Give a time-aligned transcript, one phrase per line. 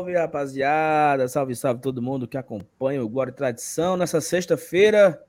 [0.00, 1.28] Salve, rapaziada.
[1.28, 3.98] Salve, salve todo mundo que acompanha o Glória e Tradição.
[3.98, 5.22] Nessa sexta-feira,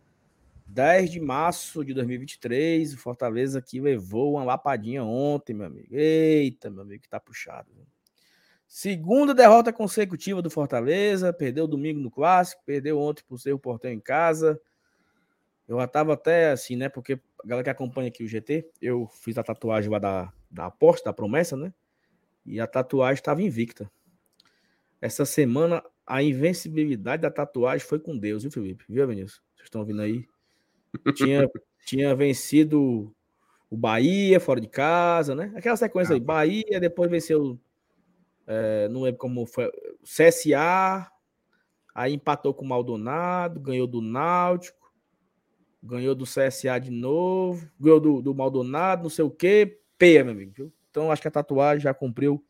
[0.66, 5.94] 10 de março de 2023, o Fortaleza aqui levou uma lapadinha ontem, meu amigo.
[5.94, 7.68] Eita, meu amigo, que tá puxado.
[8.66, 11.34] Segunda derrota consecutiva do Fortaleza.
[11.34, 14.58] Perdeu domingo no Clássico, perdeu ontem por ser o portão em casa.
[15.68, 16.88] Eu já tava até assim, né?
[16.88, 20.68] Porque a galera que acompanha aqui o GT, eu fiz a tatuagem lá da, da
[20.68, 21.74] aposta, da promessa, né?
[22.46, 23.92] E a tatuagem estava invicta.
[25.02, 28.86] Essa semana, a invencibilidade da tatuagem foi com Deus, viu, Felipe?
[28.88, 29.42] Viu, Vinícius?
[29.56, 30.24] Vocês estão ouvindo aí?
[31.16, 31.50] Tinha,
[31.88, 33.14] tinha vencido
[33.70, 35.52] o Bahia fora de casa, né?
[35.56, 36.22] Aquela sequência aí.
[36.22, 36.24] Ah.
[36.24, 37.60] Bahia, depois venceu.
[38.46, 39.72] É, não lembro como foi.
[40.04, 41.10] CSA,
[41.96, 44.94] aí empatou com o Maldonado, ganhou do Náutico,
[45.82, 49.80] ganhou do CSA de novo, ganhou do, do Maldonado, não sei o quê.
[49.98, 50.72] Peia, meu amigo?
[50.90, 52.44] Então, acho que a tatuagem já cumpriu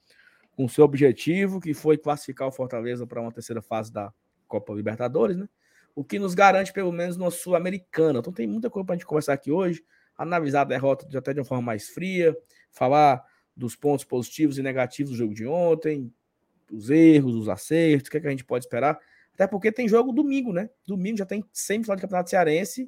[0.61, 4.13] com seu objetivo, que foi classificar o Fortaleza para uma terceira fase da
[4.47, 5.49] Copa Libertadores, né?
[5.95, 8.19] O que nos garante, pelo menos, no Sul-Americana.
[8.19, 9.83] Então, tem muita coisa para a gente conversar aqui hoje,
[10.15, 12.37] analisar a derrota de, até de uma forma mais fria,
[12.69, 13.23] falar
[13.57, 16.13] dos pontos positivos e negativos do jogo de ontem,
[16.71, 18.99] os erros, os acertos, o que, é que a gente pode esperar.
[19.33, 20.69] Até porque tem jogo domingo, né?
[20.85, 22.87] Domingo já tem semifinal de Campeonato Cearense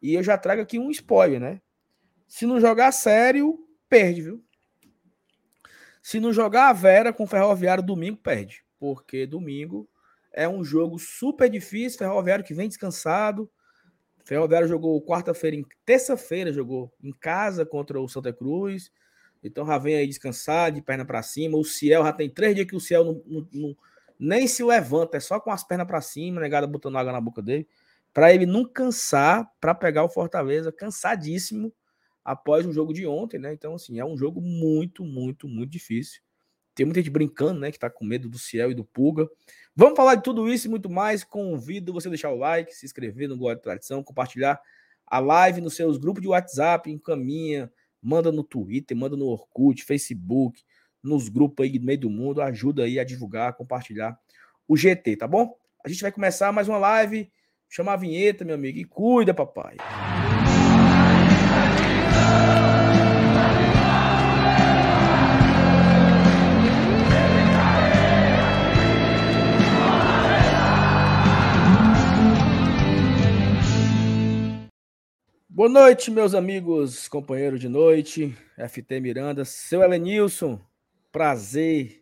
[0.00, 1.60] e eu já trago aqui um spoiler, né?
[2.26, 4.44] Se não jogar sério, perde, viu?
[6.02, 8.64] Se não jogar a Vera com o Ferroviário domingo, perde.
[8.78, 9.88] Porque domingo
[10.32, 12.00] é um jogo super difícil.
[12.00, 13.48] Ferroviário que vem descansado.
[14.24, 18.90] Ferroviário jogou quarta-feira, em terça-feira jogou em casa contra o Santa Cruz.
[19.42, 21.56] Então já vem aí descansado, de perna para cima.
[21.56, 23.76] O Ciel já tem três dias que o Ciel não, não, não,
[24.18, 27.42] nem se levanta, é só com as pernas para cima, negada botando água na boca
[27.42, 27.66] dele,
[28.14, 31.72] para ele não cansar para pegar o Fortaleza, cansadíssimo
[32.24, 33.52] após o jogo de ontem, né?
[33.52, 36.20] Então, assim, é um jogo muito, muito, muito difícil.
[36.74, 37.70] Tem muita gente brincando, né?
[37.70, 39.28] Que tá com medo do Ciel e do Pulga.
[39.74, 41.24] Vamos falar de tudo isso e muito mais.
[41.24, 44.60] Convido você a deixar o like, se inscrever no de Tradição, compartilhar
[45.06, 50.62] a live nos seus grupos de WhatsApp, encaminha, manda no Twitter, manda no Orkut, Facebook,
[51.02, 52.40] nos grupos aí do meio do mundo.
[52.40, 54.18] Ajuda aí a divulgar, compartilhar
[54.66, 55.54] o GT, tá bom?
[55.84, 57.30] A gente vai começar mais uma live.
[57.68, 59.76] Chama a vinheta, meu amigo, e cuida, papai.
[75.62, 80.60] Boa noite, meus amigos, companheiros de noite, FT Miranda, seu Elenilson,
[81.12, 82.00] prazer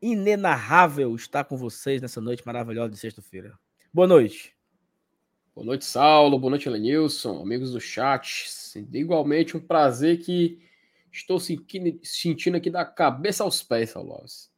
[0.00, 3.52] inenarrável estar com vocês nessa noite maravilhosa de sexta-feira.
[3.92, 4.56] Boa noite.
[5.60, 6.38] Boa noite, Saulo.
[6.38, 8.46] Boa noite, Elenilson, amigos do chat.
[8.94, 10.58] Igualmente um prazer que
[11.12, 14.50] estou sentindo aqui da cabeça aos pés, Saulo Alves.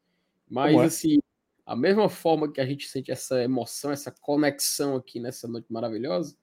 [0.48, 0.84] Mas, é?
[0.84, 1.18] assim,
[1.66, 6.36] a mesma forma que a gente sente essa emoção, essa conexão aqui nessa noite maravilhosa,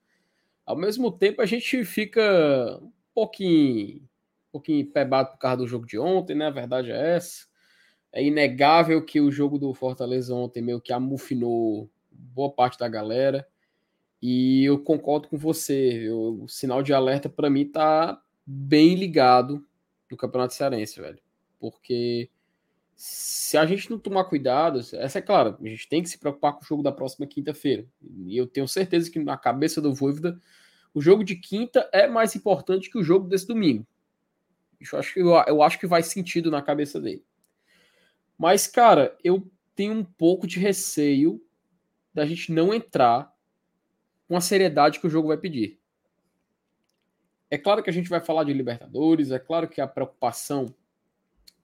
[0.66, 5.86] ao mesmo tempo, a gente fica um pouquinho, um pouquinho pebado por causa do jogo
[5.86, 6.47] de ontem, né?
[6.47, 7.47] A verdade é essa.
[8.12, 13.47] É inegável que o jogo do Fortaleza ontem meio que amufinou boa parte da galera.
[14.22, 16.08] E eu concordo com você.
[16.08, 19.66] Eu, o sinal de alerta para mim tá bem ligado
[20.10, 21.20] no Campeonato Cearense, velho.
[21.60, 22.30] Porque
[22.96, 26.54] se a gente não tomar cuidado, essa é claro, a gente tem que se preocupar
[26.54, 27.86] com o jogo da próxima quinta-feira.
[28.26, 30.40] E eu tenho certeza que na cabeça do Voivoda
[30.94, 33.86] o jogo de quinta é mais importante que o jogo desse domingo.
[34.92, 37.24] Eu acho que, eu acho que faz sentido na cabeça dele.
[38.38, 41.42] Mas, cara, eu tenho um pouco de receio
[42.14, 43.34] da gente não entrar
[44.29, 45.79] com a seriedade que o jogo vai pedir.
[47.49, 50.67] É claro que a gente vai falar de Libertadores, é claro que a preocupação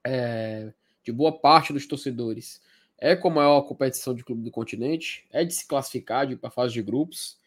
[0.04, 0.72] é,
[1.04, 2.60] de boa parte dos torcedores
[2.98, 6.52] é com a maior competição de clube do continente, é de se classificar para a
[6.52, 7.38] fase de grupos.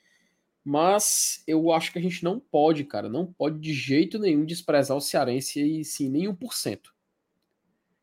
[0.63, 4.95] Mas eu acho que a gente não pode, cara, não pode de jeito nenhum desprezar
[4.95, 6.79] o Cearense e sim, nem 1%.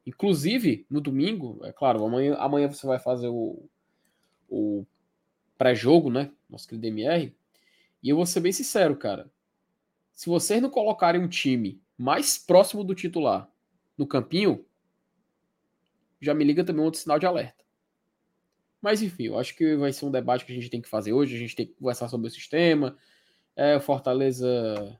[0.04, 3.68] Inclusive, no domingo, é claro, amanhã, amanhã você vai fazer o,
[4.48, 4.84] o
[5.56, 6.30] pré-jogo, né?
[6.48, 7.34] Nosso querido MR.
[8.02, 9.30] E eu vou ser bem sincero, cara.
[10.12, 13.50] Se vocês não colocarem um time mais próximo do titular
[13.96, 14.64] no campinho,
[16.20, 17.64] já me liga também um outro sinal de alerta.
[18.80, 21.12] Mas enfim, eu acho que vai ser um debate que a gente tem que fazer
[21.12, 21.34] hoje.
[21.34, 22.96] A gente tem que conversar sobre o sistema.
[23.54, 24.98] É, o Fortaleza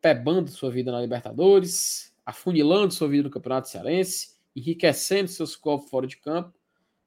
[0.00, 6.06] pebando sua vida na Libertadores, afunilando sua vida no Campeonato Cearense, enriquecendo seus corpos fora
[6.06, 6.57] de campo.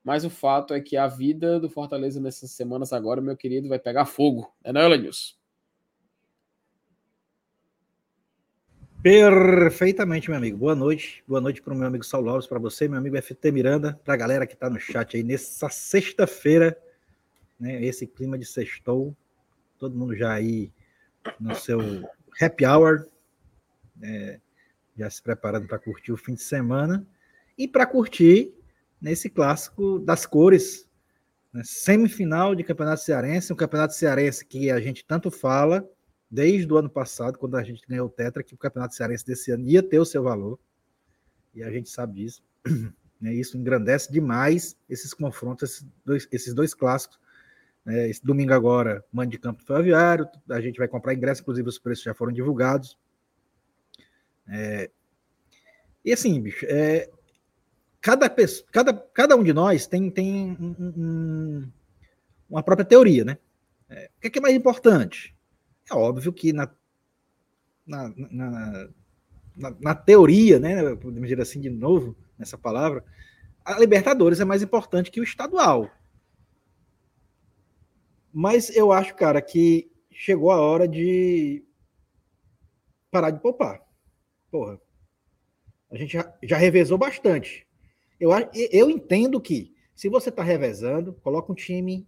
[0.03, 3.77] Mas o fato é que a vida do Fortaleza nessas semanas agora, meu querido, vai
[3.77, 4.51] pegar fogo.
[4.63, 5.36] É não, Elenilson?
[9.03, 10.57] Perfeitamente, meu amigo.
[10.57, 11.24] Boa noite.
[11.27, 14.13] Boa noite para o meu amigo Saulo Alves, para você, meu amigo FT Miranda, para
[14.13, 16.77] a galera que está no chat aí nessa sexta-feira,
[17.59, 17.83] né?
[17.83, 19.15] Esse clima de sextou,
[19.80, 20.71] todo mundo já aí
[21.39, 21.80] no seu
[22.39, 23.07] happy hour,
[23.95, 24.39] né?
[24.98, 27.06] já se preparando para curtir o fim de semana
[27.57, 28.53] e para curtir
[29.01, 30.88] nesse clássico das cores,
[31.51, 31.62] né?
[31.65, 35.88] semifinal de Campeonato Cearense, um Campeonato Cearense que a gente tanto fala
[36.30, 39.51] desde o ano passado, quando a gente ganhou o Tetra, que o Campeonato Cearense desse
[39.51, 40.57] ano ia ter o seu valor,
[41.53, 42.44] e a gente sabe disso.
[43.21, 43.36] Né?
[43.36, 47.19] Isso engrandece demais esses confrontos, esses dois, esses dois clássicos.
[47.86, 48.09] Né?
[48.09, 52.03] Esse domingo agora, Mãe de Campo Ferroviário, a gente vai comprar ingresso, inclusive os preços
[52.03, 52.98] já foram divulgados.
[54.48, 54.89] É...
[56.03, 57.12] E assim, bicho, é...
[58.01, 61.71] cada, pessoa, cada, cada um de nós tem, tem um, um,
[62.50, 63.38] uma própria teoria, né?
[63.89, 64.09] É...
[64.18, 65.36] O que é, que é mais importante?
[65.89, 66.69] É óbvio que na,
[67.86, 68.89] na, na,
[69.56, 73.06] na, na teoria, né, podemos dizer assim de novo, nessa palavra,
[73.63, 75.89] a Libertadores é mais importante que o estadual.
[78.33, 81.63] Mas eu acho, cara, que chegou a hora de
[83.12, 83.81] parar de poupar.
[84.50, 84.80] Porra.
[85.92, 87.68] A gente já, já revezou bastante.
[88.21, 88.29] Eu,
[88.71, 92.07] eu entendo que se você está revezando, coloca um time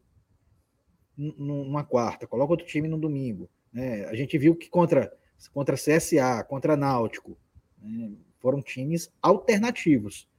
[1.18, 3.50] numa quarta, coloca outro time no domingo.
[3.72, 4.06] Né?
[4.06, 5.12] A gente viu que contra,
[5.52, 7.36] contra CSA, contra Náutico,
[7.82, 8.12] né?
[8.40, 10.30] foram times alternativos.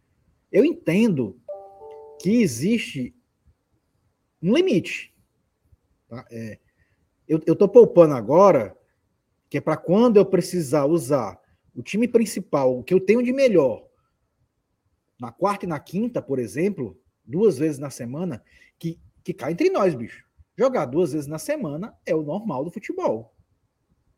[0.52, 1.40] Eu entendo
[2.22, 3.12] que existe
[4.40, 5.12] um limite.
[6.08, 6.24] Tá?
[6.30, 6.56] É,
[7.26, 8.78] eu estou poupando agora,
[9.50, 11.36] que é para quando eu precisar usar
[11.74, 13.84] o time principal, o que eu tenho de melhor,
[15.18, 18.42] na quarta e na quinta, por exemplo, duas vezes na semana,
[18.78, 20.24] que, que cai entre nós, bicho.
[20.56, 23.34] Jogar duas vezes na semana é o normal do futebol.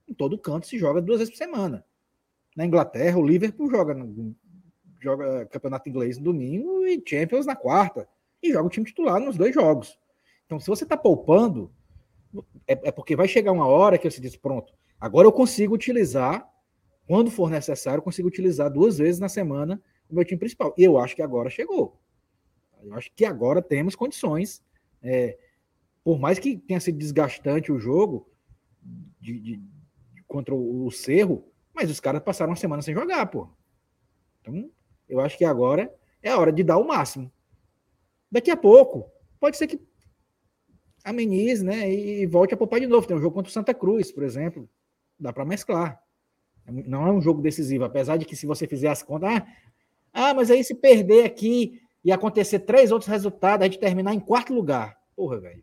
[0.09, 1.85] Em todo canto se joga duas vezes por semana.
[2.57, 3.95] Na Inglaterra, o Liverpool joga,
[5.01, 8.09] joga campeonato inglês no domingo e Champions na quarta.
[8.43, 9.99] E joga o time titular nos dois jogos.
[10.45, 11.73] Então, se você está poupando,
[12.67, 16.49] é, é, porque vai chegar uma hora que você diz: pronto, agora eu consigo utilizar,
[17.07, 20.75] quando for necessário, eu consigo utilizar duas vezes na semana o meu time principal.
[20.77, 22.01] E eu acho que agora chegou.
[22.83, 24.63] Eu acho que agora temos condições.
[25.03, 25.39] É,
[26.05, 28.29] por mais que tenha sido desgastante o jogo
[29.21, 29.63] de, de,
[30.27, 33.49] contra o, Cerro, mas os caras passaram uma semana sem jogar, pô.
[34.41, 34.71] Então,
[35.09, 35.93] eu acho que agora
[36.23, 37.31] é a hora de dar o máximo.
[38.31, 39.11] Daqui a pouco,
[39.41, 39.81] pode ser que
[41.05, 43.07] amenize, né, e volte a poupar de novo.
[43.07, 44.69] Tem um jogo contra o Santa Cruz, por exemplo.
[45.19, 46.03] Dá para mesclar.
[46.67, 49.47] Não é um jogo decisivo, apesar de que se você fizer as contas, ah,
[50.17, 54.21] ah, mas aí se perder aqui e acontecer três outros resultados, a gente terminar em
[54.21, 54.97] quarto lugar.
[55.15, 55.63] Porra, velho.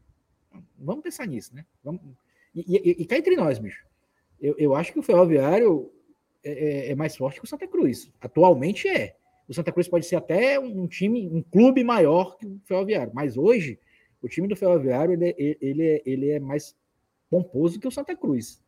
[0.77, 1.65] Vamos pensar nisso, né?
[1.83, 2.01] Vamos...
[2.53, 3.83] E, e, e cá entre nós, bicho.
[4.39, 5.91] Eu, eu acho que o Ferroviário
[6.43, 8.11] é, é, é, mais forte que o Santa Cruz.
[8.21, 9.15] Atualmente é.
[9.47, 13.35] O Santa Cruz pode ser até um time, um clube maior que o Ferroviário, mas
[13.37, 13.79] hoje
[14.21, 16.75] o time do Ferroviário ele, é, ele, é, ele é mais
[17.27, 18.61] pomposo que o Santa Cruz.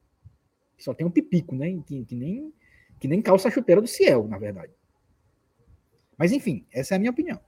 [0.80, 1.80] Só tem um pipico, né?
[1.86, 2.54] Que, que, nem,
[3.00, 4.74] que nem calça a chuteira do Ciel, na verdade.
[6.18, 7.40] Mas enfim, essa é a minha opinião.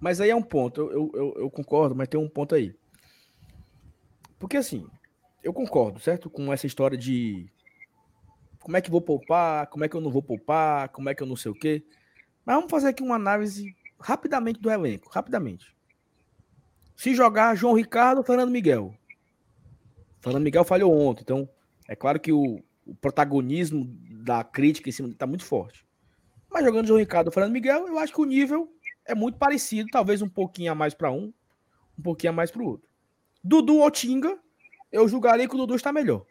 [0.00, 2.74] Mas aí é um ponto, eu, eu, eu concordo, mas tem um ponto aí.
[4.38, 4.86] Porque assim,
[5.42, 6.28] eu concordo, certo?
[6.28, 7.46] Com essa história de
[8.60, 11.22] como é que vou poupar, como é que eu não vou poupar, como é que
[11.22, 11.84] eu não sei o quê.
[12.44, 15.74] Mas vamos fazer aqui uma análise rapidamente do elenco, rapidamente.
[16.96, 18.94] Se jogar João Ricardo ou Fernando Miguel.
[20.20, 21.48] Fernando Miguel falhou ontem, então
[21.86, 23.84] é claro que o, o protagonismo
[24.24, 25.84] da crítica em cima está muito forte.
[26.54, 28.72] Mas jogando João Ricardo ou Fernando Miguel, eu acho que o nível
[29.04, 31.32] é muito parecido, talvez um pouquinho a mais para um,
[31.98, 32.88] um pouquinho a mais para o outro.
[33.42, 34.38] Dudu ou Tinga,
[34.92, 36.24] eu julgaria que o Dudu está melhor.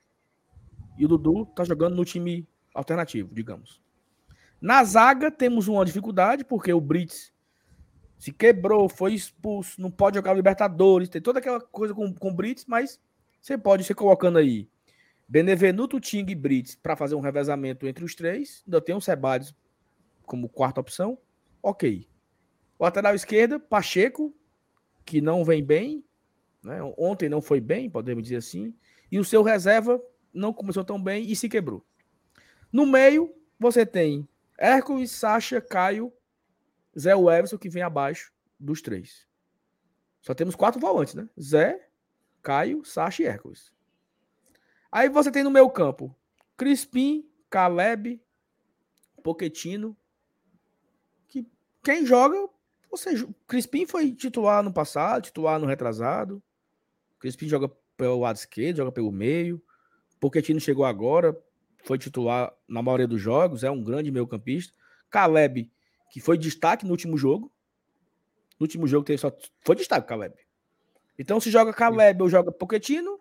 [0.97, 3.81] E o Dudu está jogando no time alternativo, digamos.
[4.61, 7.33] Na zaga temos uma dificuldade, porque o Brits
[8.17, 12.33] se quebrou, foi expulso, não pode jogar Libertadores, tem toda aquela coisa com, com o
[12.33, 12.97] Brits, mas
[13.41, 14.69] você pode ser colocando aí
[15.27, 18.63] Benevenuto, Ting e Brits para fazer um revezamento entre os três.
[18.65, 19.53] Ainda tem o Sebades
[20.25, 21.17] como quarta opção.
[21.61, 22.07] Ok.
[22.79, 24.35] Lateral esquerda, Pacheco,
[25.05, 26.03] que não vem bem,
[26.63, 26.79] né?
[26.97, 28.75] Ontem não foi bem, podemos dizer assim.
[29.11, 30.01] E o seu reserva
[30.33, 31.85] não começou tão bem e se quebrou.
[32.71, 34.27] No meio, você tem
[34.57, 36.11] Hércules, Sacha, Caio,
[36.97, 39.27] Zé Everson, que vem abaixo dos três.
[40.21, 41.29] Só temos quatro volantes, né?
[41.39, 41.87] Zé,
[42.41, 43.71] Caio, Sacha e Hércules.
[44.91, 46.15] Aí você tem no meio campo
[46.55, 48.21] Crispim, Caleb,
[49.23, 49.97] Poquetino.
[51.83, 52.49] Que quem joga,
[52.89, 53.13] você
[53.45, 56.41] Crispim foi titular no passado, titular no retrasado.
[57.19, 59.61] Crispim joga pelo lado esquerdo, joga pelo meio.
[60.19, 61.37] Pochettino chegou agora,
[61.83, 64.73] foi titular na maioria dos jogos, é um grande meio-campista.
[65.09, 65.69] Caleb,
[66.09, 67.51] que foi destaque no último jogo.
[68.57, 69.35] No último jogo teve só
[69.65, 70.35] foi destaque Caleb.
[71.19, 73.19] Então se joga Caleb ou joga Pochettino,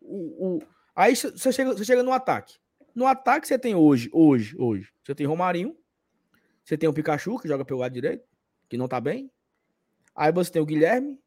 [0.00, 0.62] o, o,
[0.94, 2.58] aí você chega, você chega no ataque.
[2.94, 5.76] No ataque você tem hoje, hoje, hoje, você tem Romarinho,
[6.68, 8.28] você tem o Pikachu que joga pelo lado direito,
[8.68, 9.32] que não tá bem.
[10.14, 11.18] Aí você tem o Guilherme,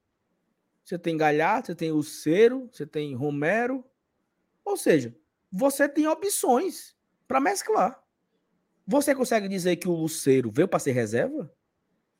[0.83, 3.83] você tem Galhardo, você tem o Cero, você tem Romero.
[4.63, 5.17] Ou seja,
[5.51, 6.95] você tem opções
[7.27, 7.99] para mesclar.
[8.85, 11.51] Você consegue dizer que o Luceiro veio para ser reserva?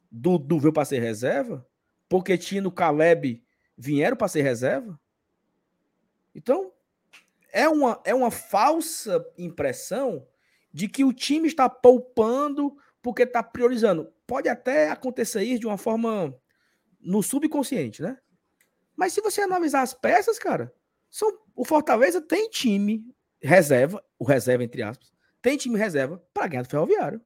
[0.09, 1.63] Dudu veio para ser reserva?
[2.09, 3.43] Porque Tino Caleb
[3.77, 4.99] vieram para ser reserva?
[6.33, 6.73] Então,
[7.53, 10.27] é uma, é uma falsa impressão
[10.73, 14.11] de que o time está poupando porque está priorizando.
[14.27, 16.35] Pode até acontecer isso de uma forma
[16.99, 18.17] no subconsciente, né?
[18.95, 20.73] Mas se você analisar as peças, cara,
[21.09, 23.03] são, o Fortaleza tem time
[23.41, 27.21] reserva, o reserva entre aspas, tem time reserva para ganhar do Ferroviário,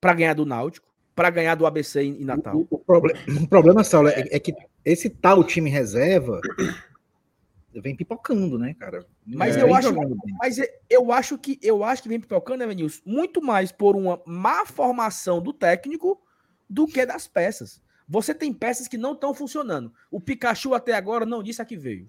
[0.00, 2.56] para ganhar do Náutico, para ganhar do ABC em Natal.
[2.56, 4.54] O, o, problema, o problema, Saulo, é, é, que
[4.84, 6.40] esse tal time reserva
[7.80, 9.06] vem pipocando, né, cara?
[9.26, 9.94] Mas é, eu acho,
[10.38, 13.02] mas eu acho que eu acho que vem pipocando, né, Vinícius?
[13.04, 16.20] Muito mais por uma má formação do técnico
[16.68, 17.82] do que das peças.
[18.08, 19.92] Você tem peças que não estão funcionando.
[20.10, 22.06] O Pikachu até agora não disse a que veio.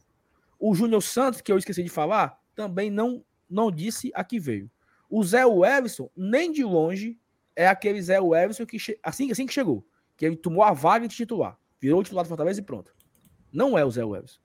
[0.60, 4.69] O Júnior Santos, que eu esqueci de falar, também não, não disse a que veio.
[5.10, 7.17] O Zé Everson, nem de longe,
[7.55, 9.86] é aquele Zé Everson que assim, assim que chegou,
[10.17, 12.93] que ele tomou a vaga de titular, virou o titular do Fortaleza e pronto.
[13.51, 14.39] Não é o Zé Everson.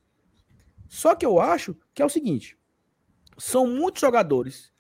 [0.91, 2.59] Só que eu acho que é o seguinte:
[3.39, 4.73] são muitos jogadores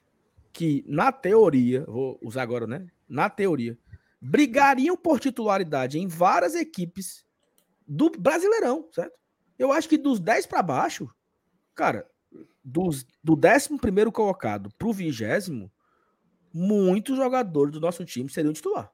[0.53, 2.89] que, na teoria, vou usar agora, né?
[3.09, 3.79] Na teoria,
[4.21, 7.25] brigariam por titularidade em várias equipes
[7.87, 9.17] do Brasileirão, certo?
[9.57, 11.09] Eu acho que dos 10 para baixo,
[11.77, 12.11] cara,
[12.63, 15.71] dos, do 11 colocado para o vigésimo,
[16.53, 18.91] muitos jogadores do nosso time seriam titular.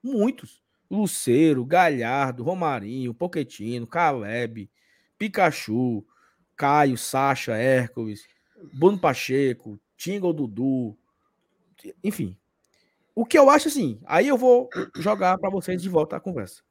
[0.00, 0.62] Muitos.
[0.88, 4.70] Luceiro, Galhardo, Romarinho, Poquetino, Caleb,
[5.20, 6.02] Pikachu,
[6.56, 8.26] Caio, Sacha, Hércules,
[8.72, 10.96] Bruno Pacheco, Tingle Dudu,
[12.02, 12.38] enfim,
[13.14, 16.62] o que eu acho assim, aí eu vou jogar para vocês de volta a conversa.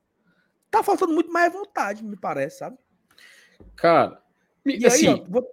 [0.71, 2.75] Tá faltando muito mais vontade, me parece, sabe?
[3.75, 4.19] Cara,
[4.65, 5.47] e assim, aí, ó, vou,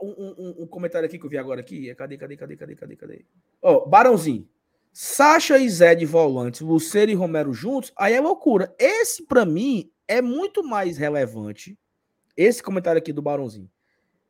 [0.00, 1.92] um, um, um, comentário aqui que eu vi agora aqui.
[1.96, 3.26] Cadê, cadê, cadê, cadê, cadê, cadê?
[3.60, 4.48] Ó, Barãozinho.
[4.92, 8.74] Sacha e Zé de volantes, Luceiro e Romero juntos, aí é loucura.
[8.78, 11.76] Esse, para mim, é muito mais relevante.
[12.36, 13.70] Esse comentário aqui do Barãozinho.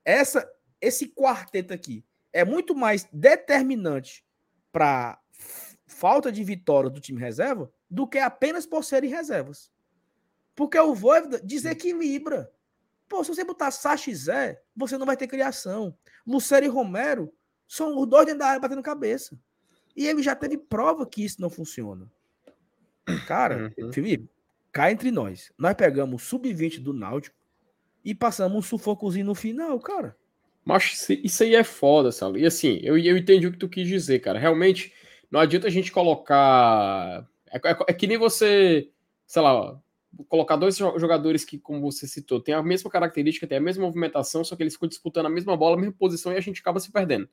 [0.04, 0.48] Essa,
[0.80, 4.24] esse quarteto aqui é muito mais determinante
[4.70, 5.18] para
[5.86, 9.70] falta de vitória do time reserva do que apenas por serem reservas.
[10.54, 12.50] Porque o Voivoda desequilibra.
[13.08, 15.96] Pô, se você botar Sacha e Zé, você não vai ter criação.
[16.26, 17.32] Lucero e Romero
[17.68, 19.38] são os dois dentro da área batendo cabeça.
[19.94, 22.10] E ele já teve prova que isso não funciona.
[23.26, 23.92] Cara, uhum.
[23.92, 24.28] Felipe,
[24.72, 25.52] cá entre nós.
[25.56, 27.35] Nós pegamos o sub-20 do Náutico
[28.06, 30.16] e passamos um sufocozinho no final, cara.
[30.64, 32.38] Mas isso aí é foda, Salo.
[32.38, 34.38] E assim, eu, eu entendi o que tu quis dizer, cara.
[34.38, 34.92] Realmente,
[35.28, 37.28] não adianta a gente colocar.
[37.50, 38.88] É, é, é que nem você,
[39.26, 39.76] sei lá,
[40.28, 44.44] colocar dois jogadores que, como você citou, tem a mesma característica, tem a mesma movimentação,
[44.44, 46.78] só que eles ficam disputando a mesma bola, a mesma posição e a gente acaba
[46.78, 47.28] se perdendo.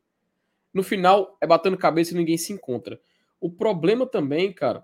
[0.74, 3.00] No final, é batendo cabeça e ninguém se encontra.
[3.40, 4.84] O problema também, cara,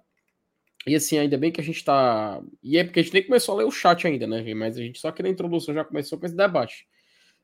[0.88, 2.41] e assim, ainda bem que a gente tá.
[2.63, 4.81] E é porque a gente nem começou a ler o chat ainda, né, Mas a
[4.81, 6.88] gente só que na introdução já começou com esse debate.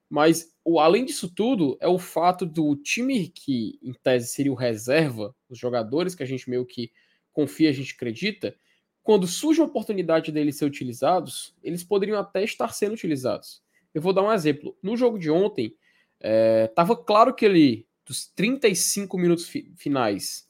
[0.10, 4.56] Mas o, além disso tudo, é o fato do time que, em tese, seria o
[4.56, 6.92] reserva, os jogadores que a gente meio que
[7.34, 8.56] confia, a gente acredita,
[9.04, 13.62] quando surge a oportunidade deles ser utilizados, eles poderiam até estar sendo utilizados.
[13.94, 14.78] Eu vou dar um exemplo.
[14.82, 15.76] No jogo de ontem,
[16.20, 20.45] estava é, claro que ele, dos 35 minutos fi finais,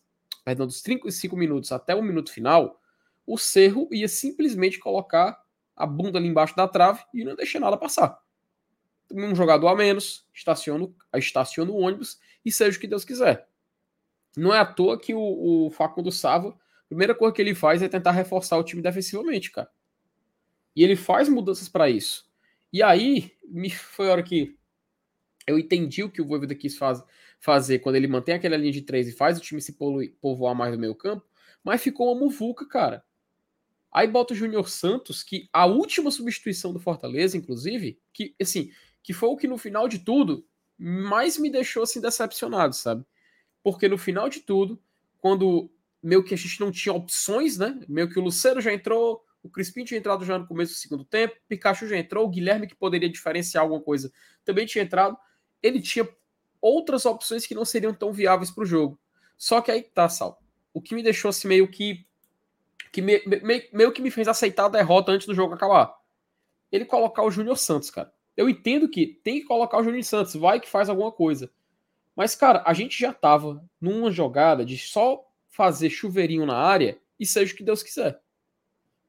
[0.45, 2.81] perdão, dos 35 minutos até o minuto final,
[3.27, 5.43] o Cerro ia simplesmente colocar
[5.75, 8.23] a bunda ali embaixo da trave e não deixar nada passar
[9.11, 13.47] um jogador a menos, estaciona, estaciona o ônibus e seja o que Deus quiser.
[14.35, 17.81] Não é à toa que o, o Facundo Sava, a primeira coisa que ele faz
[17.81, 19.69] é tentar reforçar o time defensivamente, cara.
[20.75, 22.29] E ele faz mudanças para isso.
[22.71, 24.57] E aí, me foi a hora que
[25.47, 27.01] eu entendi o que o Voivoda quis faz,
[27.39, 29.77] fazer quando ele mantém aquela linha de três e faz o time se
[30.21, 31.25] povoar mais no meio campo,
[31.63, 33.03] mas ficou uma muvuca, cara.
[33.91, 39.13] Aí bota o Júnior Santos, que a última substituição do Fortaleza, inclusive, que, assim, que
[39.13, 40.45] foi o que no final de tudo
[40.77, 43.05] mais me deixou assim decepcionado, sabe?
[43.63, 44.81] Porque no final de tudo,
[45.17, 45.71] quando
[46.03, 47.79] meio que a gente não tinha opções, né?
[47.87, 51.05] Meio que o Lucero já entrou, o Crispim tinha entrado já no começo do segundo
[51.05, 54.11] tempo, Pikachu já entrou, o Guilherme que poderia diferenciar alguma coisa
[54.43, 55.17] também tinha entrado.
[55.61, 56.07] Ele tinha
[56.65, 58.99] outras opções que não seriam tão viáveis para o jogo.
[59.37, 60.41] Só que aí tá, Sal.
[60.73, 62.05] O que me deixou assim meio que.
[62.91, 65.95] que me, me, meio que me fez aceitar a derrota antes do jogo acabar.
[66.71, 68.11] Ele colocar o Júnior Santos, cara.
[68.35, 71.51] Eu entendo que tem que colocar o Júnior Santos, vai que faz alguma coisa.
[72.15, 77.25] Mas, cara, a gente já tava numa jogada de só fazer chuveirinho na área e
[77.25, 78.19] seja o que Deus quiser.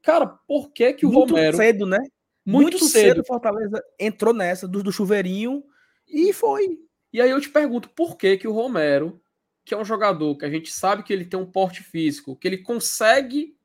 [0.03, 1.57] Cara, por que que o Muito Romero...
[1.57, 1.97] cedo, né?
[2.45, 3.15] Muito, Muito cedo.
[3.15, 5.63] cedo Fortaleza entrou nessa do, do chuveirinho
[6.07, 6.79] e foi.
[7.17, 9.19] E aí eu te pergunto, por que que o Romero,
[9.65, 12.47] que é um jogador que a gente sabe que ele tem um porte físico, que
[12.47, 13.57] ele consegue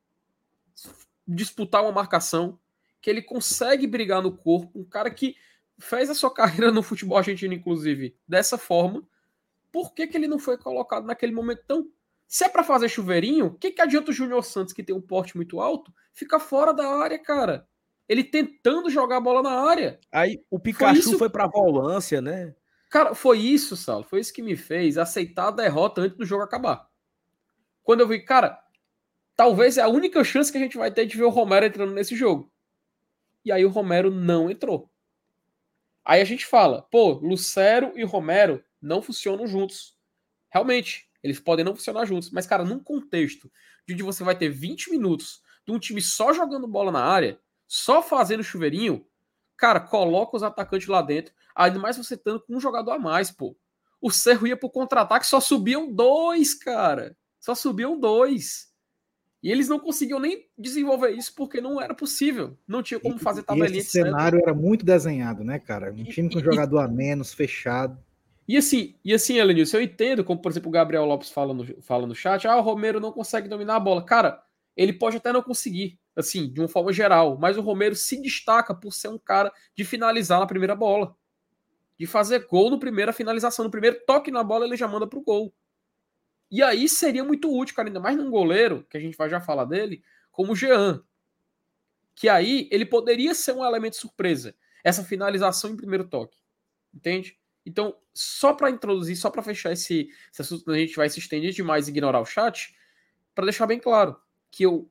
[1.28, 2.58] disputar uma marcação,
[2.98, 5.36] que ele consegue brigar no corpo, um cara que
[5.78, 9.06] fez a sua carreira no futebol argentino, inclusive, dessa forma,
[9.70, 11.86] por que, que ele não foi colocado naquele momento tão.
[12.26, 15.00] Se é para fazer chuveirinho, o que, que adianta o Júnior Santos, que tem um
[15.02, 17.68] porte muito alto, ficar fora da área, cara?
[18.08, 20.00] Ele tentando jogar a bola na área.
[20.10, 22.54] Aí o Pikachu isso- foi pra volância, né?
[22.92, 24.04] Cara, foi isso, Saulo.
[24.04, 26.90] Foi isso que me fez aceitar a derrota antes do jogo acabar.
[27.82, 28.62] Quando eu vi, cara,
[29.34, 31.94] talvez é a única chance que a gente vai ter de ver o Romero entrando
[31.94, 32.52] nesse jogo.
[33.42, 34.90] E aí o Romero não entrou.
[36.04, 39.96] Aí a gente fala, pô, Lucero e Romero não funcionam juntos.
[40.50, 42.30] Realmente, eles podem não funcionar juntos.
[42.30, 43.50] Mas, cara, num contexto
[43.86, 47.40] de onde você vai ter 20 minutos de um time só jogando bola na área,
[47.66, 49.06] só fazendo chuveirinho,
[49.56, 51.32] cara, coloca os atacantes lá dentro.
[51.54, 53.56] Ainda mais você estando com um jogador a mais, pô.
[54.00, 57.16] O Cerro ia pro contra-ataque, só subiam dois, cara.
[57.38, 58.72] Só subiam dois.
[59.42, 62.56] E eles não conseguiam nem desenvolver isso porque não era possível.
[62.66, 65.92] Não tinha como fazer E tabelinha esse cenário era muito desenhado, né, cara?
[65.92, 67.98] Um time com E- jogador a menos, fechado.
[68.46, 71.82] E assim, e assim, Elenilson, eu entendo, como por exemplo o Gabriel Lopes fala no,
[71.82, 74.04] fala no chat, ah, o Romero não consegue dominar a bola.
[74.04, 74.42] Cara,
[74.76, 78.74] ele pode até não conseguir, assim, de uma forma geral, mas o Romero se destaca
[78.74, 81.16] por ser um cara de finalizar na primeira bola.
[82.02, 85.20] De fazer gol no primeira finalização, no primeiro toque na bola ele já manda pro
[85.20, 85.54] gol.
[86.50, 89.40] E aí seria muito útil, cara, ainda mais num goleiro, que a gente vai já
[89.40, 91.00] falar dele, como o Jean.
[92.16, 94.52] Que aí ele poderia ser um elemento surpresa.
[94.82, 96.36] Essa finalização em primeiro toque.
[96.92, 97.38] Entende?
[97.64, 101.52] Então, só para introduzir, só para fechar esse, esse assunto, a gente vai se estender
[101.52, 102.76] demais e ignorar o chat,
[103.32, 104.90] para deixar bem claro que eu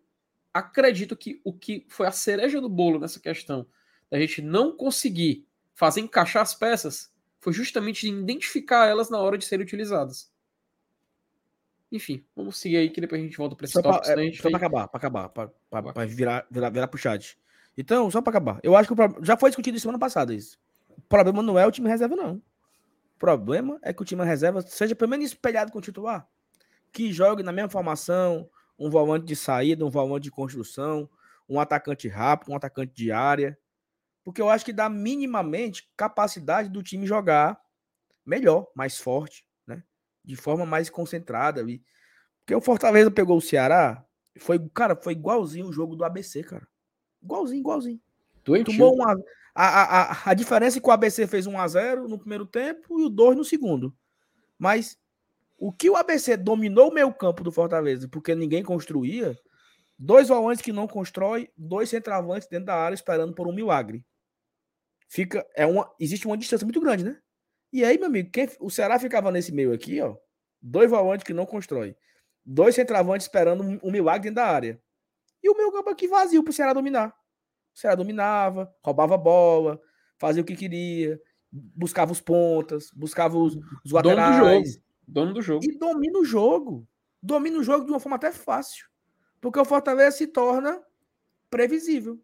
[0.53, 3.67] acredito que o que foi a cereja do bolo nessa questão
[4.09, 9.45] da gente não conseguir fazer encaixar as peças foi justamente identificar elas na hora de
[9.45, 10.31] serem utilizadas.
[11.91, 14.07] Enfim, vamos seguir aí que depois a gente volta para esse Só pra, tópico.
[14.07, 16.87] senão a é, só pra vem- acabar, pra acabar, pra, pra, pra virar, virar, virar
[16.87, 17.37] pro chat.
[17.77, 18.59] Então, só pra acabar.
[18.63, 20.57] Eu acho que o pro- já foi discutido semana passada isso.
[20.89, 22.35] O problema não é o time reserva, não.
[22.35, 26.27] O problema é que o time reserva seja pelo menos espelhado com o titular.
[26.93, 31.09] Que jogue na mesma formação, um volante de saída, um volante de construção,
[31.47, 33.57] um atacante rápido, um atacante de área.
[34.23, 37.59] Porque eu acho que dá minimamente capacidade do time jogar
[38.25, 39.83] melhor, mais forte, né?
[40.23, 41.61] De forma mais concentrada.
[41.69, 41.81] E...
[42.39, 44.05] Porque o Fortaleza pegou o Ceará,
[44.37, 46.67] foi, cara, foi igualzinho o jogo do ABC, cara.
[47.21, 48.01] Igualzinho, igualzinho.
[48.43, 48.73] Doentio.
[48.73, 49.13] Tomou uma.
[49.53, 53.03] A, a, a, a diferença é que o ABC fez 1x0 no primeiro tempo e
[53.03, 53.93] o 2 no segundo.
[54.57, 54.97] Mas
[55.57, 59.37] o que o ABC dominou o meio campo do Fortaleza, porque ninguém construía,
[59.97, 64.03] dois volantes que não constrói, dois centravantes dentro da área esperando por um milagre.
[65.13, 67.19] Fica, é uma, existe uma distância muito grande, né?
[67.73, 70.15] E aí, meu amigo, quem, o Ceará ficava nesse meio aqui, ó,
[70.61, 71.97] dois volantes que não constrói,
[72.45, 74.81] dois centravantes esperando um, um milagre dentro da área.
[75.43, 77.09] E o meio campo aqui vazio pro Ceará dominar.
[77.75, 79.81] O Ceará dominava, roubava a bola,
[80.17, 81.19] fazia o que queria,
[81.51, 84.71] buscava os pontas, buscava os, os Dono do laterais.
[84.71, 84.85] jogo.
[85.05, 85.65] Dono do jogo.
[85.65, 86.87] E domina o jogo.
[87.21, 88.87] Domina o jogo de uma forma até fácil.
[89.41, 90.81] Porque o Fortaleza se torna
[91.49, 92.17] previsível.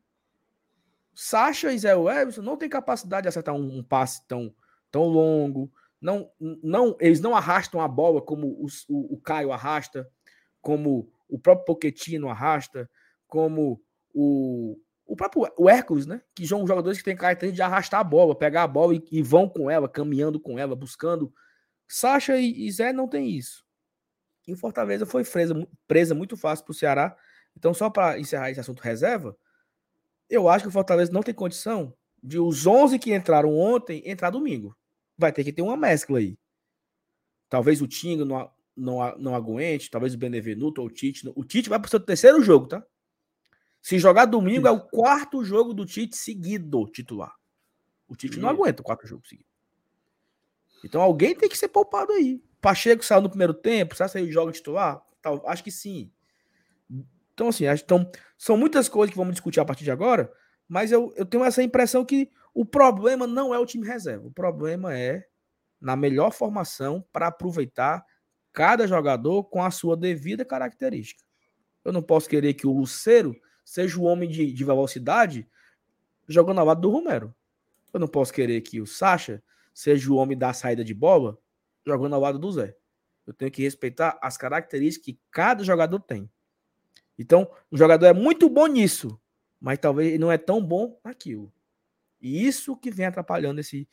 [1.19, 4.53] Sacha e Zé Everson não têm capacidade de acertar um, um passe tão,
[4.91, 5.71] tão longo.
[5.99, 10.07] Não, não, eles não arrastam a bola como os- o, o Caio arrasta,
[10.61, 12.87] como o próprio Poquetino arrasta,
[13.27, 13.81] como
[14.13, 16.21] o, o próprio o Hércules, né?
[16.35, 19.23] Que são jogadores que têm característica de arrastar a bola, pegar a bola e, e
[19.23, 21.33] vão com ela, caminhando com ela, buscando.
[21.87, 23.65] Sacha e, e Zé não tem isso.
[24.47, 27.17] E o Fortaleza foi presa, presa muito fácil para o Ceará.
[27.57, 29.35] Então, só para encerrar esse assunto reserva,
[30.29, 34.29] eu acho que o Fortaleza não tem condição de os 11 que entraram ontem entrar
[34.29, 34.75] domingo.
[35.17, 36.37] Vai ter que ter uma mescla aí.
[37.49, 41.31] Talvez o Tinga não, não, não aguente, talvez o Benevenuto ou o Tite.
[41.35, 42.85] O Tite vai para o seu terceiro jogo, tá?
[43.81, 47.33] Se jogar domingo, é o quarto jogo do Tite seguido titular.
[48.07, 49.47] O Tite não aguenta o quarto jogo seguido.
[50.83, 52.43] Então alguém tem que ser poupado aí.
[52.61, 55.01] Pacheco saiu no primeiro tempo, será que ele joga titular?
[55.21, 56.11] Tal, acho que sim.
[57.37, 60.33] Então, assim, então, são muitas coisas que vamos discutir a partir de agora,
[60.67, 64.25] mas eu, eu tenho essa impressão que o problema não é o time reserva.
[64.25, 65.23] O problema é
[65.79, 68.03] na melhor formação para aproveitar
[68.51, 71.23] cada jogador com a sua devida característica.
[71.85, 75.47] Eu não posso querer que o Luceiro seja o homem de, de velocidade
[76.27, 77.35] jogando ao lado do Romero.
[77.93, 81.37] Eu não posso querer que o Sacha seja o homem da saída de bola
[81.85, 82.75] jogando ao lado do Zé.
[83.27, 86.27] Eu tenho que respeitar as características que cada jogador tem.
[87.17, 89.19] Então, o jogador é muito bom nisso,
[89.59, 91.51] mas talvez ele não é tão bom naquilo.
[92.21, 93.87] E isso que vem atrapalhando esse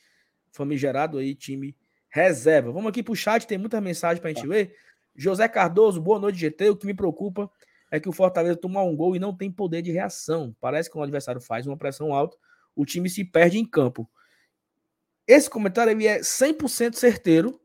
[0.51, 1.75] famigerado aí time
[2.09, 2.71] reserva.
[2.71, 4.49] Vamos aqui para o chat, tem muita mensagem para a gente tá.
[4.49, 4.75] ler.
[5.15, 6.69] José Cardoso, boa noite, GT.
[6.69, 7.49] O que me preocupa
[7.91, 10.55] é que o Fortaleza toma um gol e não tem poder de reação.
[10.59, 12.37] Parece que quando o adversário faz uma pressão alta,
[12.75, 14.09] o time se perde em campo.
[15.27, 17.59] Esse comentário ele é 100% certeiro.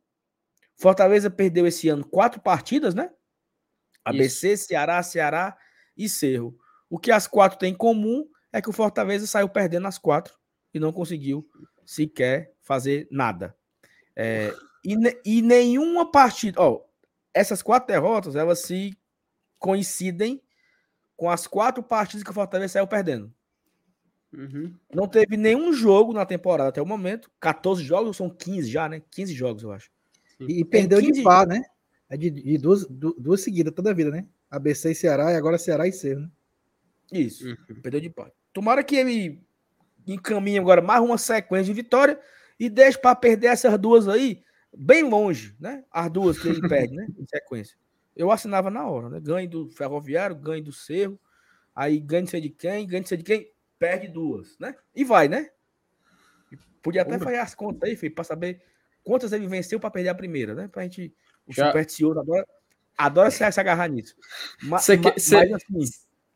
[0.76, 3.10] Fortaleza perdeu esse ano quatro partidas, né?
[4.10, 4.66] ABC, Isso.
[4.66, 5.56] Ceará, Ceará
[5.96, 6.56] e Cerro.
[6.88, 10.34] O que as quatro têm em comum é que o Fortaleza saiu perdendo as quatro
[10.74, 11.48] e não conseguiu
[11.84, 13.56] sequer fazer nada.
[14.14, 14.94] É, e,
[15.24, 16.60] e, nenhuma partida.
[16.60, 16.82] Ó,
[17.32, 18.96] essas quatro derrotas elas se
[19.58, 20.42] coincidem
[21.16, 23.32] com as quatro partidas que o Fortaleza saiu perdendo.
[24.32, 24.74] Uhum.
[24.94, 27.30] Não teve nenhum jogo na temporada até o momento.
[27.40, 29.02] 14 jogos, são 15 já, né?
[29.10, 29.90] 15 jogos, eu acho.
[30.40, 31.12] E, e perdeu 15...
[31.12, 31.62] de pá, né?
[32.10, 34.26] É de, de duas, duas seguidas toda a vida, né?
[34.50, 36.30] ABC e Ceará, e agora Ceará e Cerro, né?
[37.12, 37.80] Isso, uhum.
[37.80, 38.30] perdeu de pá.
[38.52, 39.40] Tomara que ele
[40.06, 42.20] encaminhe agora mais uma sequência de vitória
[42.58, 44.42] e deixe para perder essas duas aí
[44.76, 45.84] bem longe, né?
[45.90, 47.06] As duas que ele perde, né?
[47.16, 47.76] Em sequência.
[48.16, 49.20] Eu assinava na hora, né?
[49.20, 51.18] Ganho do Ferroviário, ganho do Cerro,
[51.74, 54.74] aí ganho de sei de quem, ganho de sei de quem, perde duas, né?
[54.94, 55.48] E vai, né?
[56.82, 58.62] Podia até fazer as contas aí, filho, para saber
[59.02, 60.68] quantas ele venceu para perder a primeira, né?
[60.68, 61.14] Pra gente
[61.50, 61.66] o Já...
[61.66, 62.46] supersticioso adora,
[62.96, 64.14] adora se, se agarrar nisso.
[64.62, 65.52] Você quer, cê,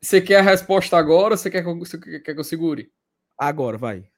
[0.03, 2.93] assim, quer a resposta agora ou você quer, quer, quer que eu segure?
[3.39, 4.09] Agora, vai.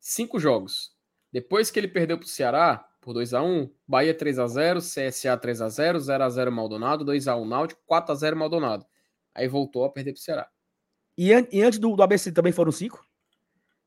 [0.00, 0.92] Cinco jogos.
[1.32, 7.04] Depois que ele perdeu para o Ceará, por 2x1, Bahia 3x0, CSA 3x0, 0x0 Maldonado,
[7.04, 8.84] 2x1 Náutico, 4x0 Maldonado.
[9.34, 10.48] Aí voltou a perder para o Ceará.
[11.16, 13.04] E, an e antes do, do, ABC também foram cinco?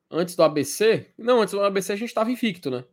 [0.09, 1.07] Antes do ABC?
[1.17, 2.83] Não, antes do ABC a gente estava invicto, né?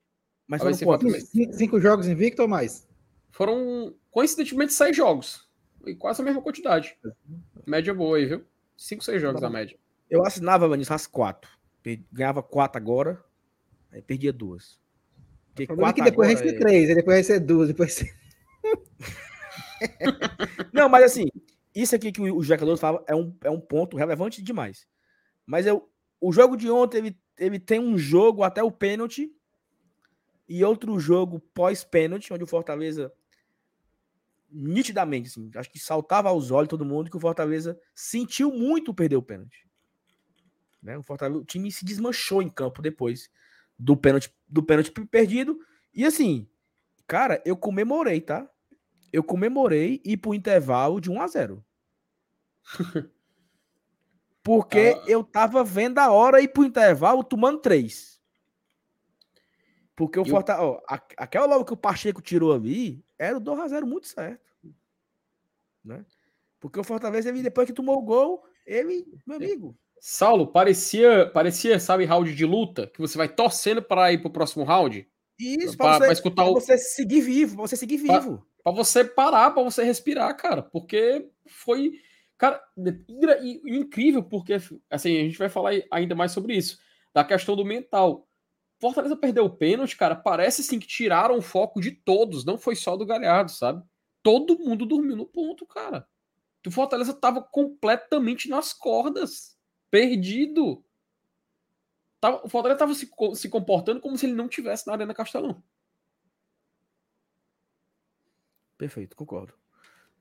[0.47, 1.31] Mas foram quantos?
[1.53, 2.87] Cinco jogos invicto ou mais?
[3.33, 5.49] Foram, coincidentemente, seis jogos.
[5.85, 6.97] E quase a mesma quantidade.
[7.67, 8.45] Média boa aí, viu?
[8.77, 9.77] Cinco, seis jogos tá a média.
[10.09, 11.51] Eu assinava, Vanessa, as quatro.
[12.13, 13.23] Ganhava quatro agora,
[13.91, 14.79] aí perdia duas.
[15.49, 16.59] Porque quatro é que depois vai ser é...
[16.59, 18.15] três, aí depois vai ser duas, depois ser...
[20.73, 21.27] Não, mas assim,
[21.75, 24.87] isso aqui que o Jack fala é um, é um ponto relevante demais.
[25.45, 25.91] Mas eu,
[26.21, 29.35] o jogo de ontem, ele, ele tem um jogo até o pênalti
[30.49, 33.13] e outro jogo pós-pênalti, onde o Fortaleza
[34.53, 39.17] nitidamente, assim, acho que saltava aos olhos todo mundo que o Fortaleza sentiu muito perder
[39.17, 39.67] o pênalti.
[40.83, 40.99] Né?
[40.99, 43.31] O, Fortaleza, o time se desmanchou em campo depois
[43.79, 45.59] do pênalti, do pênalti perdido.
[45.95, 46.49] E assim,
[47.07, 48.49] cara, eu comemorei, tá?
[49.13, 51.65] Eu comemorei ir pro intervalo de 1 a 0
[54.43, 55.05] Porque ah.
[55.07, 58.21] eu tava vendo a hora ir pro intervalo tomando 3.
[59.95, 60.65] Porque o Fortaleza.
[60.65, 60.81] Ó,
[61.17, 64.53] aquela logo que o Pacheco tirou ali era o 2x0 muito certo.
[65.85, 66.05] Né?
[66.61, 69.45] Porque o Fortaleza, ele, depois que tomou o gol, ele, meu é.
[69.45, 69.77] amigo.
[70.01, 74.65] Saulo, parecia, parecia, sabe, round de luta, que você vai torcendo para ir pro próximo
[74.65, 75.09] round.
[75.39, 76.55] Isso, para você, escutar o...
[76.55, 78.47] você seguir vivo, pra você seguir vivo.
[78.63, 80.63] Para você parar, para você respirar, cara.
[80.63, 81.93] Porque foi.
[82.39, 82.61] Cara,
[83.65, 84.55] incrível, porque
[84.91, 86.81] assim, a gente vai falar ainda mais sobre isso.
[87.15, 88.27] Da questão do mental.
[88.83, 90.17] Fortaleza perdeu o pênalti, cara.
[90.17, 93.81] Parece sim que tiraram o foco de todos, não foi só do Galhardo, sabe?
[94.25, 96.05] Todo mundo dormiu no ponto, cara.
[96.67, 99.57] O Fortaleza tava completamente nas cordas,
[99.89, 100.85] perdido.
[102.21, 105.63] Tava, o Fortaleza tava se, se comportando como se ele não tivesse na Arena Castelão.
[108.77, 109.55] Perfeito, concordo.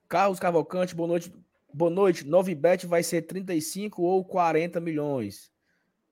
[0.08, 1.34] Carlos Cavalcante, boa noite.
[1.74, 2.24] Boa noite.
[2.56, 5.52] bet vai ser 35 ou 40 milhões.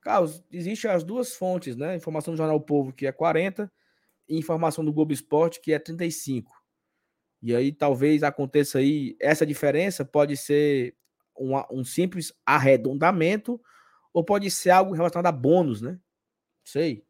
[0.01, 1.95] Carlos, existem as duas fontes, né?
[1.95, 3.71] Informação do Jornal Povo, que é 40,
[4.27, 6.51] e informação do Globo Esporte, que é 35.
[7.41, 10.95] E aí talvez aconteça aí, essa diferença pode ser
[11.37, 13.59] um, um simples arredondamento,
[14.13, 15.91] ou pode ser algo relacionado a bônus, né?
[15.91, 15.99] Não
[16.65, 17.05] sei.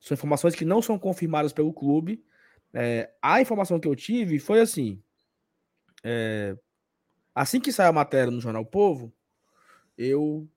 [0.00, 2.24] São informações que não são confirmadas pelo clube.
[2.72, 5.02] É, a informação que eu tive foi assim:
[6.04, 6.56] é,
[7.34, 9.12] assim que saiu a matéria no Jornal Povo,
[9.96, 10.48] eu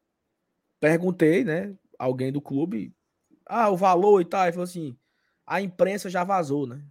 [0.81, 1.73] perguntei, né?
[1.97, 2.93] Alguém do clube,
[3.45, 4.49] ah, o valor e tal.
[4.49, 4.97] E falou assim:
[5.45, 6.83] a imprensa já vazou, né?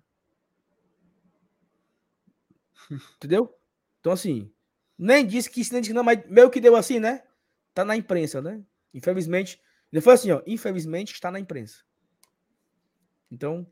[3.17, 3.55] Entendeu?
[4.01, 4.51] Então, assim,
[4.97, 7.23] nem disse que nem disse que não, mas meio que deu assim, né?
[7.75, 8.65] Tá na imprensa, né?
[8.95, 9.61] Infelizmente.
[9.93, 10.41] Ele foi assim, ó.
[10.47, 11.83] Infelizmente está na imprensa.
[13.31, 13.67] Então,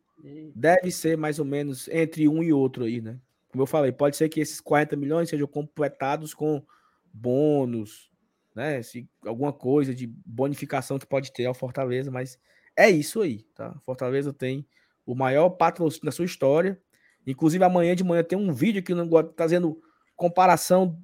[0.55, 3.21] deve ser mais ou menos entre um e outro aí, né?
[3.49, 6.65] Como eu falei, pode ser que esses 40 milhões sejam completados com
[7.13, 8.11] bônus,
[8.55, 8.83] né?
[8.83, 12.39] Se alguma coisa de bonificação que pode ter ao Fortaleza, mas
[12.77, 13.75] é isso aí, tá?
[13.85, 14.67] Fortaleza tem
[15.05, 16.81] o maior patrocínio da sua história.
[17.27, 18.93] Inclusive, amanhã de manhã tem um vídeo aqui
[19.35, 19.81] trazendo
[20.15, 21.01] comparação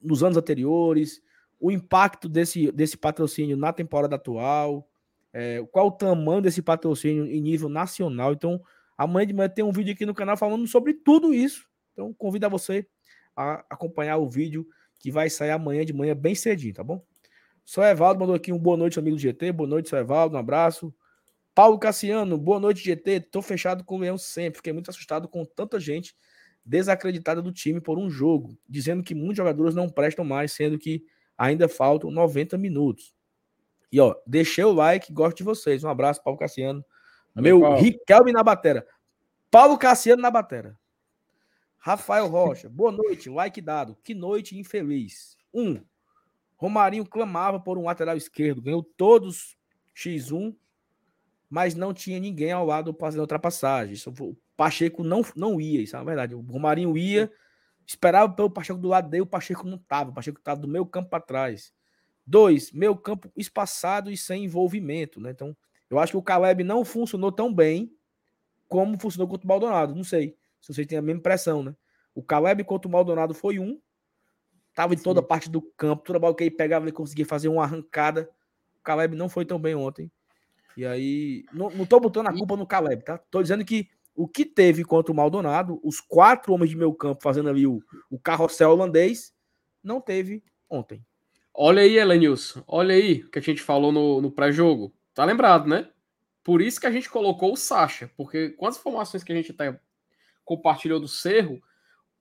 [0.00, 1.22] nos anos anteriores,
[1.58, 4.88] o impacto desse, desse patrocínio na temporada atual,
[5.32, 8.32] é, qual o tamanho desse patrocínio em nível nacional.
[8.32, 8.62] Então,
[8.98, 11.66] amanhã de manhã tem um vídeo aqui no canal falando sobre tudo isso.
[11.92, 12.86] Então, convido a você
[13.36, 14.66] a acompanhar o vídeo
[14.98, 17.04] que vai sair amanhã de manhã bem cedinho, tá bom?
[17.64, 19.52] Só Evaldo mandou aqui um boa noite, amigo do GT.
[19.52, 20.94] Boa noite, só Evaldo, um abraço.
[21.54, 23.20] Paulo Cassiano, boa noite, GT.
[23.20, 24.58] Tô fechado com o Leão sempre.
[24.58, 26.14] Fiquei muito assustado com tanta gente
[26.64, 31.04] desacreditada do time por um jogo, dizendo que muitos jogadores não prestam mais, sendo que
[31.36, 33.14] ainda faltam 90 minutos.
[33.92, 35.84] E ó, deixei o like, gosto de vocês.
[35.84, 36.84] Um abraço, Paulo Cassiano.
[37.34, 37.80] Meu Paulo.
[37.80, 38.86] Riquelme na batera.
[39.50, 40.76] Paulo Cassiano na batera.
[41.86, 43.94] Rafael Rocha, boa noite, like dado.
[44.02, 45.36] Que noite infeliz.
[45.52, 45.82] Um,
[46.56, 49.54] Romarinho clamava por um lateral esquerdo, ganhou todos
[49.94, 50.56] X1,
[51.50, 53.94] mas não tinha ninguém ao lado fazendo ultrapassagem.
[54.18, 56.34] O Pacheco não, não ia, isso é uma verdade.
[56.34, 57.30] O Romarinho ia,
[57.86, 60.08] esperava pelo Pacheco do lado dele, o Pacheco não estava.
[60.08, 61.70] O Pacheco estava do meio campo para trás.
[62.26, 65.32] Dois, meio campo espaçado e sem envolvimento, né?
[65.32, 65.54] Então,
[65.90, 67.94] eu acho que o Caleb não funcionou tão bem
[68.66, 69.94] como funcionou contra o Maldonado.
[69.94, 71.76] Não sei se vocês têm a mesma impressão, né?
[72.14, 73.78] O Caleb contra o Maldonado foi um,
[74.74, 75.26] tava em toda Sim.
[75.26, 78.30] parte do campo, toda bola que ele pegava, ele conseguia fazer uma arrancada.
[78.78, 80.10] O Caleb não foi tão bem ontem.
[80.74, 83.18] E aí, não, não tô botando a culpa no Caleb, tá?
[83.30, 87.22] Tô dizendo que o que teve contra o Maldonado, os quatro homens de meio campo
[87.22, 89.34] fazendo ali o, o carrossel holandês,
[89.82, 91.04] não teve ontem.
[91.52, 92.64] Olha aí, Elenilson.
[92.66, 94.94] Olha aí o que a gente falou no, no pré-jogo.
[95.12, 95.90] Tá lembrado, né?
[96.42, 98.10] Por isso que a gente colocou o Sacha.
[98.16, 99.78] Porque com as informações que a gente tá,
[100.44, 101.60] compartilhou do Cerro,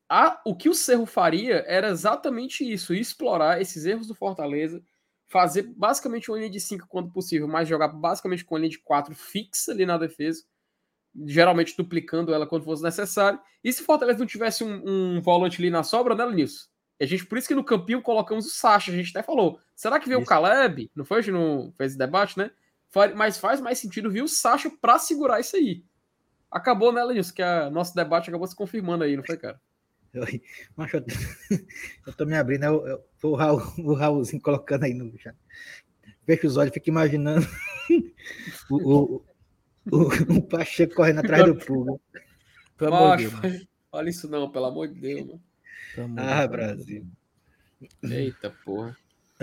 [0.10, 4.84] a, o que o Cerro faria era exatamente isso: explorar esses erros do Fortaleza,
[5.28, 8.80] fazer basicamente uma linha de 5 quando possível, mas jogar basicamente com uma linha de
[8.80, 10.44] 4 fixa ali na defesa,
[11.26, 13.40] geralmente duplicando ela quando fosse necessário.
[13.64, 16.68] E se Fortaleza não tivesse um, um volante ali na sobra, né, Lenilson?
[17.02, 19.60] A gente, por isso que no campinho colocamos o Sacha, a gente até falou.
[19.76, 20.26] Será que veio isso.
[20.26, 20.92] o Caleb?
[20.96, 21.20] Não foi?
[21.20, 22.52] A gente não fez esse debate, né?
[23.16, 25.84] Mas faz mais sentido vir o Sacha para segurar isso aí.
[26.54, 27.34] Acabou, né, Lenilson?
[27.34, 29.60] Que o nosso debate acabou se confirmando aí, não foi, cara?
[30.14, 30.24] Eu,
[30.78, 31.06] macho, eu,
[32.06, 35.36] eu tô me abrindo, eu, eu, o, Raul, o Raulzinho colocando aí no chat.
[36.26, 37.46] Fecha os olhos, fica imaginando
[38.70, 39.26] o, o,
[39.92, 42.00] o, o Pacheco correndo atrás do pulo.
[42.78, 43.68] Pelo amor de Deus.
[43.92, 45.42] Olha isso não, pelo amor de Deus, mano.
[46.18, 47.06] Ah, Brasil.
[48.04, 48.96] Eita porra.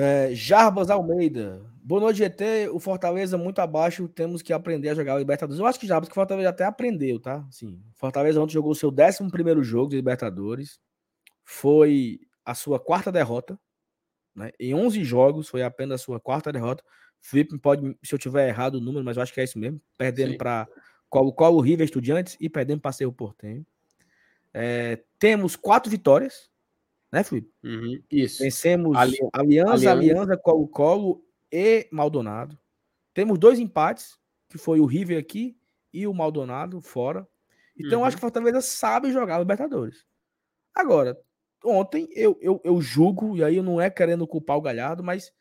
[0.02, 1.60] É, Jarbas Almeida.
[1.82, 2.70] Boa noite, GT.
[2.72, 4.08] O Fortaleza muito abaixo.
[4.08, 5.60] Temos que aprender a jogar o Libertadores.
[5.60, 7.46] Eu acho que Jarbas que o Fortaleza até aprendeu, tá?
[7.50, 7.82] Sim.
[7.96, 10.80] Fortaleza ontem jogou o seu 11 jogo de Libertadores.
[11.44, 13.60] Foi a sua quarta derrota.
[14.34, 14.50] Né?
[14.58, 16.82] Em 11 jogos, foi apenas a sua quarta derrota.
[17.20, 19.82] Felipe pode, se eu tiver errado o número, mas eu acho que é isso mesmo.
[19.98, 20.66] Perdendo para
[21.10, 23.66] Colo-Colo, River Estudiantes e perdendo para Cerro Portenho.
[24.54, 26.49] É, temos quatro vitórias,
[27.12, 27.52] né, Felipe?
[27.62, 28.42] Uhum, isso.
[28.42, 29.16] Vencemos Ali...
[29.32, 32.58] Aliança, Aliança, Colo-Colo e Maldonado.
[33.12, 34.18] Temos dois empates,
[34.48, 35.56] que foi o River aqui
[35.92, 37.26] e o Maldonado fora.
[37.76, 38.04] Então, uhum.
[38.04, 40.04] acho que o Fortaleza sabe jogar Libertadores.
[40.74, 41.18] Agora,
[41.64, 45.32] ontem eu, eu, eu julgo, e aí não é querendo culpar o Galhardo, mas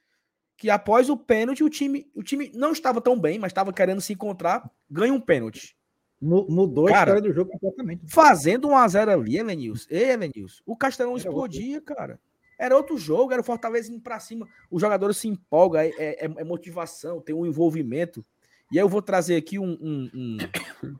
[0.58, 4.01] que após o pênalti, o time, o time não estava tão bem, mas estava querendo
[4.01, 5.77] se encontrar, ganha um pênalti.
[6.21, 8.03] Mudou cara, a história do jogo completamente.
[8.08, 9.88] Fazendo um a 0 ali, Elenils.
[9.89, 10.62] Ei, Elenils.
[10.65, 11.95] O Castelão era explodia, outro.
[11.95, 12.19] cara.
[12.58, 14.45] Era outro jogo, era o Fortaleza indo pra cima.
[14.69, 18.25] Os jogadores se empolgam, é, é, é, motivação, tem um envolvimento.
[18.69, 20.97] E aí eu vou trazer aqui um, um, um,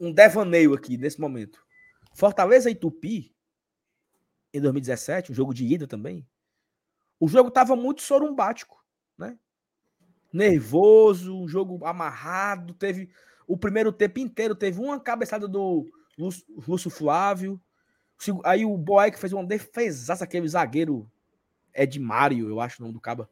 [0.08, 1.64] um devaneio aqui nesse momento.
[2.12, 3.34] Fortaleza e Tupi,
[4.52, 6.26] em 2017, um jogo de ida também.
[7.18, 8.79] O jogo tava muito sorumbático?
[10.32, 12.74] Nervoso, um jogo amarrado.
[12.74, 13.10] Teve
[13.46, 15.86] o primeiro tempo inteiro, teve uma cabeçada do
[16.66, 17.60] Lúcio Flávio.
[18.44, 21.10] Aí o Boeck fez uma defesaça, aquele zagueiro
[21.74, 23.28] Edmário, eu acho o nome do caba.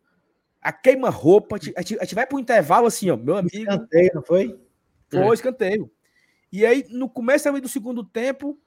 [0.61, 1.57] A queima-roupa.
[1.77, 3.57] A gente vai pro intervalo assim, ó, meu amigo.
[3.57, 4.61] Escanteio, não foi?
[5.11, 5.35] Foi, é.
[5.35, 5.91] escanteio.
[6.51, 8.59] E aí, no começo do segundo tempo,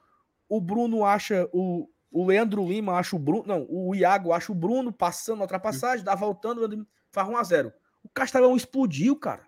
[0.48, 3.44] o Bruno acha o, o Leandro Lima acha o Bruno.
[3.46, 7.72] Não, o Iago acha o Bruno passando a ultrapassagem, dá voltando, faz 1 a 0
[8.04, 9.46] o Castelão explodiu, cara.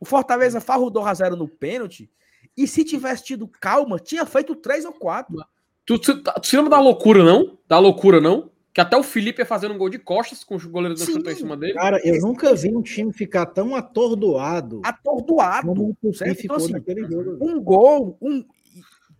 [0.00, 2.10] O Fortaleza farrudou a zero no pênalti.
[2.56, 5.36] E se tivesse tido calma, tinha feito três ou quatro.
[5.84, 7.58] Tu, tu, tu, tu lembra da loucura, não?
[7.66, 8.50] Da loucura, não?
[8.72, 11.32] Que até o Felipe ia fazendo um gol de costas com o goleiro do chutou
[11.32, 11.74] em cima dele.
[11.74, 14.80] Cara, eu nunca vi um time ficar tão atordoado.
[14.84, 15.66] Atordoado.
[15.66, 16.44] Como o certo?
[16.44, 16.74] Então, assim,
[17.10, 17.38] jogo.
[17.40, 18.44] um gol, um.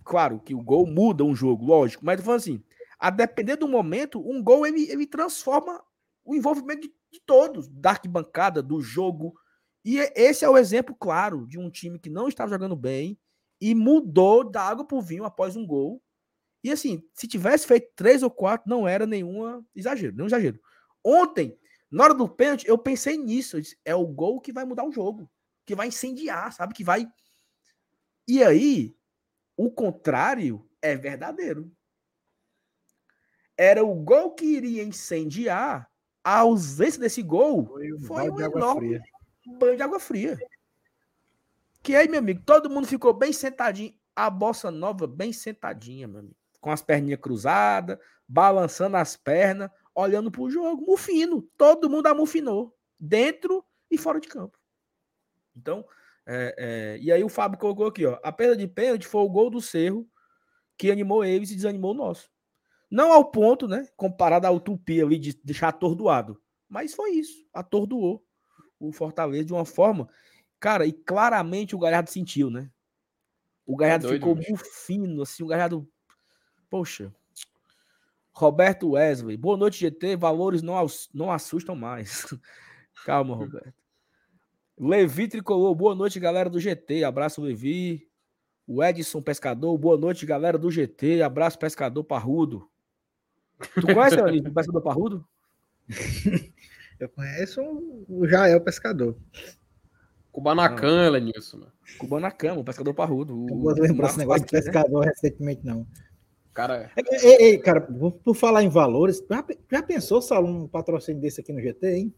[0.05, 2.63] Claro que o gol muda um jogo, lógico, mas eu falando assim,
[2.99, 5.83] a depender do momento, um gol ele, ele transforma
[6.25, 9.35] o envolvimento de, de todos, da arquibancada, do jogo.
[9.85, 13.19] E esse é o exemplo claro de um time que não estava jogando bem
[13.61, 16.03] e mudou da água pro vinho após um gol.
[16.63, 20.61] E assim, se tivesse feito três ou quatro, não era nenhuma exagero, nenhum exagero.
[21.05, 21.59] Ontem,
[21.91, 23.57] na hora do pênalti, eu pensei nisso.
[23.57, 25.31] eu disse, é o gol que vai mudar o jogo,
[25.65, 26.75] que vai incendiar, sabe?
[26.75, 27.09] Que vai.
[28.27, 28.95] E aí,
[29.57, 31.73] o contrário é verdadeiro.
[33.57, 35.88] Era o gol que iria incendiar.
[36.29, 39.03] A ausência desse gol Foi um foi um enorme fria.
[39.59, 40.39] banho de água fria.
[41.83, 43.95] Que aí, meu amigo, todo mundo ficou bem sentadinho.
[44.15, 46.37] A bossa nova bem sentadinha, meu amigo.
[46.61, 47.97] Com as perninhas cruzadas,
[48.29, 50.85] balançando as pernas, olhando pro jogo.
[50.85, 51.49] Mufino.
[51.57, 52.77] Todo mundo amufinou.
[53.01, 54.59] Dentro e fora de campo.
[55.57, 55.83] Então,
[56.27, 58.19] é, é, e aí o Fábio colocou aqui, ó.
[58.23, 60.07] A perda de pênalti foi o gol do Cerro
[60.77, 62.31] que animou eles e desanimou o nosso.
[62.91, 63.87] Não ao ponto, né?
[63.97, 66.41] Comparado ao Tupi ali de deixar atordoado.
[66.69, 67.47] Mas foi isso.
[67.53, 68.25] Atordoou
[68.81, 70.09] o Fortaleza de uma forma.
[70.61, 72.71] Cara, e claramente o Galhardo sentiu, né?
[73.67, 74.53] O Galhardo doido, ficou bicho.
[74.53, 75.89] bufino, assim, o Galhardo.
[76.71, 77.15] Poxa.
[78.33, 79.37] Roberto Wesley.
[79.37, 80.17] Boa noite, GT.
[80.17, 80.75] Valores não,
[81.13, 82.27] não assustam mais.
[83.05, 83.75] Calma, Roberto.
[84.79, 85.75] Levi Tricolor.
[85.75, 87.05] Boa noite, galera do GT.
[87.05, 88.09] Abraço, Levi.
[88.67, 89.77] O Edson Pescador.
[89.77, 91.23] Boa noite, galera do GT.
[91.23, 92.69] Abraço, Pescador Parrudo.
[93.75, 95.25] Tu conhece o Pescador Parrudo?
[97.01, 99.17] Eu conheço o- o Jael Pescador.
[100.33, 101.73] Kubanacan, Elenilson, mano.
[101.99, 103.37] Kubanacan, o Pescador Parrudo.
[103.37, 104.61] O, Não vou lembrar esse negócio de né?
[104.61, 105.87] pescador recentemente, não.
[106.55, 110.69] Cara, Ei, ei, ei, cara, por, por falar em valores, já, já pensou, Saulo, um
[110.69, 112.15] patrocínio desse aqui no GT, hein?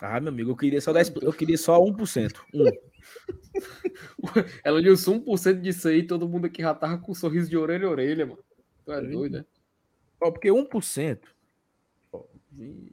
[0.00, 2.32] Ah, meu amigo, eu queria só 10, eu queria só 1%.
[2.54, 2.64] Um.
[4.64, 7.90] Elenilson, 1% disso aí, todo mundo aqui já tava com um sorriso de orelha a
[7.90, 8.38] orelha, mano.
[8.84, 9.44] Tu é doido, né?
[10.20, 11.28] Ó, porque 1%.
[12.12, 12.92] ó, de-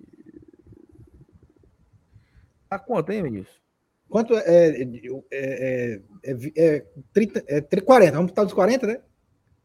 [2.69, 3.61] A conta, hein, Vinícius?
[4.09, 4.43] Quanto é?
[4.45, 4.87] É, é,
[5.31, 6.37] é, é,
[6.75, 6.79] é,
[7.13, 9.01] 30, é 30, 40, vamos botar dos 40, né?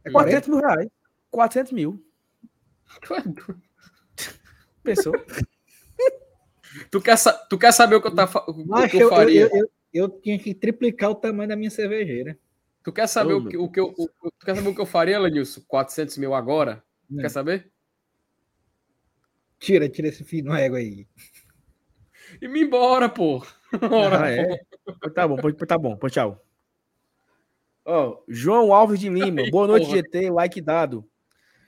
[0.04, 0.40] É 40?
[0.42, 0.88] 400 mil reais.
[1.30, 2.04] 400 mil.
[3.10, 3.54] É.
[4.82, 5.14] Pensou?
[6.90, 7.16] Tu quer,
[7.48, 9.40] tu quer saber o que eu, o Mas que eu, eu eu, faria?
[9.46, 12.38] eu, eu, eu tinha que triplicar o tamanho da minha cervejeira.
[12.84, 14.80] Tu quer saber Ô, o, que, o que eu, o- tu quer saber o que
[14.80, 15.62] eu faria, Elenilson?
[15.66, 16.84] 400 mil agora?
[17.08, 17.22] Não.
[17.22, 17.72] Quer saber?
[19.58, 21.06] Tira, tira esse fio no ego aí.
[22.40, 23.44] E me embora, pô.
[23.90, 24.60] Ora, Ah, é?
[25.00, 25.96] Pois Tá bom, tá bom.
[25.96, 26.44] Pois tchau.
[27.84, 29.42] Ó, João Alves de Lima.
[29.50, 29.96] Boa noite, Porra.
[29.98, 30.30] GT.
[30.30, 31.08] Like dado.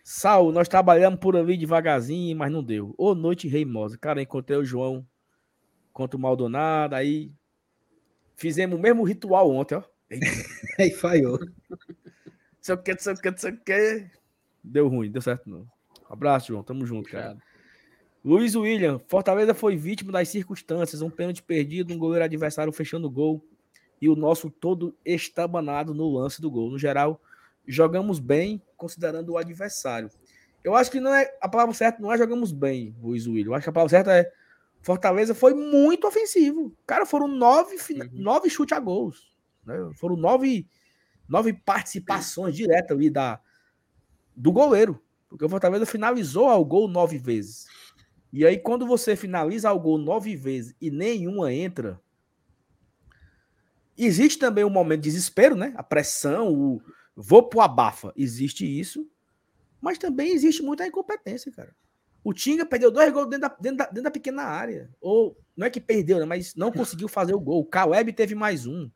[0.05, 2.95] Sal, nós trabalhamos por ali devagarzinho, mas não deu.
[2.99, 3.97] Ô, noite reimosa.
[3.99, 5.07] Cara, encontrei o João
[5.93, 6.95] contra o Maldonado.
[6.95, 7.33] Aí
[8.37, 9.83] fizemos o mesmo ritual ontem, ó.
[10.79, 11.37] Aí falhou.
[11.37, 14.11] o que, o que, o que.
[14.63, 15.67] Deu ruim, deu certo não.
[16.09, 16.63] Abraço, João.
[16.63, 17.37] Tamo junto, cara.
[18.25, 23.11] Luiz William, Fortaleza foi vítima das circunstâncias, um pênalti perdido, um goleiro adversário fechando o
[23.11, 23.43] gol
[24.01, 26.71] e o nosso todo estabanado no lance do gol.
[26.71, 27.21] No geral,
[27.67, 30.11] jogamos bem considerando o adversário.
[30.63, 33.51] Eu acho que não é a palavra certa não é jogamos bem, Luiz William.
[33.51, 34.31] Eu acho que a palavra certa é
[34.83, 36.75] Fortaleza foi muito ofensivo.
[36.87, 38.09] Cara, foram nove, Uhum.
[38.15, 39.31] nove chutes a gols.
[39.65, 39.75] né?
[39.95, 40.67] Foram nove,
[41.29, 43.41] nove participações diretas ali da,
[44.41, 45.01] do goleiro.
[45.29, 47.67] Porque o Fortaleza finalizou ao gol nove vezes.
[48.33, 52.01] E aí, quando você finaliza ao gol nove vezes e nenhuma entra,
[53.97, 55.73] existe também um momento de desespero, né?
[55.77, 56.83] A pressão, o
[57.15, 58.13] vou pro abafa.
[58.17, 59.09] Existe isso,
[59.81, 61.75] mas também existe muita incompetência, cara.
[62.23, 64.91] O Tinga perdeu dois gols dentro da, dentro da, dentro da pequena área.
[65.01, 66.25] Ou não é que perdeu, né?
[66.25, 67.61] Mas não conseguiu fazer o gol.
[67.61, 68.91] O Caleb teve mais um.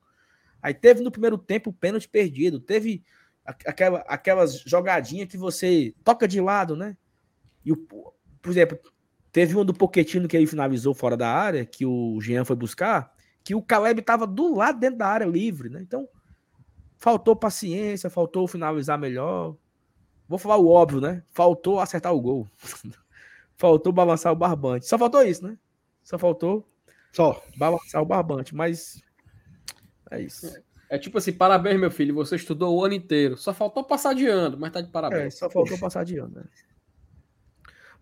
[0.62, 2.61] Aí teve no primeiro tempo o pênalti perdido.
[2.61, 3.03] Teve
[3.45, 6.97] aquela, aquelas jogadinhas que você toca de lado, né?
[7.64, 8.78] E o, por exemplo,
[9.30, 13.12] teve uma do Poquetino que ele finalizou fora da área, que o Jean foi buscar,
[13.42, 15.80] que o Caleb estava do lado dentro da área livre, né?
[15.82, 16.09] Então,
[16.97, 19.57] faltou paciência, faltou finalizar melhor.
[20.26, 21.22] Vou falar o óbvio, né?
[21.30, 22.49] Faltou acertar o gol.
[23.57, 24.86] faltou balançar o barbante.
[24.86, 25.59] Só faltou isso, né?
[26.03, 26.66] Só faltou
[27.12, 27.42] Só.
[27.57, 29.03] balançar o barbante, mas
[30.11, 30.47] é isso.
[30.47, 33.37] É tipo assim, parabéns, meu filho, você estudou o ano inteiro.
[33.37, 35.39] Só faltou passar de ano, mas tá de É, parabéns.
[35.39, 36.45] só faltou passar de ano, né?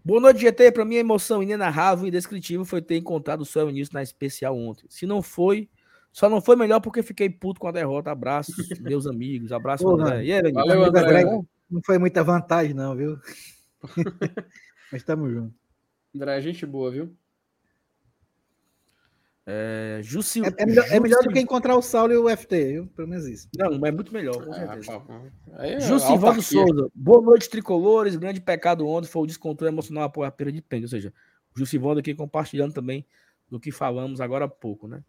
[0.05, 0.73] Boa noite, GT.
[0.73, 4.59] Para mim, a emoção inenarrável e indescritível foi ter encontrado o seu início na especial
[4.59, 4.87] ontem.
[4.89, 5.69] Se não foi,
[6.11, 8.11] só não foi melhor porque fiquei puto com a derrota.
[8.11, 9.53] Abraços, meus amigos.
[9.53, 10.25] Abraço, Pô, André.
[10.25, 10.53] E aí?
[10.53, 11.01] Valeu, André.
[11.03, 13.17] André, Não foi muita vantagem, não, viu?
[14.91, 15.55] Mas tamo junto.
[16.15, 17.17] André, gente boa, viu?
[19.45, 22.73] É, Jussi, É, é melhor, é melhor do que encontrar o Saulo e o FT,
[22.73, 22.87] viu?
[22.89, 23.49] Pelo menos isso.
[23.59, 25.03] Não, é muito melhor, com É, certeza.
[25.59, 26.43] é Jussivaldo.
[26.43, 26.89] Souza.
[26.95, 28.15] Boa noite, tricolores.
[28.15, 30.85] Grande pecado ontem foi o descontrole emocional após a perda de pênalti.
[30.85, 31.13] Ou seja,
[31.55, 33.05] o Jussivaldo aqui compartilhando também
[33.51, 35.03] do que falamos agora há pouco, né?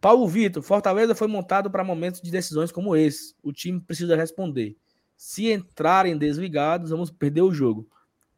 [0.00, 3.34] Paulo Vitor, Fortaleza foi montado para momentos de decisões como esse.
[3.42, 4.76] O time precisa responder.
[5.16, 7.88] Se entrarem desligados, vamos perder o jogo.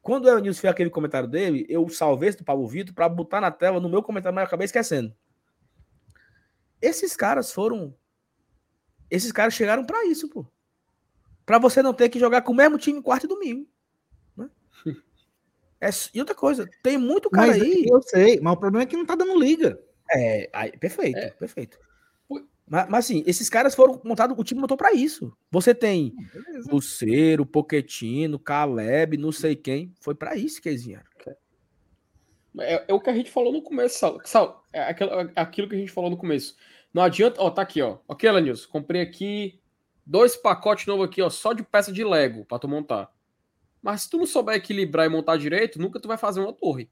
[0.03, 3.41] Quando o Elenilson fez aquele comentário dele, eu salvei esse do Paulo Vitor para botar
[3.41, 5.13] na tela no meu comentário, mas eu acabei esquecendo.
[6.81, 7.95] Esses caras foram.
[9.11, 10.47] Esses caras chegaram para isso, pô.
[11.45, 13.67] Para você não ter que jogar com o mesmo time quarto e domingo.
[14.37, 14.49] né?
[15.79, 17.85] É, e outra coisa, tem muito cara Mas aí.
[17.87, 19.79] eu sei, mas o problema é que não tá dando liga.
[20.11, 21.31] É, aí, perfeito, É.
[21.33, 21.79] perfeito.
[22.67, 25.37] Mas, mas assim, esses caras foram montados, o time montou pra isso.
[25.51, 26.73] Você tem Beleza.
[26.73, 29.93] Luceiro, Poquetino, Caleb, não sei quem.
[30.01, 31.05] Foi pra isso que eles vieram.
[32.61, 34.21] É, é o que a gente falou no começo, Sal.
[34.25, 36.57] Sal, é aquilo, é aquilo que a gente falou no começo.
[36.93, 37.41] Não adianta.
[37.41, 37.99] Ó, tá aqui, ó.
[38.09, 38.69] Ok, Elenilson.
[38.71, 39.61] Comprei aqui
[40.07, 43.13] dois pacotes novos aqui, ó, só de peça de Lego pra tu montar.
[43.83, 46.91] Mas se tu não souber equilibrar e montar direito, nunca tu vai fazer uma torre.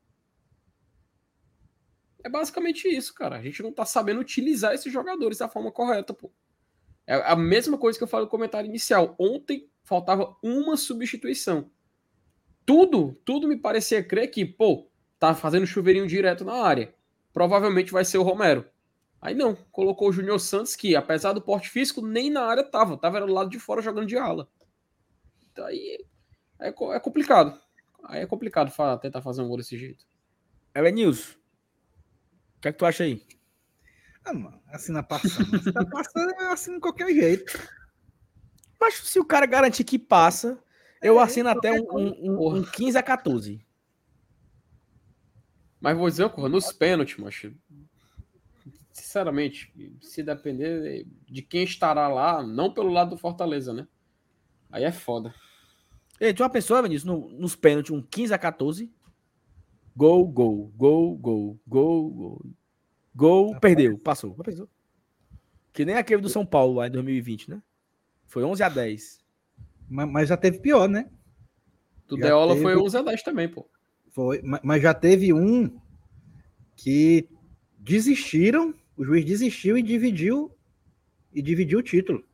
[2.23, 3.37] É basicamente isso, cara.
[3.37, 6.33] A gente não tá sabendo utilizar esses jogadores da forma correta, pô.
[7.07, 9.15] É a mesma coisa que eu falei no comentário inicial.
[9.19, 11.71] Ontem faltava uma substituição.
[12.65, 14.89] Tudo, tudo me parecia crer que, pô,
[15.29, 16.95] tá fazendo chuveirinho direto na área.
[17.33, 18.65] Provavelmente vai ser o Romero.
[19.21, 22.97] Aí não, colocou o Júnior Santos, que apesar do porte físico, nem na área tava.
[22.99, 24.49] Tava do lado de fora jogando de ala.
[25.51, 25.99] Então aí
[26.61, 27.59] é, é complicado.
[28.05, 30.05] Aí é complicado fa- tentar fazer um gol desse jeito.
[30.75, 31.33] Elenilson,
[32.57, 33.23] o que é que tu acha aí?
[34.25, 35.63] Ah, mano, assina passando.
[35.63, 37.59] Se tá passando, eu assino de qualquer jeito.
[38.81, 40.59] Mas se o cara garantir que passa,
[41.01, 43.64] eu É, assino até um, um, um- um 15 a 14.
[45.85, 47.53] Mas vou dizer uma coisa, nos pênaltis, macho.
[48.91, 49.71] Sinceramente,
[50.01, 53.87] se depender de quem estará lá, não pelo lado do Fortaleza, né?
[54.73, 55.35] Aí é foda.
[56.19, 58.91] Ei, tu já pensou, Vinícius, no, nos pênaltis, um 15 a 14?
[59.95, 62.43] Gol, gol, gol, gol, gol, gol.
[63.15, 64.35] Gol, perdeu, passou.
[64.37, 64.67] Pensou?
[65.71, 67.63] Que nem aquele do São Paulo lá em 2020, né?
[68.27, 69.23] Foi 11 a 10.
[69.87, 71.11] Mas, mas já teve pior, né?
[72.09, 73.69] Do Já Deola teve- foi 11 a 10 também, pô.
[74.15, 75.69] Foi, ma- mas já teve um
[76.77, 77.29] que
[77.79, 80.51] desistiram, o juiz desistiu e dividiu
[81.33, 82.25] e dividiu o título.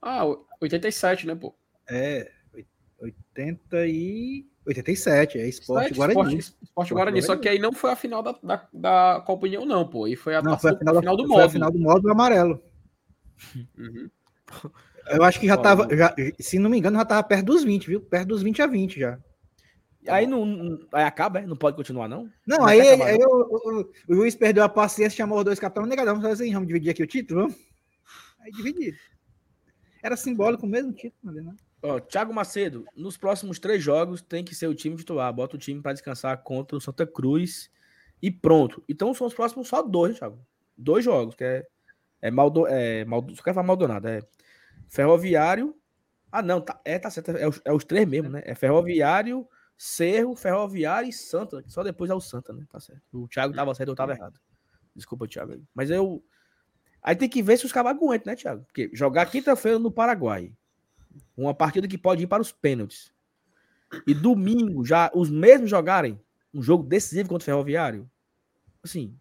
[0.00, 0.22] Ah,
[0.60, 1.52] 87, né, pô?
[1.88, 2.30] É,
[3.00, 6.20] 80 e 87, é Esporte Guarani.
[6.38, 7.22] Esporte, Esporte Guarani.
[7.22, 10.06] Só que aí não foi a final da, da, da Copa União, não, pô.
[10.06, 11.50] E foi a, Não, foi a final, da- do foi a módulo.
[11.50, 12.62] final do módulo amarelo.
[13.76, 14.08] Uhum.
[15.06, 17.86] Eu acho que já tava, já, se não me engano, já tava perto dos 20,
[17.88, 18.00] viu?
[18.00, 19.18] Perto dos 20 a 20 já.
[20.08, 21.46] Aí não, não- aí acaba, é?
[21.46, 22.30] Não pode continuar, não?
[22.46, 25.44] Não, Não aí, quer acabar, aí o, o- o juiz perdeu a paciência, chamou os
[25.44, 27.56] dois capitães, negadão, vamos fazer assim, vamos dividir aqui o título, vamos?
[28.40, 28.96] Aí dividiram.
[30.02, 31.54] Era simbólico o mesmo título, né?
[31.82, 35.32] Ó, Thiago Macedo, nos próximos três jogos tem que ser o time titular.
[35.32, 37.70] Bota o time para descansar contra o Santa Cruz
[38.22, 38.82] e pronto.
[38.88, 40.38] Então são os próximos só dois, Thiago.
[40.76, 41.66] Dois jogos, que é,
[42.22, 44.20] é, Maldo, é Maldo, só quero falar Maldonado, é
[44.88, 45.74] Ferroviário.
[46.32, 48.42] Ah, não, tá, é, tá certo, é os, é os três mesmo, né?
[48.44, 49.46] É Ferroviário,
[49.82, 51.64] Cerro, Ferroviário e Santa.
[51.66, 52.66] Só depois é o Santa, né?
[52.68, 53.00] Tá certo.
[53.10, 54.38] O Thiago tava certo, eu tava errado.
[54.94, 55.66] Desculpa, Thiago.
[55.74, 56.22] Mas eu.
[57.02, 58.62] Aí tem que ver se os caras aguentam, né, Thiago?
[58.64, 60.54] Porque jogar quinta-feira no Paraguai.
[61.34, 63.10] Uma partida que pode ir para os pênaltis.
[64.06, 66.20] E domingo, já os mesmos jogarem
[66.52, 68.10] um jogo decisivo contra o Ferroviário.
[68.82, 69.18] Assim,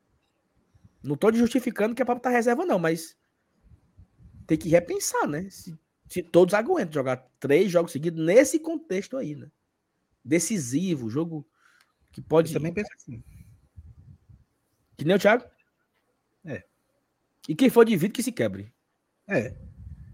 [1.01, 3.15] não tô justificando que é para botar reserva, não, mas
[4.45, 5.49] tem que repensar, né?
[5.49, 5.79] Se,
[6.09, 9.49] se todos aguentam jogar três jogos seguidos nesse contexto aí, né?
[10.29, 11.45] Decisivo, jogo
[12.11, 12.53] que pode.
[12.53, 13.23] Eu também penso assim.
[14.97, 15.43] Que nem o Thiago?
[16.45, 16.63] É.
[17.47, 18.71] E quem for de vidro que se quebre.
[19.27, 19.55] É.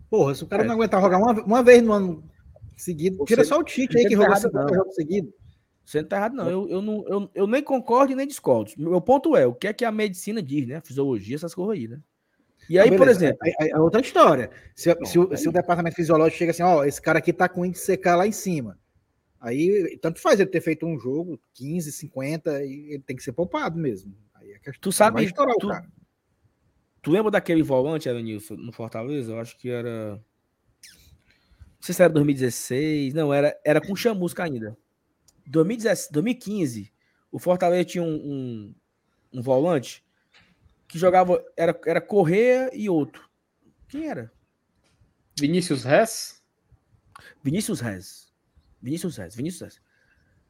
[0.10, 0.66] Porra, se o cara É.
[0.66, 2.24] não aguentar jogar uma, uma vez no ano
[2.78, 4.74] seguido, Você- tira só o Tite aí que tá jogou errado, 50 não.
[4.76, 5.34] jogos seguidos.
[5.84, 6.50] Você não tá errado, não.
[6.50, 8.72] Eu, eu, não eu, eu nem concordo e nem discordo.
[8.78, 10.78] Meu ponto é, o que é que a medicina diz, né?
[10.78, 12.00] A fisiologia, essas coisas aí, né?
[12.70, 14.50] E aí, Ah, por exemplo, É, é- é outra história.
[14.76, 17.48] Se, Não, se o, se o departamento fisiológico chega assim, ó, esse cara aqui tá
[17.48, 18.80] com índice CK lá em cima.
[19.46, 23.32] Aí, tanto faz ele ter feito um jogo, 15, 50, e ele tem que ser
[23.32, 24.12] poupado mesmo.
[24.34, 25.88] Aí a questão Tu sabe- vai estourar tu- o cara.
[27.04, 29.34] tu lembra daquele volante, Evanilson, no Fortaleza?
[29.34, 30.16] Eu acho que era.
[30.16, 33.14] Não sei se era 2016.
[33.14, 34.76] Não, era, era com chamusca ainda.
[35.46, 36.92] 2017, 2015,
[37.32, 38.76] o Fortaleza tinha um, um,
[39.34, 40.04] um volante
[40.88, 41.46] que jogava.
[41.56, 43.30] Era, era Correia e outro.
[43.88, 44.34] Quem era?
[45.40, 46.44] Vinícius Rez?
[47.44, 48.25] Vinícius Rez.
[48.86, 49.82] Vinícius Rez, Vinícius Rez.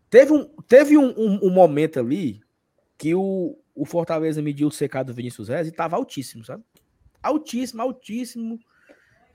[0.09, 2.41] Teve um, teve um, um, um momento ali
[2.97, 6.63] que o, o Fortaleza mediu o CK do Vinícius Reis e tava altíssimo, sabe?
[7.23, 8.59] Altíssimo, altíssimo.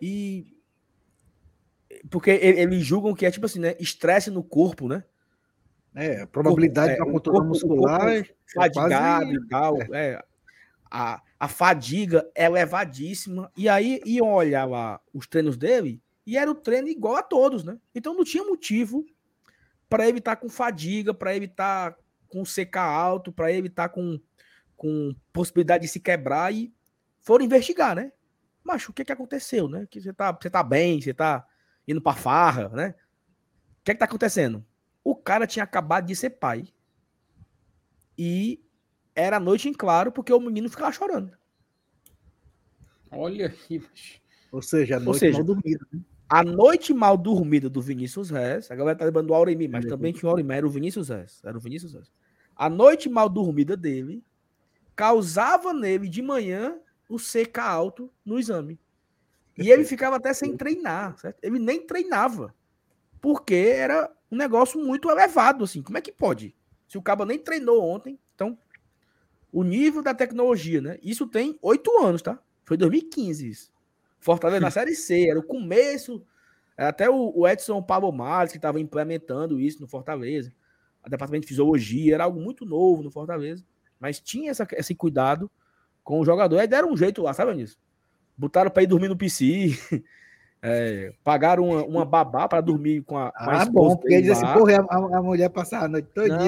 [0.01, 0.55] E.
[2.11, 3.74] Porque eles julgam que é tipo assim, né?
[3.80, 5.03] Estresse no corpo, né?
[5.94, 8.09] É, a probabilidade para é, controle muscular.
[8.09, 8.24] É
[8.55, 9.82] fadigado e tal.
[9.82, 9.86] É.
[9.92, 10.22] é.
[10.90, 13.51] A, a fadiga é elevadíssima.
[13.57, 17.64] E aí iam olhar lá os treinos dele e era o treino igual a todos,
[17.64, 17.79] né?
[17.95, 19.05] Então não tinha motivo
[19.89, 21.97] para tá com fadiga, para tá
[22.29, 24.21] com CK alto, para tá com,
[24.77, 26.73] com possibilidade de se quebrar e
[27.21, 28.12] foram investigar, né?
[28.62, 29.87] Mas o que que aconteceu, né?
[29.91, 31.45] Que você tá, você tá bem, você tá
[31.89, 32.95] indo para farra, né?
[33.81, 34.64] O que que tá acontecendo?
[35.03, 36.68] O cara tinha acabado de ser pai.
[38.16, 38.62] E
[39.14, 41.37] era noite em claro porque o menino ficava chorando.
[43.11, 43.83] Olha aí.
[44.51, 45.86] Ou seja, a noite seja, mal dormida.
[45.92, 46.01] Né?
[46.28, 48.70] A noite mal dormida do Vinícius Reis.
[48.70, 51.40] A galera tá lembrando do Auremi, mas também tinha o Auremi, era o Vinícius Reis.
[51.44, 52.11] Era o Vinícius Reis.
[52.55, 54.22] A noite mal dormida dele
[54.94, 56.76] causava nele de manhã
[57.09, 58.78] o CK alto no exame.
[59.59, 61.38] E ele ficava até sem treinar, certo?
[61.42, 62.55] Ele nem treinava.
[63.20, 65.82] Porque era um negócio muito elevado, assim.
[65.82, 66.55] Como é que pode?
[66.88, 68.57] Se o cabo nem treinou ontem, então
[69.53, 70.98] o nível da tecnologia, né?
[71.03, 72.38] Isso tem oito anos, tá?
[72.64, 73.70] Foi 2015 isso.
[74.21, 76.23] Fortaleza na Série C, era o começo.
[76.77, 80.53] Até o, Edson Pablo Marques que estava implementando isso no Fortaleza.
[81.05, 83.64] O departamento de fisiologia, era algo muito novo no Fortaleza.
[83.99, 85.51] Mas tinha essa, esse cuidado
[86.03, 86.59] com o jogador.
[86.59, 87.79] Aí deram um jeito lá, sabe nisso?
[88.37, 89.77] Botaram para ir dormir no PC.
[90.62, 94.33] É, pagaram uma, uma babá para dormir com a, com a ah, bom, porque diz
[94.33, 96.39] assim, porra, a, a, mulher passar a noite toda.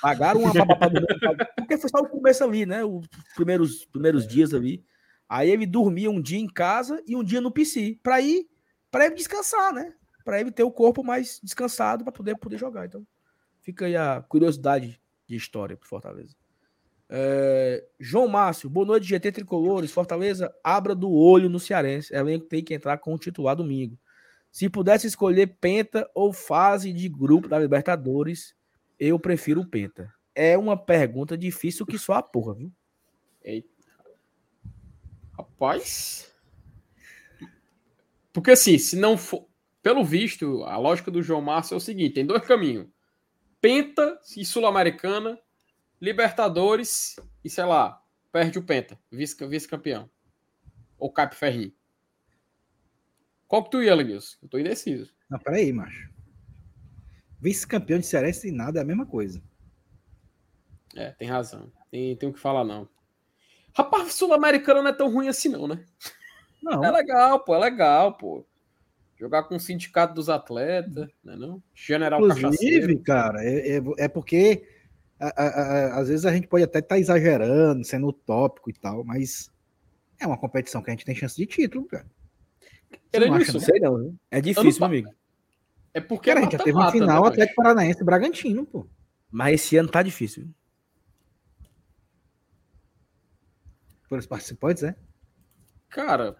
[0.00, 1.18] Pagaram uma babá para dormir.
[1.56, 2.84] porque foi só o começo ali, né?
[2.84, 4.84] Os primeiros, primeiros dias ali.
[5.30, 8.50] Aí ele dormia um dia em casa e um dia no PC, para ir
[8.90, 9.94] para ele descansar, né?
[10.24, 12.86] Para ele ter o corpo mais descansado para poder poder jogar.
[12.86, 13.06] Então,
[13.60, 16.34] fica aí a curiosidade de história para Fortaleza.
[17.08, 19.92] É, João Márcio, boa noite, GT Tricolores.
[19.92, 22.12] Fortaleza, abra do olho no Cearense.
[22.12, 23.96] Elenco tem que entrar com o titular domingo.
[24.50, 28.56] Se pudesse escolher Penta ou fase de grupo da Libertadores,
[28.98, 30.12] eu prefiro o Penta.
[30.34, 32.72] É uma pergunta difícil que só a porra, viu?
[33.44, 33.69] Eita.
[35.60, 36.32] Rapaz.
[38.32, 39.46] Porque assim, se não for.
[39.82, 42.88] Pelo visto, a lógica do João Márcio é o seguinte: tem dois caminhos.
[43.60, 45.38] Penta e Sul-Americana
[46.00, 48.02] Libertadores e, sei lá,
[48.32, 50.08] perde o Penta, vice-campeão.
[50.98, 51.76] Ou Cap Ferri.
[53.46, 54.38] Qual que tu ia, Lenilson?
[54.42, 55.14] Eu tô indeciso.
[55.28, 56.10] Não, peraí, macho.
[57.38, 59.42] Vice-campeão de Cearense e nada é a mesma coisa.
[60.96, 61.70] É, tem razão.
[61.90, 62.88] Tem, tem o que falar, não.
[63.80, 65.82] Rapaz, Sul-Americano não é tão ruim assim, não, né?
[66.62, 66.84] Não.
[66.84, 68.44] É legal, pô, é legal, pô.
[69.18, 71.34] Jogar com o sindicato dos atletas, né?
[71.36, 71.62] Não?
[71.74, 74.66] General Inclusive, cara, é, é, é porque
[75.18, 78.74] a, a, a, às vezes a gente pode até estar tá exagerando, sendo utópico e
[78.74, 79.50] tal, mas
[80.18, 82.06] é uma competição que a gente tem chance de título, cara.
[83.10, 83.60] Você não acha, não?
[83.60, 84.12] Sei não, né?
[84.30, 85.10] É difícil, meu amigo.
[85.94, 88.86] É porque cara, a gente já teve uma final né, Atlético Paranaense e Bragantino, pô.
[89.30, 90.44] Mas esse ano tá difícil.
[90.44, 90.50] Por
[94.18, 94.94] os participantes, é?
[95.88, 96.36] Cara,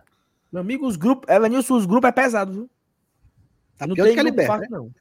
[0.52, 1.28] meu amigo, os grupos.
[1.28, 2.70] Evanilson, os grupos é pesado, viu?
[3.78, 4.78] Tá não tem que a Liberta, fácil, né?
[4.78, 4.94] não.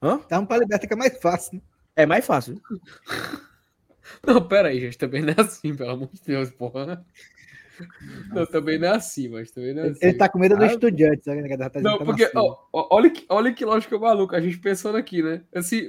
[0.00, 0.18] Hã?
[0.18, 1.56] Tá um para Liberta que é mais fácil.
[1.56, 1.62] Né?
[1.96, 2.60] É mais fácil.
[4.26, 4.96] Não, pera aí, gente.
[4.96, 7.04] Também não é assim, pelo amor de Deus, porra.
[8.32, 9.98] Não, também não é assim, mas também não é assim.
[10.00, 11.56] Ele tá com medo do ah, estudante, sabe?
[11.56, 15.42] Tá não, porque, ó, olha, que, olha que lógica maluca, a gente pensando aqui, né?
[15.54, 15.86] Assim,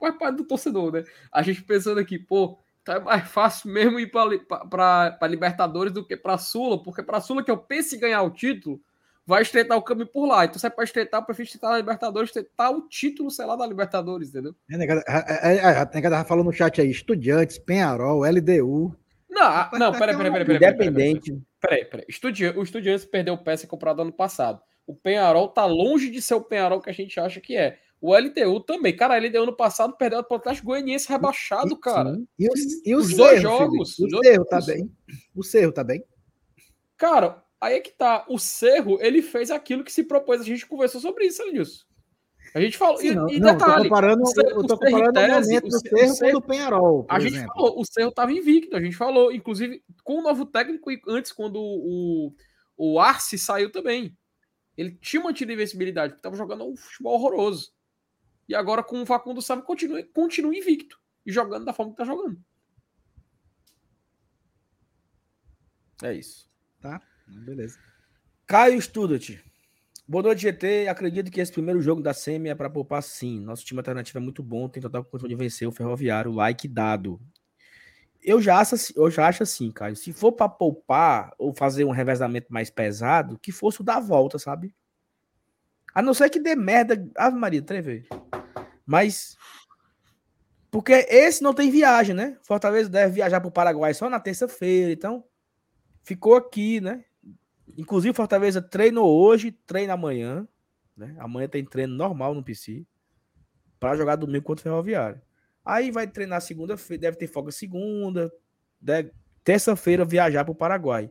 [0.00, 1.04] faz parte do torcedor, né?
[1.30, 6.38] A gente pensando aqui, pô, tá mais fácil mesmo ir pra Libertadores do que pra
[6.38, 8.80] Sula, porque pra Sula que eu pense em ganhar o título,
[9.26, 10.44] vai estreitar o caminho por lá.
[10.44, 13.66] Então, você pode estreitar, eu prefiro estreitar a Libertadores, estreitar o título, sei lá, da
[13.66, 14.54] Libertadores, entendeu?
[14.70, 18.94] É, negada, a, negada falou no chat aí, Estudiantes, Penharol, LDU.
[19.30, 20.56] Não, não, peraí, peraí, peraí.
[20.56, 21.42] Independente.
[21.60, 22.06] Peraí, peraí.
[22.54, 24.60] O Estudiantes perdeu o peça comprado ano passado.
[24.86, 27.78] O Penharol tá longe de ser o Penharol que a gente acha que é.
[28.04, 28.94] O LDU também.
[28.94, 32.20] Cara, a LDU ano passado perdeu o Atlético Goianiense rebaixado, cara.
[32.38, 33.98] E, os, e os, os dois jogos.
[33.98, 34.90] O Cerro tá bem.
[35.34, 36.04] O Cerro tá bem.
[36.98, 38.26] Cara, Aí é que tá.
[38.28, 40.38] O Cerro, ele fez aquilo que se propôs.
[40.38, 41.82] A gente conversou sobre isso, Nilson.
[42.54, 42.98] A gente falou.
[42.98, 45.78] Sim, não, e, não, detalhe, tô comparando, o, Cerro, eu tô comparando o, momento do
[45.78, 47.06] Cerro, Cerro com o Penharol.
[47.08, 47.54] A gente exemplo.
[47.54, 48.76] falou, o Cerro tava invicto.
[48.76, 52.34] A gente falou, inclusive, com o novo técnico, e antes, quando o,
[52.76, 54.14] o Arce saiu também.
[54.76, 57.72] Ele tinha mantido a invencibilidade, porque tava jogando um futebol horroroso.
[58.48, 61.00] E agora, com o Facundo Sávio, continua, continua invicto.
[61.24, 62.38] E jogando da forma que tá jogando.
[66.02, 66.50] É isso.
[66.80, 67.00] Tá?
[67.26, 67.78] Beleza.
[68.46, 69.38] Caio Student.
[70.06, 70.86] Boa noite, GT.
[70.88, 73.40] Acredito que esse primeiro jogo da SEMI é para poupar sim.
[73.40, 76.30] Nosso time alternativo é muito bom, tem total condição de vencer o Ferroviário.
[76.30, 77.18] Like dado.
[78.22, 79.96] Eu já acho, eu já acho assim, Caio.
[79.96, 84.38] Se for para poupar ou fazer um revezamento mais pesado, que fosse o da volta,
[84.38, 84.74] sabe?
[85.94, 87.08] A não ser que dê merda.
[87.16, 88.04] Ave Maria, três
[88.84, 89.36] Mas.
[90.70, 92.36] Porque esse não tem viagem, né?
[92.42, 94.90] Fortaleza deve viajar para o Paraguai só na terça-feira.
[94.90, 95.24] Então,
[96.02, 97.04] ficou aqui, né?
[97.78, 100.48] Inclusive, Fortaleza treinou hoje, treina amanhã.
[100.96, 101.14] Né?
[101.18, 102.84] Amanhã tem treino normal no PC.
[103.78, 105.22] Para jogar domingo contra o Ferroviário.
[105.64, 108.32] Aí vai treinar segunda-feira, deve ter folga segunda.
[109.44, 111.10] Terça-feira viajar para o Paraguai.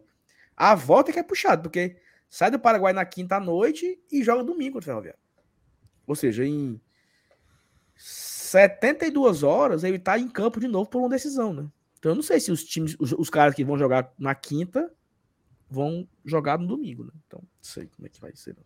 [0.58, 1.96] A volta é que é puxado, porque
[2.34, 5.20] sai do Paraguai na quinta noite e joga domingo contra o Ferroviário.
[6.08, 6.82] Ou seja, em
[7.96, 11.70] 72 horas ele está em campo de novo por uma decisão, né?
[12.00, 14.92] Então eu não sei se os times, os, os caras que vão jogar na quinta
[15.70, 17.12] vão jogar no domingo, né?
[17.28, 18.56] Então, não sei como é que vai ser.
[18.56, 18.64] Não.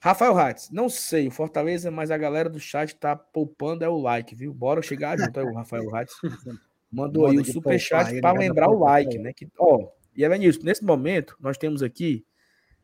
[0.00, 3.98] Rafael Hatz, não sei, o Fortaleza, mas a galera do chat tá poupando é o
[3.98, 4.54] like, viu?
[4.54, 6.14] Bora chegar junto aí, o Rafael Hatz.
[6.92, 9.32] Mandou aí o superchat para lembrar o like, né?
[9.32, 12.24] Que, ó, e Evanilson, nesse momento, nós temos aqui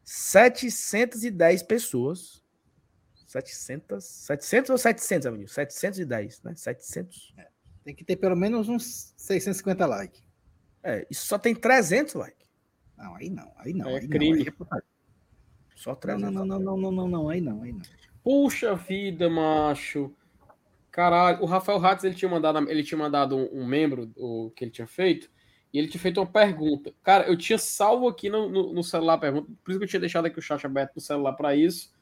[0.02, 2.44] 710 pessoas.
[3.26, 5.54] 700, 700 ou 700, Evanilson?
[5.54, 6.54] 710, né?
[6.54, 7.34] 700.
[7.36, 7.48] É,
[7.84, 10.24] tem que ter pelo menos uns 650 likes.
[10.82, 12.46] É, isso só tem 300 likes.
[12.96, 13.90] Não, aí não, aí não.
[13.90, 14.44] É aí crime.
[14.44, 14.82] Não, aí é
[15.74, 16.32] Só 300.
[16.32, 17.82] Não, não, não, não, não, não, aí não, aí não.
[18.22, 20.14] Puxa vida, macho.
[20.90, 24.64] Caralho, o Rafael Ratz, ele tinha mandado, ele tinha mandado um, um, membro o que
[24.64, 25.30] ele tinha feito,
[25.76, 26.94] e ele tinha feito uma pergunta.
[27.02, 29.88] Cara, eu tinha salvo aqui no, no, no celular a pergunta, por isso que eu
[29.88, 31.92] tinha deixado aqui o chat aberto no celular para isso.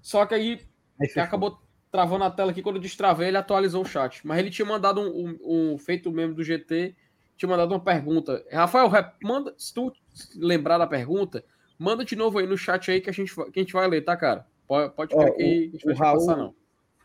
[0.00, 0.58] Só que aí,
[0.98, 1.60] aí acabou
[1.92, 4.26] travando a tela aqui, quando eu destravei, ele atualizou o chat.
[4.26, 6.96] Mas ele tinha mandado um, um, um feito membro do GT,
[7.36, 8.42] tinha mandado uma pergunta.
[8.50, 8.90] Rafael,
[9.22, 9.92] manda, se tu
[10.36, 11.44] lembrar da pergunta,
[11.78, 14.00] manda de novo aí no chat aí que a gente, que a gente vai ler,
[14.00, 14.46] tá, cara?
[14.66, 16.54] Pode, pode ficar que a gente vai passar, não.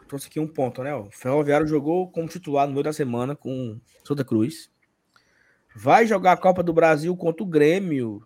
[0.08, 0.96] Trouxe aqui um ponto, né?
[0.96, 4.74] O Ferroviário jogou como titular no meio da semana com Santa Cruz.
[5.76, 8.26] Vai jogar a Copa do Brasil contra o Grêmio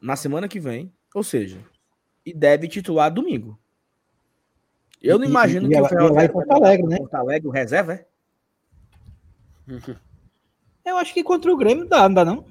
[0.00, 0.90] na semana que vem.
[1.14, 1.60] Ou seja,
[2.24, 3.58] e deve titular domingo.
[5.02, 6.32] Eu não imagino e, que e o Ferroviário.
[6.32, 6.96] Porto Alegre, né?
[6.96, 8.06] Porto Alegre, o reserva, é?
[10.84, 12.46] Eu acho que contra o Grêmio dá, não dá não?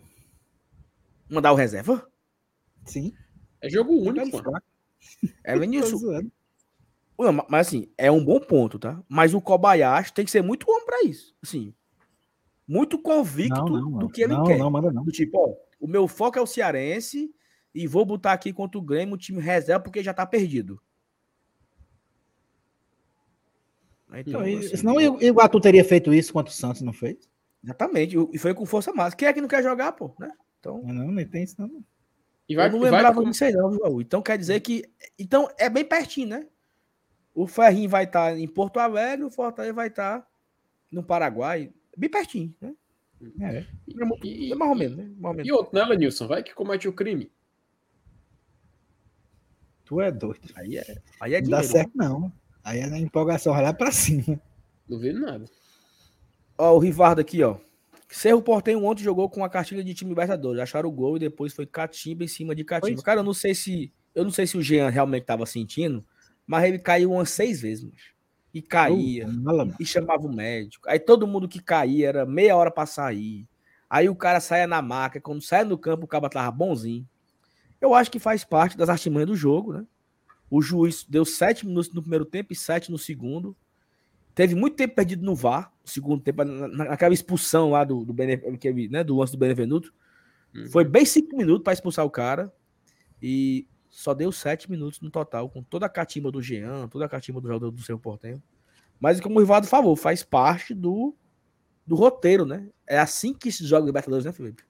[1.29, 2.05] Mandar o reserva?
[2.83, 3.13] Sim.
[3.61, 4.61] É jogo único, mano.
[5.43, 6.01] É Vinícius.
[7.49, 9.01] mas assim, é um bom ponto, tá?
[9.07, 11.33] Mas o Kobayashi tem que ser muito bom para isso.
[11.41, 11.73] Assim,
[12.67, 14.57] muito convicto não, não, do que ele não, quer.
[14.57, 15.03] Não, manda não.
[15.03, 17.33] Do tipo, ó, o meu foco é o Cearense
[17.73, 20.81] e vou botar aqui contra o Grêmio o time reserva porque já tá perdido.
[24.13, 27.29] Então, assim, senão o Iguatu teria feito isso contra o Santos, não fez?
[27.63, 28.15] Exatamente.
[28.31, 29.17] E foi com força máxima.
[29.17, 30.15] Quem é que não quer jogar, pô?
[30.19, 30.31] Né?
[30.59, 31.83] Então, não, nem tem isso, não.
[32.47, 33.25] E vai, eu não lembrava vai...
[33.25, 33.99] disso aí, não, João.
[33.99, 34.83] Então quer dizer que.
[35.17, 36.47] Então é bem pertinho, né?
[37.33, 40.27] O Ferrinho vai estar tá em Porto Alegre, o Fortaleza vai estar tá
[40.91, 41.73] no Paraguai.
[41.97, 42.73] Bem pertinho, né?
[43.39, 43.67] É, é,
[44.23, 45.03] e, é mais ou menos, né?
[45.17, 45.47] Mais ou menos.
[45.47, 46.27] E outro, né, Lenilson?
[46.27, 47.31] Vai que comete o crime.
[49.85, 50.41] Tu é doido.
[50.55, 52.31] Aí é, aí é Não dá certo, não.
[52.63, 54.41] Aí é na empolgação, vai lá pra cima.
[54.89, 55.45] Não vi nada.
[56.57, 57.57] Ó, o Rivardo aqui, ó.
[58.09, 60.61] Cerro Portenho ontem jogou com a cartilha de time Libertadores.
[60.61, 63.01] Acharam o gol e depois foi catimba em cima de catimba.
[63.01, 63.91] Cara, eu não sei se.
[64.13, 66.05] Eu não sei se o Jean realmente estava sentindo,
[66.47, 68.14] mas ele caiu umas seis vezes, mas.
[68.55, 69.27] E caía.
[69.27, 70.87] Uh, e chamava o médico.
[70.87, 73.45] Aí todo mundo que caía era meia hora para sair.
[73.89, 75.19] Aí o cara saia na maca.
[75.19, 77.05] Quando saia no campo, o cara tava bonzinho.
[77.81, 79.85] Eu acho que faz parte das artimanhas do jogo, né?
[80.49, 83.57] O juiz deu sete minutos no primeiro tempo e sete no segundo.
[84.33, 89.03] Teve muito tempo perdido no VAR, no segundo tempo, naquela expulsão lá do, do, né,
[89.03, 89.93] do lance do Benevenuto.
[90.55, 90.69] Uhum.
[90.69, 92.53] Foi bem cinco minutos para expulsar o cara.
[93.21, 97.09] E só deu sete minutos no total, com toda a catimba do Jean, toda a
[97.09, 98.43] catimba do jogador do seu Portenho.
[98.99, 101.15] Mas como o Rivaldo falou, faz parte do,
[101.87, 102.67] do roteiro, né?
[102.85, 104.63] É assim que se joga o Libertadores, né, Felipe?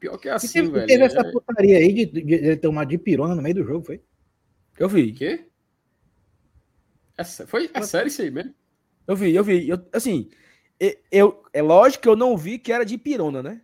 [0.00, 0.86] Pior que é assim, teve, velho.
[0.88, 1.30] Teve essa é.
[1.30, 4.02] putaria aí de, de, de tomar de pirona no meio do jogo, foi?
[4.76, 5.12] Eu vi.
[5.12, 5.46] Quê?
[7.16, 8.52] É, foi, é sério isso aí mesmo?
[9.06, 9.68] Eu vi, eu vi.
[9.68, 10.28] Eu, assim,
[11.08, 13.60] eu, é lógico que eu não vi que era de pirona, né?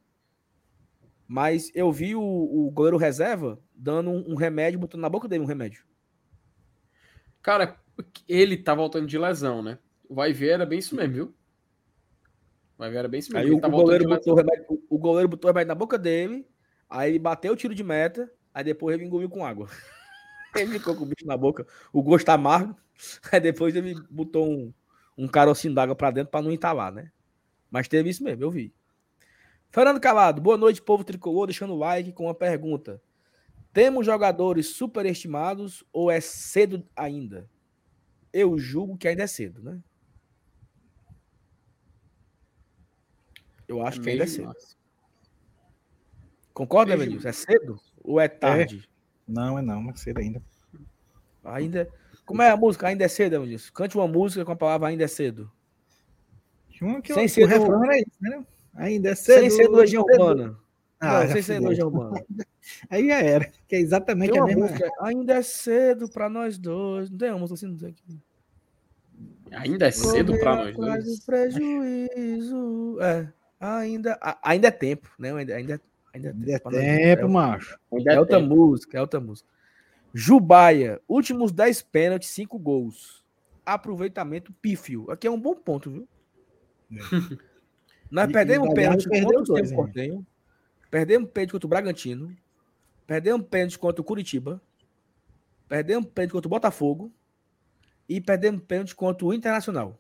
[1.33, 5.45] Mas eu vi o, o goleiro reserva dando um, um, remédio, botando na boca dele
[5.45, 5.85] um remédio.
[7.41, 7.79] Cara,
[8.29, 9.79] ele tá voltando de lesão, né?
[10.11, 11.35] Vai ver, era bem isso mesmo, viu?
[12.77, 13.47] Vai ver, era bem isso mesmo.
[13.47, 16.45] Aí o, tá o, goleiro botou o, remédio, o goleiro botou remédio na boca dele,
[16.89, 19.69] aí ele bateu o tiro de meta, aí depois ele engoliu com água.
[20.57, 22.75] ele ficou com o bicho na boca, o gosto amargo,
[23.31, 24.75] aí depois ele botou um,
[25.17, 27.13] um carocinho d'água para dentro para não entalar, né?
[27.71, 28.75] Mas teve isso mesmo, eu vi.
[29.71, 33.01] Fernando Calado, boa noite, povo tricolor, deixando o like com uma pergunta.
[33.73, 37.49] Temos jogadores superestimados ou é cedo ainda?
[38.33, 39.81] Eu julgo que ainda é cedo, né?
[43.69, 44.53] Eu acho que ainda é cedo.
[46.53, 47.29] Concorda, Evanilson?
[47.29, 48.89] É cedo ou é tarde?
[48.89, 49.33] É.
[49.33, 50.43] Não, é não, é cedo ainda.
[51.45, 51.89] Ainda.
[52.27, 52.89] Como é a música?
[52.89, 53.73] Ainda é cedo, Evanilson?
[53.73, 55.51] Cante uma música com a palavra ainda é cedo.
[56.83, 58.45] Uma que Sem ser o refrão era isso, né?
[58.75, 59.41] Ainda é cedo.
[59.41, 60.57] Sem ser do Legião Urbana.
[61.01, 62.25] Ah, não, sem ser Legião Urbana.
[62.89, 64.67] Aí já era, que é exatamente a mesma.
[64.67, 67.11] Música, ainda é cedo para nós dois.
[67.11, 68.21] Não tem uma música assim, não sei aqui.
[69.51, 71.25] Ainda é cedo para nós dois.
[71.25, 72.99] prejuízo.
[73.01, 75.33] É, ainda, ainda é tempo, né?
[75.33, 75.81] Ainda, ainda,
[76.15, 77.79] ainda é tempo, é tempo macho.
[77.93, 78.55] Ainda é, é outra tempo.
[78.55, 79.49] música, é outra música.
[80.13, 83.25] Jubaia, últimos 10 pênaltis, 5 gols.
[83.65, 85.11] Aproveitamento pífio.
[85.11, 86.09] Aqui é um bom ponto, viu?
[86.93, 86.97] É.
[88.11, 89.71] Nós perdemos e pênalti contra o dois.
[90.91, 92.37] Perdemos pênalti contra o Bragantino.
[93.07, 94.61] Perdemos pênalti contra o Curitiba.
[95.69, 97.13] Perdemos pênalti contra o Botafogo.
[98.09, 99.99] E perdemos pênalti contra o Internacional.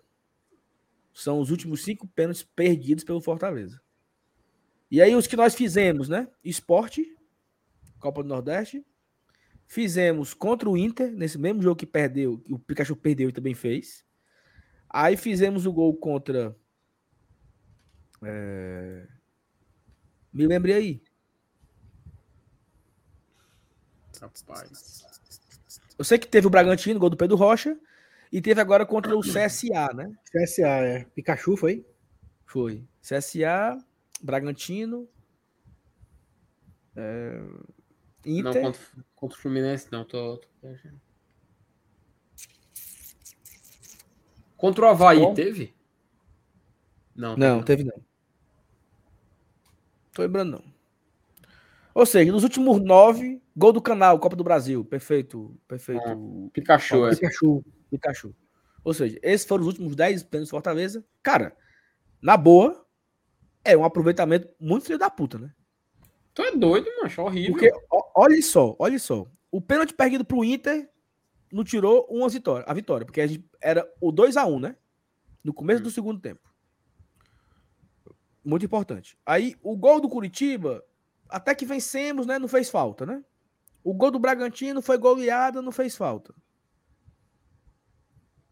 [1.12, 3.80] São os últimos cinco pênaltis perdidos pelo Fortaleza.
[4.90, 6.28] E aí os que nós fizemos, né?
[6.42, 7.16] Esporte,
[8.00, 8.84] Copa do Nordeste.
[9.68, 13.54] Fizemos contra o Inter, nesse mesmo jogo que perdeu, que o Pikachu perdeu e também
[13.54, 14.04] fez.
[14.88, 16.56] Aí fizemos o gol contra
[18.22, 19.06] é...
[20.32, 21.02] Me lembrei aí.
[24.20, 25.04] Rapaz.
[25.98, 27.78] Eu sei que teve o Bragantino, gol do Pedro Rocha,
[28.32, 30.14] e teve agora contra o CSA, né?
[30.30, 31.04] CSA, é.
[31.04, 31.84] Pikachu foi?
[32.46, 32.86] Foi.
[33.02, 33.78] CSA,
[34.22, 35.08] Bragantino.
[36.94, 37.40] É...
[38.24, 38.54] Inter.
[38.54, 38.82] Não, contra,
[39.14, 40.04] contra o Fluminense, não.
[40.04, 40.48] Tô, tô...
[44.56, 45.74] Contra o Havaí, Bom, teve?
[47.16, 48.09] Não, não, não, teve não.
[50.20, 50.64] Tô lembrando, não.
[51.94, 54.84] Ou seja, nos últimos nove, gol do canal, Copa do Brasil.
[54.84, 55.58] Perfeito.
[55.66, 56.02] Perfeito.
[56.06, 56.14] Ah,
[56.52, 57.10] Pikachu, é.
[57.16, 57.64] Pikachu.
[57.90, 58.34] Pikachu.
[58.84, 61.02] Ou seja, esses foram os últimos dez pênaltis Fortaleza.
[61.22, 61.56] Cara,
[62.20, 62.86] na boa,
[63.64, 65.54] é um aproveitamento muito filho da puta, né?
[66.34, 67.52] Tu é doido, macho, horrível.
[67.52, 67.70] Porque,
[68.14, 69.26] olha só, olha só.
[69.50, 70.86] O pênalti perdido pro Inter
[71.50, 74.76] não tirou uma vitória, a vitória, porque a gente era o 2 a 1 né?
[75.42, 75.84] No começo hum.
[75.84, 76.49] do segundo tempo.
[78.44, 79.18] Muito importante.
[79.24, 80.84] Aí, o gol do Curitiba,
[81.28, 82.38] até que vencemos, né?
[82.38, 83.22] Não fez falta, né?
[83.84, 86.34] O gol do Bragantino foi goleada, não fez falta.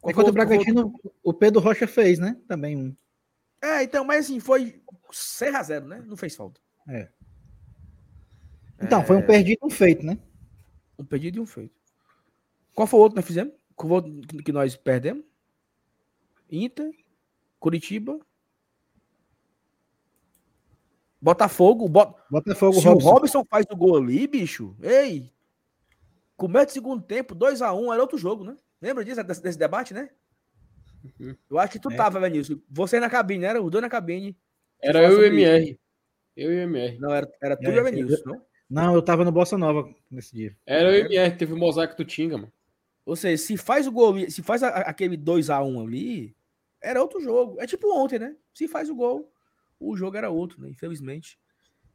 [0.00, 2.36] Qual Enquanto o Bragantino, o Pedro Rocha fez, né?
[2.46, 2.96] Também um.
[3.60, 4.80] É, então, mas assim, foi
[5.10, 6.04] 6 a 0 né?
[6.06, 6.60] Não fez falta.
[6.88, 7.08] É.
[8.80, 9.04] Então, é...
[9.04, 10.18] foi um perdido e um feito, né?
[10.98, 11.74] Um perdido e um feito.
[12.74, 13.54] Qual foi o outro que nós fizemos?
[13.74, 15.24] Qual foi o outro que nós perdemos?
[16.50, 16.90] Inter,
[17.58, 18.18] Curitiba
[21.20, 22.14] Botafogo, bot...
[22.30, 23.08] Botafogo, se Robson.
[23.08, 25.32] o Robson faz o gol ali, bicho, ei,
[26.36, 28.56] começa o segundo tempo, 2x1, um, era outro jogo, né?
[28.80, 30.08] Lembra disso, desse, desse debate, né?
[31.20, 31.34] Uhum.
[31.50, 31.96] Eu acho que tu é.
[31.96, 32.58] tava, Vinícius.
[32.70, 34.36] Você na cabine, era o dois na cabine.
[34.80, 35.78] Era eu e o MR.
[36.36, 36.98] Eu e o MR.
[36.98, 38.40] Não, era, era tu é, e o Vinícius, não?
[38.70, 40.56] Não, eu tava no Bossa Nova nesse dia.
[40.64, 42.52] Era eu e o MR, teve o mosaico do Tinga, mano.
[43.04, 46.36] Ou seja, se faz o gol, se faz a, aquele 2x1 ali,
[46.80, 47.60] era outro jogo.
[47.60, 48.36] É tipo ontem, né?
[48.52, 49.32] Se faz o gol,
[49.78, 50.68] o jogo era outro, né?
[50.68, 51.38] Infelizmente,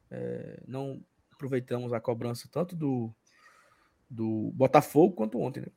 [0.10, 3.14] é, não aproveitamos a cobrança tanto do,
[4.10, 5.68] do Botafogo quanto ontem, né?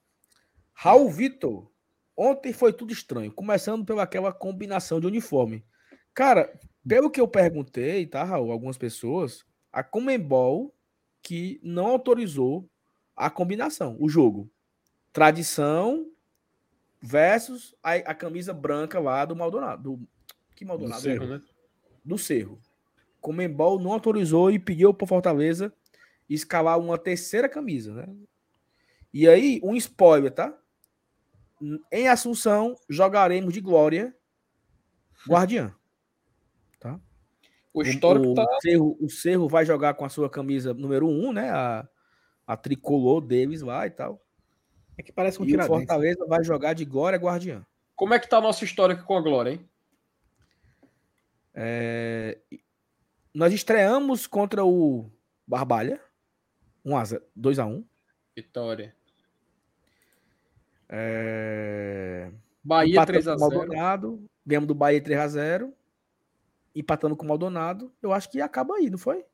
[0.73, 1.71] Raul Vitor,
[2.17, 5.65] ontem foi tudo estranho, começando pelaquela combinação de uniforme.
[6.13, 10.75] Cara, pelo que eu perguntei, tá, Raul, algumas pessoas, a Comembol
[11.23, 12.71] que não autorizou
[13.17, 14.51] a combinação, o jogo.
[15.13, 16.11] Tradição
[17.01, 19.83] versus a, a camisa branca lá do Maldonado.
[19.83, 20.09] Do,
[20.55, 21.01] que Maldonado?
[21.01, 21.43] Do Cerro, né?
[22.07, 22.61] Do Cerro.
[23.21, 25.73] Comembol não autorizou e pediu para Fortaleza
[26.29, 28.09] escalar uma terceira camisa, né?
[29.13, 30.57] E aí, um spoiler, tá?
[31.91, 34.15] Em Assunção, jogaremos de glória
[35.29, 35.75] Guardiã.
[36.79, 37.01] Tá?
[37.73, 38.43] O histórico o, tá...
[38.45, 41.51] o, Cerro, o Cerro vai jogar com a sua camisa número 1, um, né?
[41.51, 41.89] A,
[42.47, 44.23] a tricolor deles lá e tal.
[44.99, 47.65] É que parece um e o Fortaleza vai jogar de glória Guardiã.
[47.95, 49.69] Como é que tá a nossa história com a glória, hein?
[51.59, 52.39] É,
[53.35, 55.11] nós estreamos contra o
[55.47, 55.99] Barbalha,
[57.35, 57.85] 2 a 1
[58.37, 58.95] Vitória.
[60.89, 62.31] É...
[62.63, 63.41] Bahia 3x0.
[63.41, 65.73] Maldonado, ganhamos do Bahia 3x0.
[66.75, 67.91] Empatando com o Maldonado.
[68.03, 69.25] Eu acho que acaba aí, não foi?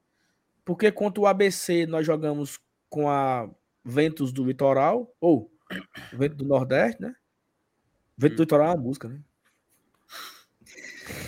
[0.65, 3.51] Porque contra o ABC nós jogamos com a
[3.85, 5.51] Ventos do Litoral, ou
[6.13, 7.17] Vento do Nordeste, né?
[8.17, 8.37] Vento hum.
[8.37, 9.21] do Litoral é uma música, né?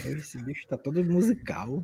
[0.04, 1.82] Esse bicho tá todo musical.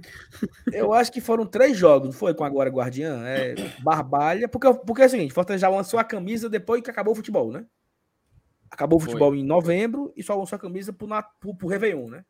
[0.72, 2.34] Eu acho que foram três jogos, não foi?
[2.34, 3.22] Com agora Guardiã?
[3.24, 4.48] É, Barbalha.
[4.48, 7.50] Porque, porque é o seguinte: Fortaleza já lançou a camisa depois que acabou o futebol,
[7.50, 7.66] né?
[8.70, 9.38] Acabou o futebol foi.
[9.38, 11.08] em novembro e só lançou a camisa pro,
[11.40, 12.24] pro, pro Réveillon, né?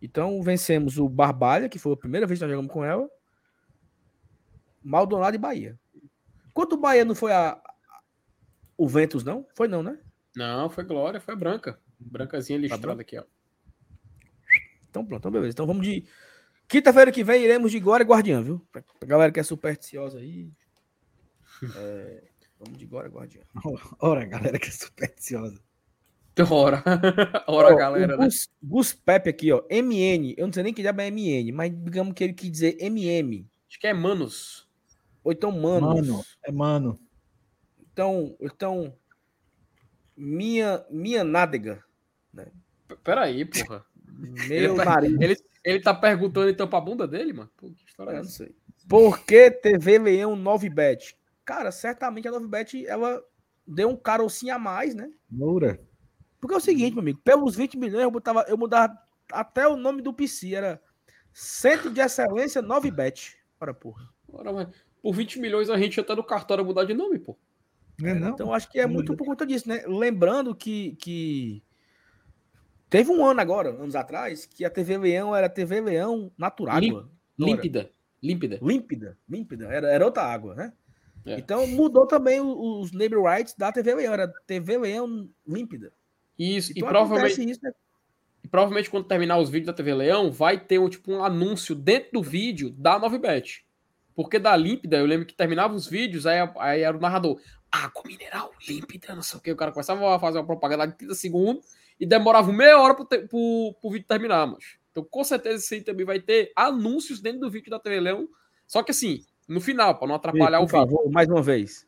[0.00, 3.08] Então vencemos o Barbalha, que foi a primeira vez que nós jogamos com ela.
[4.82, 5.78] Maldonado e Bahia.
[6.52, 7.60] Quanto o Bahia não foi a,
[8.76, 9.46] o Ventus, não?
[9.54, 9.98] Foi não, né?
[10.34, 11.78] Não, foi Glória, foi branca.
[11.98, 13.24] Brancazinha listrada tá aqui, ó.
[14.92, 15.52] Então pronto, então beleza.
[15.52, 16.04] Então vamos de.
[16.68, 18.60] Quinta-feira que vem iremos de Glória e Guardiã, viu?
[18.70, 20.52] Pra galera que é supersticiosa aí.
[21.76, 22.24] É...
[22.58, 23.40] Vamos de Glória e Guardiã.
[24.00, 25.60] Ora, galera que é supersticiosa.
[26.50, 26.82] Ora,
[27.46, 28.24] ora, galera, né?
[28.24, 29.62] Gus, Gus Pepe aqui, ó.
[29.70, 30.34] MN.
[30.36, 33.46] Eu não sei nem que diabo é MN, mas digamos que ele quis dizer MM.
[33.68, 34.66] Acho que é Manos.
[35.22, 36.08] Ou então Manos.
[36.08, 36.98] Mano, é Mano.
[37.92, 38.96] Então, então
[40.16, 41.84] minha, minha nádega.
[42.32, 42.46] Né?
[43.04, 43.84] Peraí, porra.
[44.48, 45.20] Meu ele tá, nariz.
[45.20, 47.50] Ele, ele tá perguntando então pra bunda dele, mano?
[47.56, 48.24] Pô, que história é, é essa?
[48.24, 48.56] Não sei.
[48.88, 51.14] Por que TV Leão 9bet?
[51.44, 53.22] Cara, certamente a 9bet ela
[53.66, 55.10] deu um carocinho a mais, né?
[55.30, 55.80] Moura.
[56.40, 58.98] Porque é o seguinte, meu amigo, pelos 20 milhões eu, botava, eu mudava
[59.30, 60.82] até o nome do PC, era
[61.32, 63.34] Centro de Excelência 9bet.
[63.60, 64.08] Ora, porra.
[64.28, 64.68] Ora, mas
[65.00, 67.38] por 20 milhões a gente já tá no cartório mudar de nome, pô.
[68.02, 68.30] É, não?
[68.30, 69.84] Então acho que é muito por conta disso, né?
[69.86, 71.62] Lembrando que, que
[72.92, 76.78] teve um ano agora, anos atrás, que a TV Leão era TV Leão natural.
[77.38, 77.90] límpida.
[78.22, 78.58] Límpida.
[78.60, 79.18] Límpida.
[79.26, 79.64] Límpida.
[79.66, 80.74] Era, era outra água, né?
[81.24, 81.38] É.
[81.38, 84.12] Então mudou também os, os name rights da TV Leão.
[84.12, 85.90] Era TV Leão límpida.
[86.38, 87.50] Isso, então, e provavelmente.
[87.50, 87.72] Isso, né?
[88.44, 91.74] E provavelmente quando terminar os vídeos da TV Leão, vai ter um, tipo, um anúncio
[91.74, 93.62] dentro do vídeo da 9bet.
[94.14, 97.40] Porque da límpida, eu lembro que terminava os vídeos, aí, aí era o narrador
[97.70, 99.50] água mineral límpida, não sei o que.
[99.50, 101.64] O cara começava a fazer uma propaganda de 30 segundos
[102.02, 104.76] e demorava meia hora pro, te, pro, pro vídeo terminar, mas.
[104.90, 108.28] Então, com certeza, isso aí também vai ter anúncios dentro do vídeo da TV Leão.
[108.66, 110.80] Só que assim, no final, para não atrapalhar Por o vídeo.
[110.80, 111.86] Favor, mais uma vez.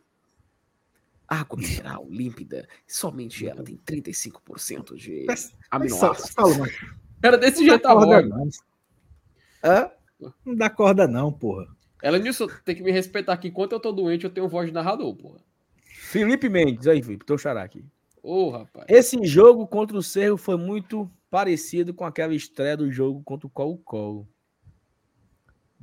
[1.26, 5.26] Água mineral límpida, somente ela tem 35% de
[5.68, 6.32] aminoácidos.
[7.20, 8.22] Era desse jeito agora.
[8.24, 8.48] Não.
[9.64, 9.90] Hã?
[10.46, 11.66] não dá corda, não, porra.
[12.00, 13.48] Ela, Nilson, tem que me respeitar aqui.
[13.48, 15.40] Enquanto eu tô doente, eu tenho voz de narrador, porra.
[15.82, 17.84] Felipe Mendes, aí, Felipe, teu xará aqui.
[18.24, 18.86] Ô, oh, rapaz.
[18.88, 23.50] Esse jogo contra o Cerro foi muito parecido com aquela estreia do jogo contra o
[23.50, 24.26] Colo-Colo.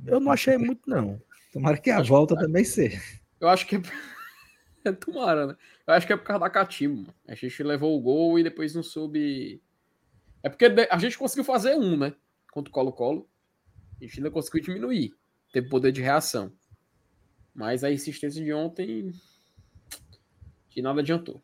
[0.04, 1.22] Eu não achei muito, não.
[1.52, 3.00] Tomara que a volta também seja.
[3.38, 3.76] Eu acho que
[4.84, 4.90] é.
[4.90, 5.56] Tomara, né?
[5.86, 7.14] Eu acho que é por causa da Catimbo.
[7.28, 9.62] A gente levou o gol e depois não soube.
[10.42, 12.12] É porque a gente conseguiu fazer um, né?
[12.50, 13.30] Contra o Colo-Colo.
[14.00, 15.14] A gente ainda conseguiu diminuir.
[15.52, 16.52] Teve poder de reação.
[17.54, 19.12] Mas a insistência de ontem
[20.68, 21.40] que nada adiantou.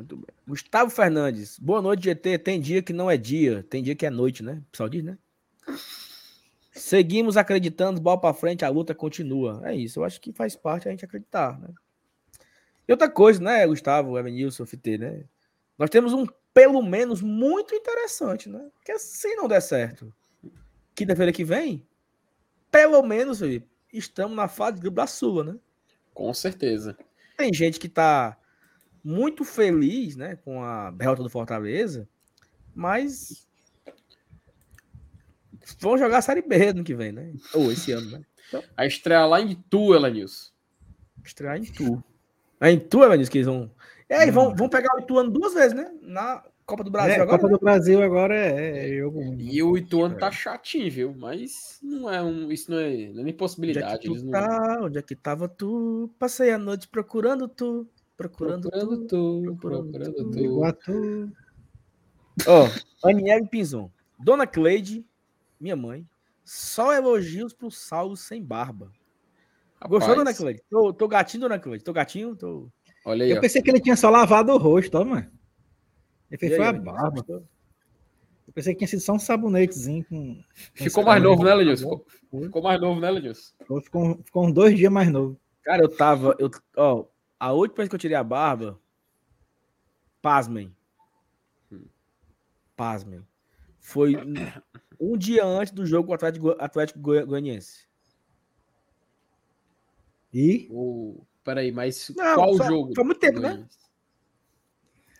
[0.00, 0.26] Muito bem.
[0.48, 1.58] Gustavo Fernandes.
[1.58, 2.38] Boa noite, GT.
[2.38, 4.62] Tem dia que não é dia, tem dia que é noite, né?
[4.66, 5.18] O pessoal diz, né?
[6.72, 9.60] Seguimos acreditando, bola para frente, a luta continua.
[9.64, 11.68] É isso, eu acho que faz parte a gente acreditar, né?
[12.88, 15.24] E outra coisa, né, Gustavo, Evanilson, FT, né?
[15.78, 18.70] Nós temos um, pelo menos, muito interessante, né?
[18.74, 20.12] Porque se não der certo,
[20.94, 21.86] quinta-feira que vem,
[22.70, 25.58] pelo menos, Felipe, estamos na fase da Sula, né?
[26.14, 26.96] Com certeza.
[27.36, 28.39] Tem gente que tá
[29.02, 32.08] muito feliz, né, com a derrota do Fortaleza,
[32.74, 33.46] mas
[35.78, 37.32] vão jogar a Série B no que vem, né?
[37.54, 38.22] Ou esse ano, né?
[38.48, 38.62] Então...
[38.76, 40.50] A estreia lá em Tu, Elenilson.
[41.24, 42.02] Estrear em Tu.
[42.60, 43.70] É em Tu, Elenilson, que eles vão...
[44.08, 45.88] É, e vão, vão pegar o Ituano duas vezes, né?
[46.02, 47.38] Na Copa do Brasil é, agora.
[47.38, 47.52] Copa né?
[47.52, 49.34] do Brasil agora é, é jogo.
[49.38, 51.14] E o Ituano tá chatinho, viu?
[51.16, 54.08] Mas não é um, isso não é, não é nem possibilidade.
[54.08, 54.76] Onde é, que tá?
[54.78, 54.86] Não...
[54.86, 56.10] Onde é que tava tu?
[56.18, 57.88] Passei a noite procurando tu.
[58.20, 59.56] Procurando, procurando tu, tu.
[59.56, 61.32] Procurando, procurando tu.
[62.46, 63.90] Ó, oh, Aniele Pinzon.
[64.18, 65.02] Dona Cleide,
[65.58, 66.06] minha mãe,
[66.44, 68.92] só elogios pro Saulo sem barba.
[69.76, 69.90] Rapaz.
[69.90, 70.62] Gostou, Dona Cleide?
[70.68, 71.82] Tô, tô gatinho, Dona Cleide.
[71.82, 72.68] Tô gatinho, tô...
[73.06, 73.40] Olha aí, Eu ó.
[73.40, 75.26] pensei que ele tinha só lavado o rosto, ó, mano.
[76.30, 77.24] Ele fez foi a barba.
[77.26, 80.44] Eu pensei que tinha sido só um sabonetezinho com.
[80.74, 82.04] Ficou mais novo, né, Ledilson?
[82.42, 83.54] Ficou, mais novo, né, Ledilson?
[83.82, 85.40] Ficou, ficou uns dois dias mais novo.
[85.62, 86.36] Cara, eu tava.
[86.38, 87.06] Eu, ó,
[87.40, 88.78] a última vez que eu tirei a barba.
[90.20, 90.76] Pasmem.
[92.76, 93.26] Pasmem.
[93.80, 94.14] Foi
[95.00, 97.88] um dia antes do jogo com o Atlético, Atlético Goianiense.
[100.32, 100.68] E?
[100.70, 102.94] Oh, peraí, mas Não, qual só, jogo?
[102.94, 103.66] Foi muito tempo, né?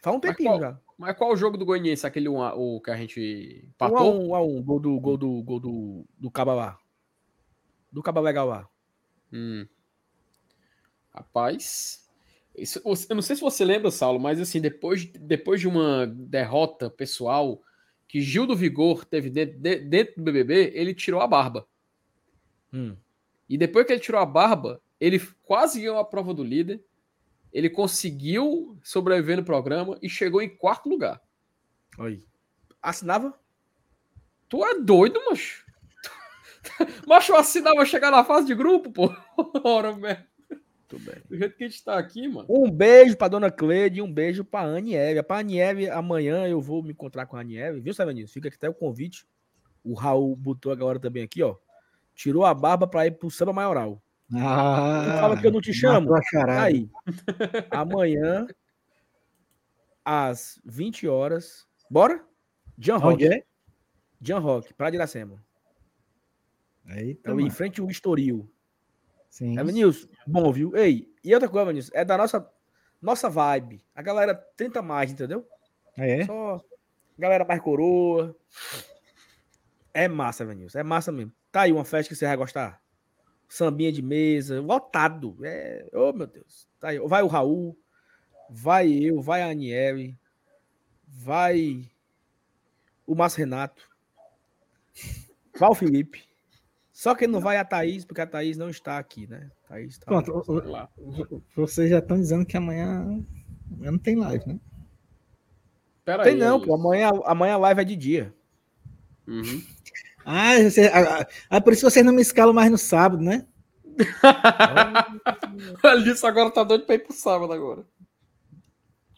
[0.03, 0.81] Faz um tempinho qual, já.
[0.99, 2.07] Mas qual o jogo do Goianiense?
[2.07, 4.29] Aquele um, o que a gente patou?
[4.29, 6.79] Um a um, um, gol do gol do gol do, do Caba
[7.91, 8.69] Do Caba Legal lá.
[9.33, 9.67] Hum.
[11.13, 12.10] Rapaz,
[12.57, 16.91] isso, eu não sei se você lembra, Saulo, mas assim, depois, depois de uma derrota
[16.91, 17.63] pessoal
[18.07, 21.67] que Gil do Vigor teve dentro, de, dentro do BBB, ele tirou a barba.
[22.73, 22.97] Hum.
[23.49, 26.83] E depois que ele tirou a barba, ele quase ganhou a prova do líder.
[27.53, 31.21] Ele conseguiu sobreviver no programa e chegou em quarto lugar.
[31.99, 32.23] Oi.
[32.81, 33.39] Assinava?
[34.49, 35.65] Tu é doido, macho?
[37.07, 39.13] macho, eu assinava chegar na fase de grupo, pô.
[39.65, 40.30] Ora, merda.
[40.91, 41.23] Tudo bem.
[41.29, 42.49] Do jeito que a gente tá aqui, mano.
[42.51, 45.23] Um beijo pra dona Cleide e um beijo pra Anieve.
[45.23, 48.33] Pra Anieve, amanhã eu vou me encontrar com a Anieve, viu, Savanilson?
[48.33, 49.25] Fica aqui até o convite.
[49.85, 51.55] O Raul botou agora também aqui, ó.
[52.13, 54.03] Tirou a barba pra ir pro samba maioral.
[54.35, 56.11] Ah, fala que eu não te chamo?
[56.61, 56.91] Aí,
[57.71, 58.49] amanhã,
[60.05, 61.69] às 20 horas.
[61.89, 62.25] Bora?
[62.77, 63.15] Jean Rock.
[63.15, 63.45] Onde é?
[64.21, 65.41] Jean Rock, Praia de Iracema.
[66.89, 67.47] Eita, mano.
[67.47, 68.51] em frente ao Estoril.
[69.31, 69.59] Sim.
[69.59, 70.77] Evanilson, bom, viu?
[70.77, 72.51] Ei, e outra coisa, Evanilson, é da nossa,
[73.01, 73.83] nossa vibe.
[73.95, 75.47] A galera tenta mais, entendeu?
[75.97, 76.27] Ah, é?
[76.27, 76.61] Só
[77.21, 78.35] galera mais coroa.
[79.93, 80.79] É massa, Evanilson.
[80.79, 81.33] É massa mesmo.
[81.53, 82.83] Tá aí uma festa que você vai gostar.
[83.49, 85.37] Sambinha de mesa, lotado.
[85.43, 85.87] É...
[85.93, 86.69] Oh, meu Deus.
[86.79, 86.99] Tá aí.
[86.99, 87.77] Vai o Raul,
[88.49, 90.19] vai eu, vai a Aniele,
[91.07, 91.89] vai
[93.07, 93.89] o Márcio Renato,
[95.59, 96.30] vai o Felipe.
[97.01, 99.51] Só que não vai a Thaís, porque a Thaís não está aqui, né?
[99.67, 100.87] Thaís tá Pronto, Lá.
[101.57, 103.25] vocês já estão dizendo que amanhã,
[103.73, 104.61] amanhã não tem live, né?
[106.05, 106.67] Pera Tem aí, não, aí.
[106.67, 106.75] pô.
[106.75, 108.35] Amanhã, amanhã a live é de dia.
[109.27, 109.65] Uhum.
[110.27, 113.47] Ah, você, ah, ah, por isso vocês não me escalam mais no sábado, né?
[116.05, 117.83] Disse agora tá doido pra ir pro sábado agora.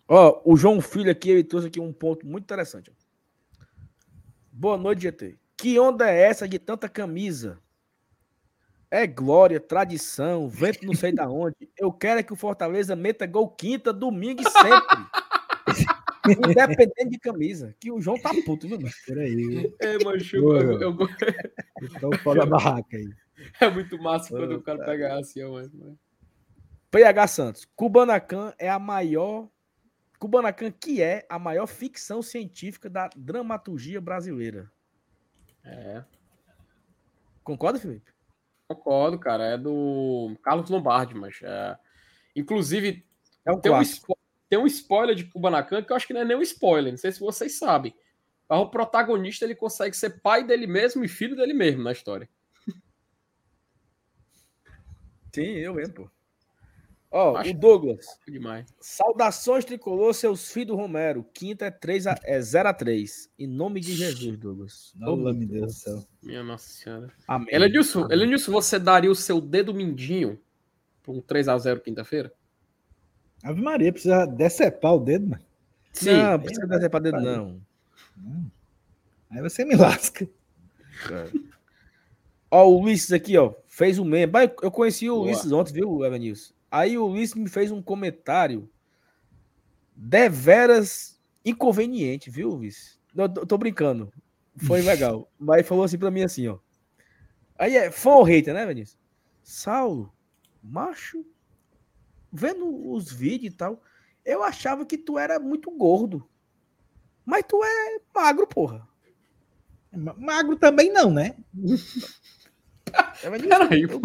[0.06, 2.92] Ó, o João Filho aqui, ele trouxe aqui um ponto muito interessante.
[4.52, 5.36] Boa noite, GT.
[5.56, 7.60] Que onda é essa de tanta camisa?
[8.94, 11.56] É glória, tradição, vento não sei da onde.
[11.78, 14.98] Eu quero é que o Fortaleza meta gol quinta, domingo e sempre.
[16.50, 17.74] Independente de camisa.
[17.80, 18.78] Que o João tá puto, viu?
[18.78, 18.92] mano?
[19.06, 20.58] Peraí, É, macho, Boa.
[20.60, 20.96] eu, eu-
[21.80, 23.08] então pau da barraca aí.
[23.62, 25.70] é muito massa quando o cara pega assim, ó, mas-
[26.90, 27.64] PH Santos.
[27.74, 29.48] Kubanacan é a maior.
[30.18, 34.70] Kubanacan que é a maior ficção científica da dramaturgia brasileira.
[35.64, 36.04] É,
[37.42, 38.11] Concorda, Felipe?
[38.74, 39.44] Concordo, cara.
[39.44, 41.38] É do Carlos Lombardi, mas.
[41.42, 41.76] é-
[42.34, 43.04] Inclusive,
[43.44, 44.18] É um tem um, spo-
[44.48, 46.98] tem um spoiler de Kubanacan que eu acho que não é nem um spoiler, não
[46.98, 47.94] sei se vocês sabem.
[48.48, 52.28] Mas o protagonista ele consegue ser pai dele mesmo e filho dele mesmo na história.
[55.34, 56.10] Sim, eu mesmo, pô.
[57.14, 58.06] Ó, Acho- o Douglas.
[58.26, 58.66] Demais.
[58.80, 61.22] Saudações tricolor, seus filhos do Romero.
[61.34, 64.94] Quinta é, 3 a, é 0 a 3 Em nome de Jesus, Douglas.
[65.06, 66.04] Oh, meu Deus do céu.
[66.22, 67.12] Minha Nossa Senhora.
[67.28, 67.48] Amém.
[67.50, 68.12] Elenilson, Amém.
[68.16, 70.40] Elenilson, você daria o seu dedo mindinho
[71.02, 72.32] para um 3x0 quinta-feira?
[73.44, 75.42] Ave Maria, precisa decepar o dedo, mano.
[76.02, 77.60] Não, precisa dar pra dedo, não.
[79.30, 80.26] Aí você me lasca.
[82.50, 84.32] Ó, o Ulisses aqui, ó, fez um meme.
[84.62, 85.26] Eu conheci o Boa.
[85.26, 86.54] Ulisses ontem, viu, Evanilson?
[86.72, 88.66] Aí o Ulisses me fez um comentário
[89.94, 92.98] deveras inconveniente, viu, Ulisses?
[93.14, 94.10] Não, tô, brincando.
[94.56, 95.30] Foi legal.
[95.38, 96.58] Mas falou assim pra mim assim, ó.
[97.58, 98.96] Aí é fã ou hater, né, Evanilson?
[99.42, 100.10] Saulo,
[100.62, 101.22] macho,
[102.32, 103.82] vendo os vídeos e tal,
[104.24, 106.26] eu achava que tu era muito gordo.
[107.22, 108.88] Mas tu é magro, porra.
[109.92, 111.36] Ma- Magro também não, né?
[113.22, 114.00] Evanilson, Peraí, eu,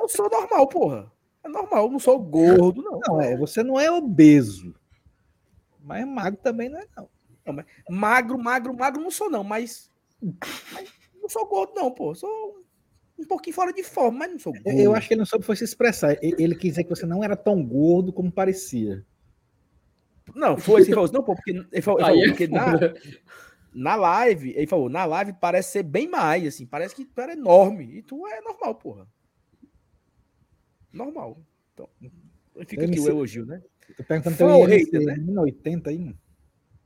[0.00, 1.12] eu sou normal, porra.
[1.46, 3.00] É normal, eu não sou gordo, não.
[3.06, 4.74] Não, é, você não é obeso.
[5.80, 7.08] Mas magro também não é, não.
[7.88, 9.88] Magro, magro, magro não sou, não, mas.
[10.20, 10.92] mas
[11.22, 12.12] não sou gordo, não, pô.
[12.16, 12.60] Sou
[13.16, 14.68] um pouquinho fora de forma, mas não sou gordo.
[14.76, 16.18] Eu, acho que ele não soube foi se expressar.
[16.20, 19.06] Ele quis dizer que você não era tão gordo como parecia.
[20.34, 22.72] Não, foi assim, falou não, pô, porque, ele falou, ele falou, é porque na,
[23.72, 27.34] na live, ele falou, na live parece ser bem mais, assim, parece que tu era
[27.34, 27.98] enorme.
[27.98, 29.06] E tu é normal, porra.
[30.96, 31.38] Normal.
[31.74, 31.88] Então,
[32.66, 33.62] fica Eu aqui o elogio, né?
[33.96, 35.14] Tô perguntando Fã teu ou hater, né?
[35.16, 36.18] 1,80 aí, mano.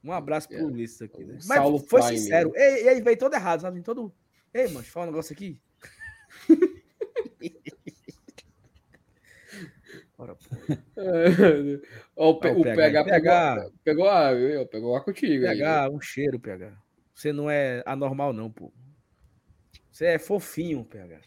[0.03, 0.63] Um abraço pro É.
[0.65, 1.25] Ulisses aqui.
[1.25, 1.35] Né?
[1.47, 2.19] Mas Saulo foi Prime.
[2.19, 2.53] sincero.
[2.57, 3.81] E, aí veio todo errado, sabe?
[3.83, 4.13] Todo.
[4.53, 5.61] Ei, mano, fala um negócio aqui.
[10.19, 10.45] Ora, pô.
[12.17, 13.55] Ó, o, P- Ó, o o PH, PH, PH.
[13.55, 15.47] pegou, pegou, a, eu- pegou a contigo.
[15.47, 15.59] aí.
[15.59, 16.73] PH, um cheiro, PH.
[17.15, 18.73] Você não é anormal, não, pô.
[19.91, 21.21] Você é fofinho, PH.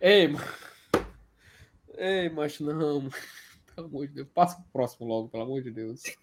[0.00, 0.44] Ei, mano.
[1.98, 3.08] Ei, macho, não.
[3.74, 4.28] Pelo amor de Deus.
[4.34, 6.02] Passa pro próximo logo, pelo amor de Deus.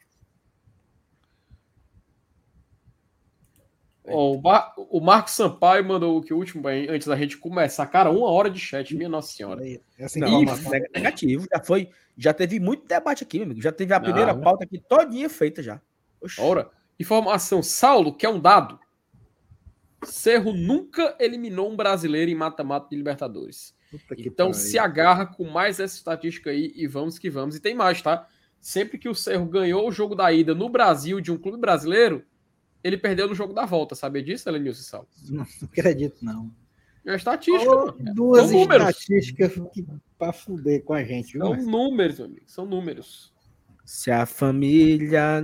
[4.08, 4.74] Ó, o, Mar...
[4.78, 7.88] o Marcos Sampaio mandou que o último antes da gente começar.
[7.88, 9.64] Cara, uma hora de chat, minha Nossa Senhora.
[9.98, 10.44] Essa Não,
[10.94, 11.48] negativo.
[11.52, 11.90] Já foi.
[12.18, 13.62] Já teve muito debate aqui, meu amigo.
[13.62, 14.42] Já teve a primeira Não.
[14.42, 15.82] pauta aqui todinha feita já.
[16.22, 16.40] Oxi.
[16.40, 16.70] Ora,
[17.00, 18.80] Informação, Saulo, que é um dado.
[20.04, 23.75] Cerro nunca eliminou um brasileiro em mata-mata de Libertadores.
[24.20, 27.56] Então se agarra com mais essa estatística aí e vamos que vamos.
[27.56, 28.28] E tem mais, tá?
[28.60, 32.24] Sempre que o Cerro ganhou o jogo da ida no Brasil de um clube brasileiro,
[32.84, 33.96] ele perdeu no jogo da volta.
[33.96, 35.08] Sabia disso, Elenilson Sal?
[35.30, 36.52] Não, não acredito, não.
[37.06, 37.72] É estatística.
[37.72, 39.54] Oh, duas São estatísticas
[40.18, 41.34] pra fuder com a gente.
[41.34, 41.42] Viu?
[41.42, 42.44] São números, meu amigo.
[42.48, 43.32] São números.
[43.84, 45.44] Se a família.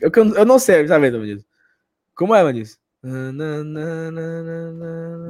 [0.00, 1.44] Eu, eu não sei, tá vendo, Maniz?
[2.16, 2.79] Como é, Maniz?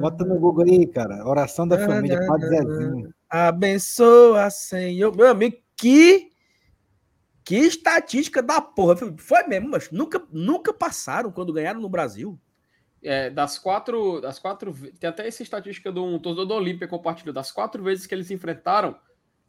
[0.01, 1.25] Bota no Google aí, cara.
[1.27, 3.13] Oração da família, Padre Zezinho.
[3.29, 5.15] Abençoa, Senhor.
[5.15, 6.31] Meu amigo, que
[7.43, 8.95] que estatística da porra.
[9.17, 12.39] Foi mesmo, mas nunca, nunca passaram quando ganharam no Brasil.
[13.03, 14.73] É, das quatro, das quatro.
[14.99, 17.33] Tem até essa estatística do um torcedor do Olímpia compartilhou.
[17.33, 18.95] Das quatro vezes que eles enfrentaram,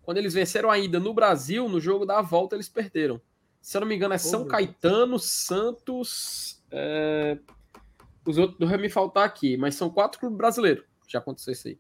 [0.03, 3.21] quando eles venceram ainda no Brasil, no jogo da volta, eles perderam.
[3.61, 6.63] Se eu não me engano, é São Caetano, Santos.
[6.71, 7.39] É...
[8.25, 10.85] Os outros não vai me faltar aqui, mas são quatro clubes brasileiros.
[11.09, 11.79] Já aconteceu isso aí.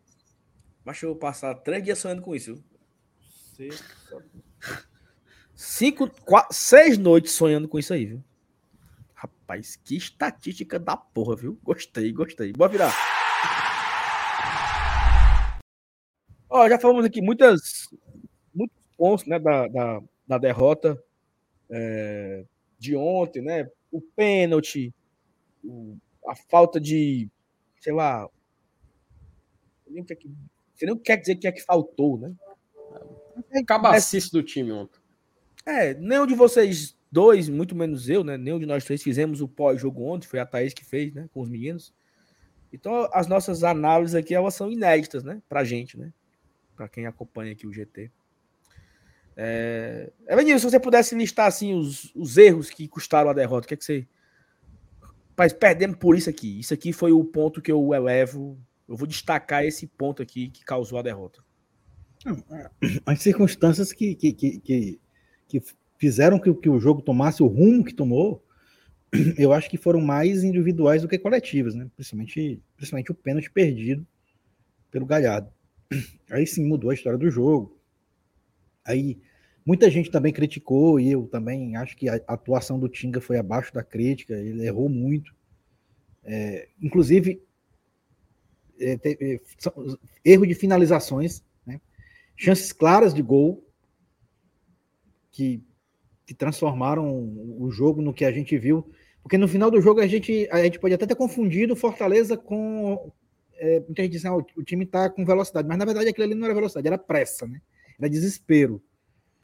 [0.84, 2.62] Mas eu vou passar três dias sonhando com isso.
[5.54, 8.24] Cinco, quatro, seis noites sonhando com isso aí, viu?
[9.14, 11.58] Rapaz, que estatística da porra, viu?
[11.62, 12.52] Gostei, gostei.
[12.52, 12.92] Bora virar.
[16.50, 17.88] Ó, já falamos aqui muitas,
[18.52, 21.02] muitos pontos né, da, da, da derrota
[21.70, 22.44] é,
[22.78, 23.70] de ontem, né?
[23.90, 24.92] O pênalti,
[25.62, 25.96] o,
[26.26, 27.28] a falta de,
[27.80, 28.28] sei lá,
[29.88, 30.30] nem que,
[30.74, 32.34] você nem quer dizer que é que faltou, né?
[33.66, 35.00] Cabacice do time ontem.
[35.64, 38.36] É, nenhum de vocês dois, muito menos eu, né?
[38.36, 41.28] Nenhum de nós três fizemos o pós-jogo ontem, foi a Thaís que fez, né?
[41.32, 41.92] Com os meninos.
[42.72, 45.42] Então, as nossas análises aqui elas são inéditas, né?
[45.48, 46.12] Pra gente, né?
[46.74, 48.10] Pra quem acompanha aqui o GT.
[49.36, 50.10] É...
[50.26, 53.74] Evanilson, se você pudesse listar assim os, os erros que custaram a derrota, o que
[53.74, 54.06] é que você.
[55.36, 56.60] Mas perdemos por isso aqui.
[56.60, 58.58] Isso aqui foi o ponto que eu elevo.
[58.88, 61.42] Eu vou destacar esse ponto aqui que causou a derrota.
[63.04, 65.00] As circunstâncias que, que, que, que
[65.52, 65.62] que
[65.98, 68.42] fizeram que, que o jogo tomasse o rumo que tomou,
[69.36, 71.90] eu acho que foram mais individuais do que coletivas, né?
[71.94, 74.06] Principalmente, principalmente o pênalti perdido
[74.90, 75.52] pelo Galhardo.
[76.30, 77.78] Aí sim mudou a história do jogo.
[78.82, 79.20] Aí
[79.64, 83.72] muita gente também criticou, e eu também acho que a atuação do Tinga foi abaixo
[83.72, 85.34] da crítica, ele errou muito.
[86.24, 87.42] É, inclusive,
[88.78, 89.40] é, teve,
[90.24, 91.80] erro de finalizações, né?
[92.36, 93.64] chances claras de gol,
[95.30, 95.62] que,
[96.26, 97.08] que transformaram
[97.58, 98.90] o jogo no que a gente viu.
[99.22, 103.12] Porque no final do jogo a gente, a gente pode até ter confundido Fortaleza com.
[103.56, 106.34] É, muita gente diz, ah, o time está com velocidade, mas na verdade aquilo ali
[106.34, 107.60] não era velocidade, era pressa, né?
[107.96, 108.82] Era desespero.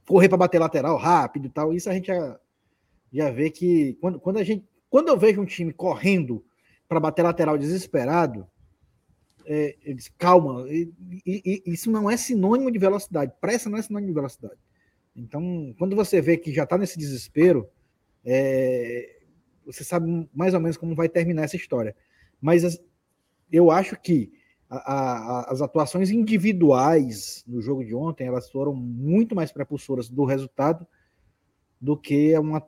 [0.08, 1.72] Correr para bater lateral rápido e tal.
[1.72, 2.40] Isso a gente já,
[3.12, 4.66] já vê que quando, quando a gente.
[4.90, 6.42] Quando eu vejo um time correndo
[6.88, 8.48] para bater lateral desesperado,
[9.44, 10.90] é, eles, calma, e,
[11.26, 13.32] e, isso não é sinônimo de velocidade.
[13.38, 14.58] Pressa não é sinônimo de velocidade.
[15.14, 17.68] Então, quando você vê que já está nesse desespero,
[18.24, 19.18] é,
[19.66, 21.94] você sabe mais ou menos como vai terminar essa história.
[22.40, 22.80] Mas as,
[23.50, 24.32] eu acho que
[24.70, 30.24] a, a, as atuações individuais no jogo de ontem elas foram muito mais prepulsoras do
[30.24, 30.86] resultado
[31.80, 32.62] do que uma,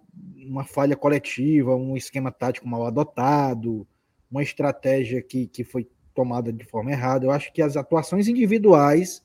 [0.47, 3.87] uma falha coletiva, um esquema tático mal adotado,
[4.31, 7.27] uma estratégia que, que foi tomada de forma errada.
[7.27, 9.23] Eu acho que as atuações individuais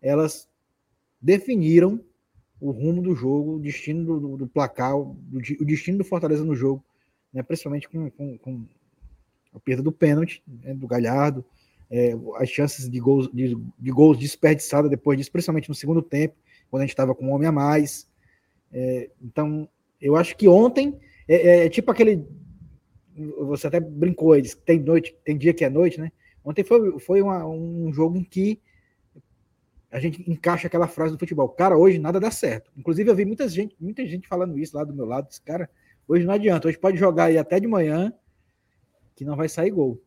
[0.00, 0.48] elas
[1.20, 2.00] definiram
[2.60, 6.44] o rumo do jogo, o destino do, do, do placar, o, o, destino do Fortaleza
[6.44, 6.84] no jogo,
[7.32, 8.64] né, principalmente com, com, com
[9.54, 11.44] a perda do pênalti né, do Galhardo,
[11.90, 16.36] é, as chances de gols, de, de gols desperdiçadas depois disso, principalmente no segundo tempo,
[16.70, 18.08] quando a gente estava com um homem a mais.
[18.72, 19.68] É, então,
[20.00, 22.26] eu acho que ontem é, é, é tipo aquele.
[23.46, 26.12] Você até brincou, eles tem noite, tem dia que é noite, né?
[26.44, 28.60] Ontem foi, foi uma, um jogo em que
[29.90, 31.48] a gente encaixa aquela frase do futebol.
[31.48, 32.70] Cara, hoje nada dá certo.
[32.76, 35.28] Inclusive, eu vi muita gente, muita gente falando isso lá do meu lado.
[35.28, 35.68] Disse, cara,
[36.06, 36.68] hoje não adianta.
[36.68, 38.12] Hoje pode jogar aí até de manhã
[39.16, 40.00] que não vai sair gol.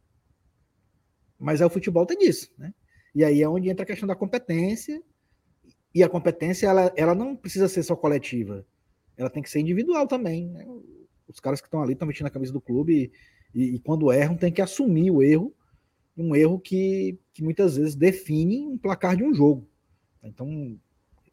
[1.41, 2.73] Mas é o futebol tem disso, né?
[3.13, 5.01] E aí é onde entra a questão da competência.
[5.93, 8.65] E a competência, ela, ela não precisa ser só coletiva.
[9.17, 10.47] Ela tem que ser individual também.
[10.47, 10.65] Né?
[11.27, 13.11] Os caras que estão ali estão vestindo a camisa do clube
[13.53, 15.53] e, e, quando erram, tem que assumir o erro.
[16.15, 19.67] Um erro que, que muitas vezes define um placar de um jogo.
[20.23, 20.79] Então,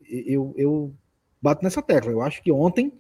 [0.08, 0.94] eu, eu
[1.40, 2.10] bato nessa tecla.
[2.10, 2.92] Eu acho que ontem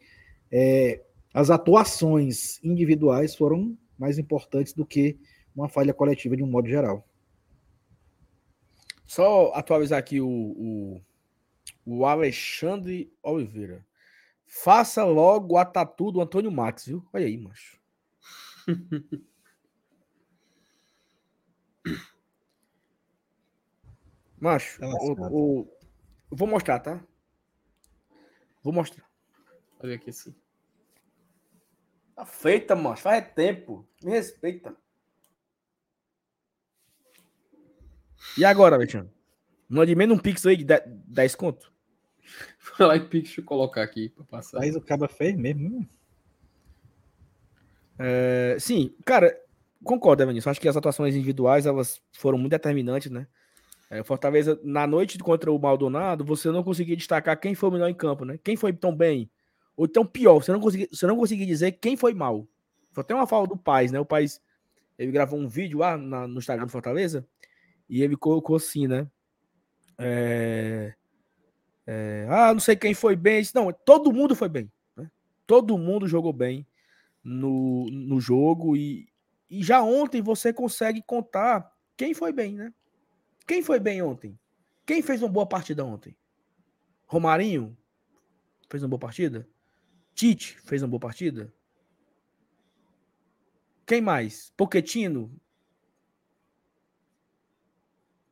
[0.52, 1.02] é,
[1.32, 5.18] as atuações individuais foram mais importantes do que
[5.58, 7.04] uma falha coletiva de um modo geral.
[9.04, 11.02] Só atualizar aqui o, o,
[11.84, 13.84] O Alexandre Oliveira.
[14.46, 17.04] Faça logo a tatu do Antônio Max, viu?
[17.12, 17.78] Olha aí, macho.
[24.40, 25.68] macho, tá o, o,
[26.30, 27.04] vou mostrar, tá?
[28.62, 29.04] Vou mostrar.
[29.80, 30.32] Olha aqui assim.
[32.14, 33.02] Tá feita, macho.
[33.02, 33.88] Faz tempo.
[34.02, 34.76] Me respeita.
[38.36, 39.10] E agora, Alexandre?
[39.68, 41.72] Mande menos um pix aí de 10 conto.
[42.78, 44.58] Vai lá em pix, deixa eu colocar aqui para passar.
[44.58, 45.86] Mas o caba fez mesmo.
[47.98, 49.36] É, sim, cara,
[49.84, 50.50] concordo, Evanilson.
[50.50, 53.26] Acho que as atuações individuais elas foram muito determinantes, né?
[53.90, 57.88] É, Fortaleza, na noite contra o Maldonado, você não conseguia destacar quem foi o melhor
[57.88, 58.38] em campo, né?
[58.42, 59.30] Quem foi tão bem.
[59.76, 62.46] Ou tão pior, você não conseguia, você não conseguia dizer quem foi mal.
[62.94, 63.98] Só tem uma fala do Paz, né?
[63.98, 64.40] O Paz,
[64.98, 67.26] ele gravou um vídeo lá na, no Instagram do Fortaleza
[67.88, 69.08] e ele colocou assim, né?
[69.98, 70.94] É,
[71.86, 73.42] é, ah, não sei quem foi bem.
[73.54, 74.70] Não, todo mundo foi bem.
[74.96, 75.10] Né?
[75.46, 76.66] Todo mundo jogou bem
[77.24, 79.08] no, no jogo e,
[79.50, 82.72] e já ontem você consegue contar quem foi bem, né?
[83.46, 84.38] Quem foi bem ontem?
[84.86, 86.16] Quem fez uma boa partida ontem?
[87.06, 87.76] Romarinho
[88.68, 89.48] fez uma boa partida?
[90.14, 91.52] Tite fez uma boa partida?
[93.86, 94.52] Quem mais?
[94.54, 95.34] Poquetino?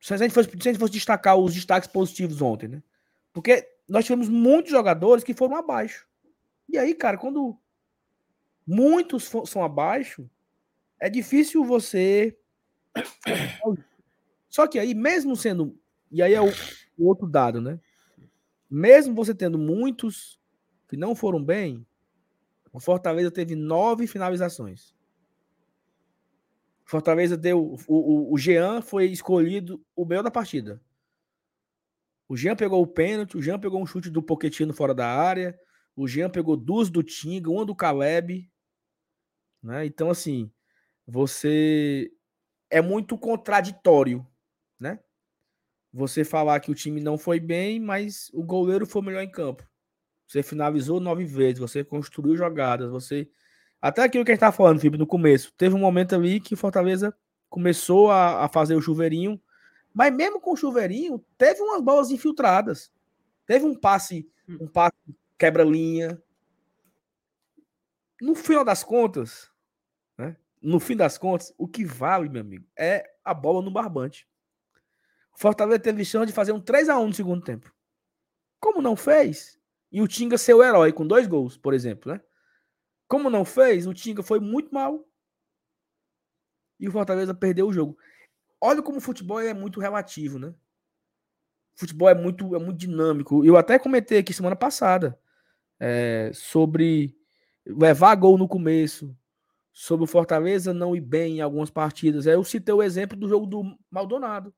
[0.06, 2.82] Se a gente fosse, se a gente fosse destacar os destaques positivos ontem, né?
[3.32, 6.06] Porque nós tivemos muitos jogadores que foram abaixo.
[6.68, 7.58] E aí, cara, quando
[8.64, 10.30] muitos são abaixo,
[11.00, 12.38] é difícil você.
[14.48, 15.76] Só que aí, mesmo sendo.
[16.08, 16.52] E aí é o,
[16.96, 17.80] o outro dado, né?
[18.70, 20.38] Mesmo você tendo muitos
[20.88, 21.84] que não foram bem,
[22.72, 24.94] o Fortaleza teve nove finalizações.
[26.86, 27.74] Fortaleza deu.
[27.86, 30.80] O, o, o Jean foi escolhido o melhor da partida.
[32.28, 35.58] O Jean pegou o pênalti, o Jean pegou um chute do Poquetino fora da área,
[35.94, 38.50] o Jean pegou duas do Tinga, uma do Caleb.
[39.62, 39.86] Né?
[39.86, 40.50] Então, assim,
[41.06, 42.10] você
[42.70, 44.26] é muito contraditório,
[44.78, 44.98] né?
[45.92, 49.66] Você falar que o time não foi bem, mas o goleiro foi melhor em campo.
[50.26, 53.30] Você finalizou nove vezes, você construiu jogadas, você.
[53.80, 55.52] Até aquilo que a gente estava falando, Felipe, no começo.
[55.56, 57.14] Teve um momento ali que Fortaleza
[57.48, 59.40] começou a, a fazer o chuveirinho
[59.96, 62.92] mas mesmo com o chuveirinho, teve umas bolas infiltradas.
[63.46, 64.58] Teve um passe, hum.
[64.60, 64.94] um passe
[65.38, 66.22] quebra-linha.
[68.20, 69.50] No final das contas,
[70.18, 70.36] né?
[70.60, 74.28] No fim das contas, o que vale, meu amigo, é a bola no barbante.
[75.34, 77.74] O Fortaleza teve chance de fazer um 3 a 1 no segundo tempo.
[78.60, 79.58] Como não fez?
[79.90, 82.20] E o Tinga ser o herói com dois gols, por exemplo, né?
[83.08, 85.06] Como não fez, o Tinga foi muito mal.
[86.78, 87.96] E o Fortaleza perdeu o jogo
[88.60, 90.48] olha como o futebol é muito relativo, né?
[90.48, 93.44] O futebol é muito, é muito dinâmico.
[93.44, 95.18] Eu até comentei aqui semana passada
[95.78, 97.16] é, sobre
[97.66, 99.14] levar gol no começo,
[99.72, 102.26] sobre o Fortaleza não ir bem em algumas partidas.
[102.26, 104.54] Eu citei o exemplo do jogo do Maldonado.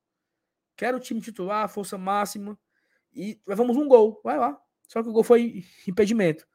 [0.77, 2.57] Quero o time titular, força máxima,
[3.13, 4.21] e levamos um gol.
[4.23, 4.57] Vai lá.
[4.87, 6.47] Só que o gol foi impedimento.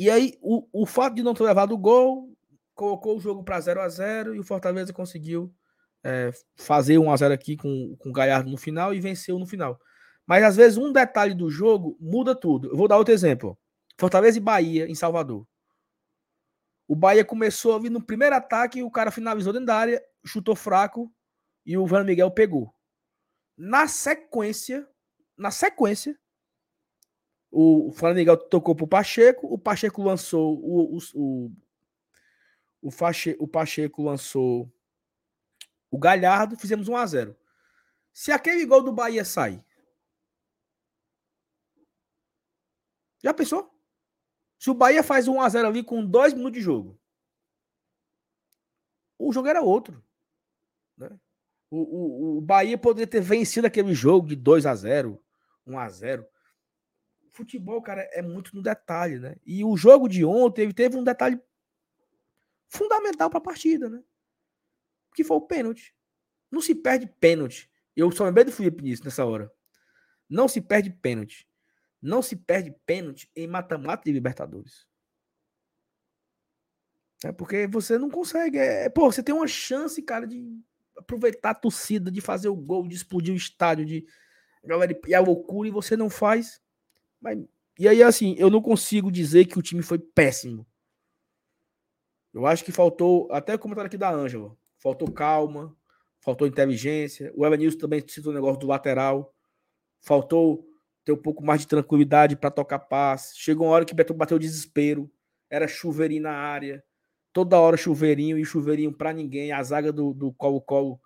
[0.00, 2.34] E aí, o, o fato de não ter levado o gol
[2.74, 5.54] colocou o jogo para 0 a 0 e o Fortaleza conseguiu
[6.02, 9.44] é, fazer 1 a 0 aqui com, com o Galhardo no final e venceu no
[9.44, 9.78] final.
[10.26, 12.70] Mas às vezes um detalhe do jogo muda tudo.
[12.70, 13.58] Eu vou dar outro exemplo.
[13.98, 15.46] Fortaleza e Bahia em Salvador.
[16.88, 21.12] O Bahia começou ali no primeiro ataque, o cara finalizou dentro da área, chutou fraco
[21.66, 22.74] e o Van Miguel pegou.
[23.54, 24.88] Na sequência,
[25.36, 26.18] na sequência,
[27.50, 31.52] o Flamengo tocou pro Pacheco, o Pacheco lançou o, o, o
[32.82, 34.72] o, Fache, o Pacheco lançou
[35.90, 37.36] o Galhardo, fizemos 1 a 0
[38.12, 39.62] Se aquele gol do Bahia sai,
[43.22, 43.70] já pensou?
[44.58, 46.98] Se o Bahia faz 1 a 0 ali com dois minutos de jogo,
[49.18, 50.02] o jogo era outro.
[50.96, 51.10] Né?
[51.70, 55.22] O, o, o Bahia poderia ter vencido aquele jogo de 2 a 0
[55.66, 56.26] 1 a 0
[57.30, 59.36] Futebol, cara, é muito no detalhe, né?
[59.46, 61.40] E o jogo de ontem teve um detalhe
[62.68, 64.02] fundamental para a partida, né?
[65.14, 65.94] Que foi o pênalti.
[66.50, 67.70] Não se perde pênalti.
[67.96, 69.52] Eu só lembrei do Felipe nisso nessa hora.
[70.28, 71.48] Não se perde pênalti.
[72.00, 74.86] Não se perde pênalti em mata-mata de Libertadores.
[77.22, 78.58] É porque você não consegue.
[78.58, 80.58] É, pô, você tem uma chance, cara, de
[80.96, 84.06] aproveitar a torcida, de fazer o gol, de explodir o estádio, de
[84.64, 86.60] galera e a loucura e você não faz.
[87.20, 87.38] Mas,
[87.78, 90.66] e aí, assim, eu não consigo dizer que o time foi péssimo.
[92.32, 95.76] Eu acho que faltou, até o comentário aqui da Ângela, faltou calma,
[96.20, 97.32] faltou inteligência.
[97.34, 99.34] O Evanilson também citou o negócio do lateral.
[100.00, 100.66] faltou
[101.04, 103.38] ter um pouco mais de tranquilidade para tocar passe.
[103.38, 105.10] Chegou uma hora que Beto bateu desespero,
[105.48, 106.84] era chuveirinho na área,
[107.32, 111.00] toda hora chuveirinho e chuveirinho para ninguém, a zaga do Colo-Colo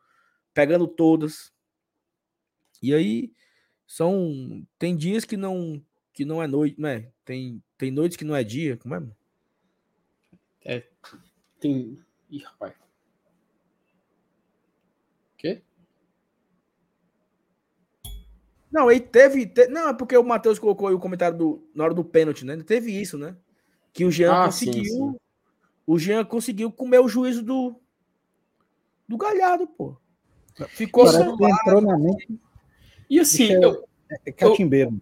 [0.53, 1.53] pegando todas.
[2.83, 3.33] E aí
[3.87, 5.83] são tem dias que não
[6.15, 7.09] que não é noite, né?
[7.25, 9.03] Tem tem noites que não é dia, como é?
[10.65, 10.83] É,
[11.61, 11.99] tem.
[12.31, 12.75] Ih, rapaz.
[15.37, 15.63] Quê?
[18.73, 19.69] Não, aí teve, te...
[19.69, 22.57] Não, é porque o Matheus colocou aí o comentário do, na hora do pênalti, né?
[22.63, 23.37] Teve isso, né?
[23.93, 24.85] Que o Jean ah, conseguiu.
[24.85, 25.17] Sim, sim.
[25.87, 27.81] O Jean conseguiu comer o juízo do.
[29.07, 29.97] Do Galhardo, pô.
[30.69, 31.21] Ficou só.
[31.21, 32.41] Entrou na mente.
[33.11, 33.53] E assim.
[33.53, 33.87] É, eu,
[34.25, 35.01] é catimbeiro.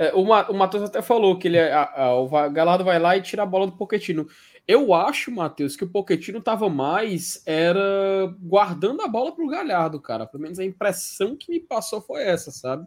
[0.00, 3.18] É, o, o Matheus até falou que ele é, a, a, o Galhardo vai lá
[3.18, 4.26] e tira a bola do Poquetino.
[4.66, 10.26] Eu acho, Matheus, que o Poquetino tava mais era guardando a bola pro Galhardo, cara.
[10.26, 12.86] Pelo menos a impressão que me passou foi essa, sabe?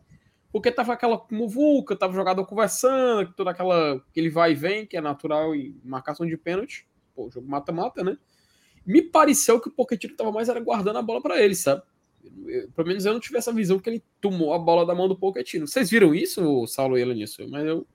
[0.51, 4.97] Porque tava aquela muvuca, tava o jogador conversando, toda aquela aquele vai e vem, que
[4.97, 6.87] é natural e marcação de pênalti.
[7.13, 8.17] Pô, jogo mata-mata, né?
[8.83, 11.83] Me pareceu que o Poquetino tava mais era guardando a bola para ele, sabe?
[12.47, 15.07] Eu, pelo menos eu não tive essa visão que ele tomou a bola da mão
[15.07, 15.67] do Pochettino.
[15.67, 17.45] Vocês viram isso, Saulo e ela nisso?
[17.49, 17.85] Mas eu,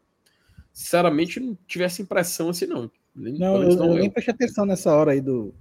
[0.72, 2.90] sinceramente, não tive essa impressão assim, não.
[3.14, 5.54] Nem, não, eu, não eu nem prestei atenção nessa hora aí do.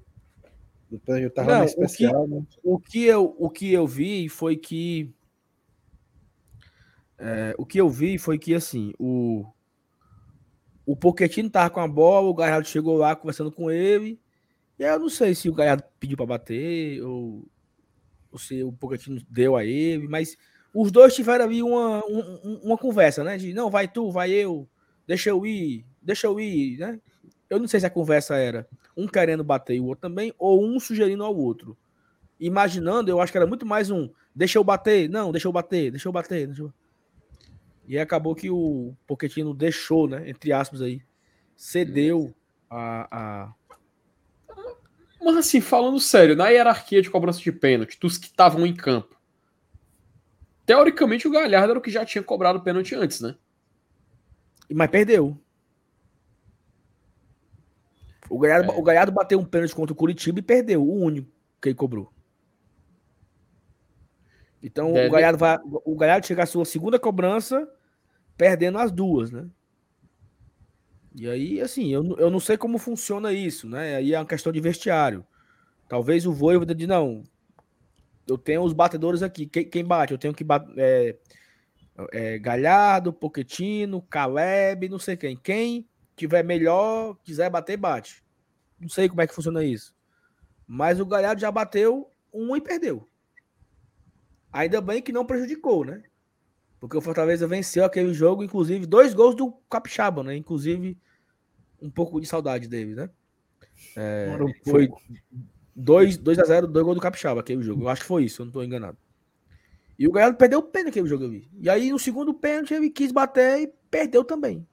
[0.89, 2.45] do eu tava não, especial, o que, né?
[2.63, 5.13] o que, eu, o que eu vi foi que.
[7.17, 9.45] É, o que eu vi foi que, assim, o.
[10.85, 14.19] O Pochettino tava com a bola, o Galhardo chegou lá conversando com ele.
[14.79, 17.45] E eu não sei se o Galhardo pediu para bater ou
[18.37, 20.35] se o Pochettino deu a ele, mas
[20.73, 23.37] os dois tiveram ali uma, uma, uma conversa, né?
[23.37, 24.67] De não, vai tu, vai eu,
[25.05, 26.99] deixa eu ir, deixa eu ir, né?
[27.49, 30.79] Eu não sei se a conversa era um querendo bater o outro também, ou um
[30.79, 31.77] sugerindo ao outro.
[32.39, 35.89] Imaginando, eu acho que era muito mais um deixa eu bater, não, deixa eu bater,
[35.89, 36.45] deixa eu bater.
[36.45, 36.73] Deixa eu...
[37.87, 40.29] E acabou que o Pochettino deixou, né?
[40.29, 41.01] Entre aspas aí,
[41.55, 42.35] cedeu
[42.69, 43.53] a, a,
[45.27, 49.19] mas assim, falando sério, na hierarquia de cobrança de pênalti, dos que estavam em campo,
[50.65, 53.35] teoricamente o Galhardo era o que já tinha cobrado pênalti antes, né?
[54.73, 55.37] Mas perdeu.
[58.29, 58.75] O Galhardo, é.
[58.75, 61.29] o Galhardo bateu um pênalti contra o Curitiba e perdeu, o único
[61.61, 62.09] que ele cobrou.
[64.63, 65.09] Então Deve...
[65.09, 67.69] o Galhardo vai, o Galhardo chega à sua segunda cobrança
[68.37, 69.45] perdendo as duas, né?
[71.19, 73.95] E aí, assim, eu, eu não sei como funciona isso, né?
[73.95, 75.25] Aí é uma questão de vestiário.
[75.89, 77.23] Talvez o Voivoda de não,
[78.27, 79.47] eu tenho os batedores aqui.
[79.47, 80.11] Quem, quem bate?
[80.11, 80.73] Eu tenho que bater.
[80.77, 81.17] É,
[82.11, 85.35] é, Galhardo, Poquetino, Caleb, não sei quem.
[85.35, 88.23] Quem tiver melhor, quiser bater, bate.
[88.79, 89.95] Não sei como é que funciona isso.
[90.67, 93.07] Mas o Galhardo já bateu um e perdeu.
[94.53, 96.03] Ainda bem que não prejudicou, né?
[96.79, 100.35] Porque o Fortaleza venceu aquele jogo, inclusive, dois gols do Capixaba, né?
[100.35, 100.95] Inclusive,
[101.81, 103.09] um pouco de saudade dele, né?
[103.95, 104.89] É, um foi
[105.75, 107.83] 2 a 0 dois gols do Capixaba, aquele jogo.
[107.83, 108.97] Eu acho que foi isso, eu não estou enganado.
[109.97, 111.47] E o Galhardo perdeu o pênalti aquele jogo ali.
[111.59, 114.65] E aí, no segundo pênalti, ele quis bater e perdeu também.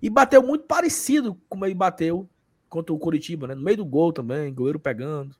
[0.00, 2.28] E bateu muito parecido como ele bateu
[2.68, 3.54] contra o Curitiba, né?
[3.54, 5.34] No meio do gol também, goleiro pegando.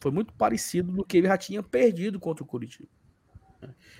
[0.00, 2.88] Foi muito parecido do que ele já tinha perdido contra o Curitiba.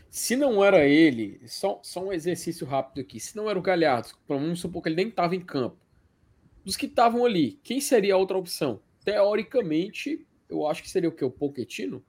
[0.08, 3.20] Se não era ele, só, só um exercício rápido aqui.
[3.20, 5.76] Se não era o Galhardo, vamos supor que ele nem estava em campo.
[6.64, 8.80] Dos que estavam ali, quem seria a outra opção?
[9.04, 11.24] Teoricamente, eu acho que seria o que?
[11.24, 12.04] O Poquetino?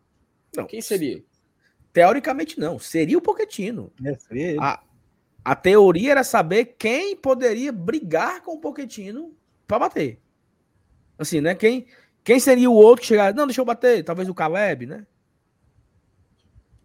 [0.56, 0.66] Não.
[0.66, 1.24] Quem seria?
[1.94, 2.80] Teoricamente, não.
[2.80, 3.92] Seria o Poquetino.
[4.32, 4.84] É, a,
[5.44, 9.36] a teoria era saber quem poderia brigar com o Poquetino
[9.68, 10.20] para bater.
[11.18, 11.56] Assim, né?
[11.56, 11.88] Quem,
[12.24, 13.34] quem seria o outro que chegar?
[13.34, 14.04] Não, deixa eu bater.
[14.04, 15.06] Talvez o Caleb, né?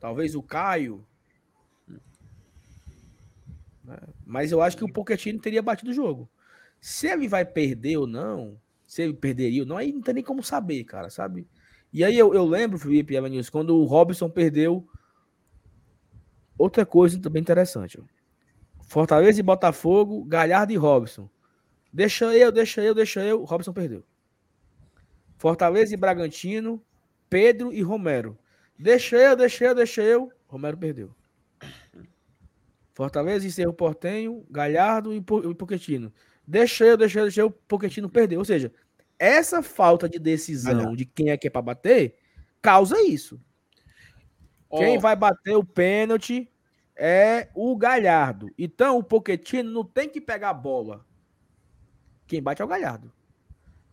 [0.02, 1.06] Talvez o Caio.
[3.84, 3.96] Né?
[4.26, 6.28] Mas eu acho que o Pochettino teria batido o jogo.
[6.80, 10.24] Se ele vai perder ou não, se ele perderia ou não, aí não tem nem
[10.24, 11.46] como saber, cara, sabe?
[11.92, 14.84] E aí eu, eu lembro, Felipe Evanils, quando o Robson perdeu.
[16.58, 18.02] Outra coisa também interessante.
[18.88, 21.30] Fortaleza e Botafogo, Galhardo e Robson.
[21.92, 23.44] Deixa eu, deixa eu, deixa eu.
[23.44, 24.02] Robson perdeu.
[25.38, 26.82] Fortaleza e Bragantino,
[27.30, 28.36] Pedro e Romero.
[28.82, 30.32] Deixa eu, deixa eu, deixa eu.
[30.48, 31.14] Romero perdeu.
[32.92, 36.12] Fortaleza e Cerro Portenho, Galhardo e Poquetino.
[36.44, 37.50] Deixa eu, deixa eu, deixa eu.
[37.50, 38.40] Poquetino perdeu.
[38.40, 38.72] Ou seja,
[39.20, 42.16] essa falta de decisão de quem é que é para bater
[42.60, 43.40] causa isso.
[44.68, 44.78] Oh.
[44.78, 46.50] Quem vai bater o pênalti
[46.96, 48.50] é o Galhardo.
[48.58, 51.06] Então o Poquetino não tem que pegar a bola.
[52.26, 53.12] Quem bate é o Galhardo.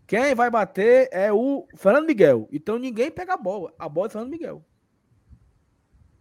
[0.07, 2.49] Quem vai bater é o Fernando Miguel.
[2.51, 3.71] Então ninguém pega a bola.
[3.77, 4.65] A bola é Fernando Miguel.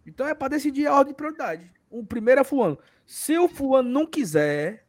[0.09, 1.71] Então é para decidir a ordem de prioridade.
[1.89, 2.77] O primeiro é fulano.
[3.05, 4.85] Se o fulano não quiser,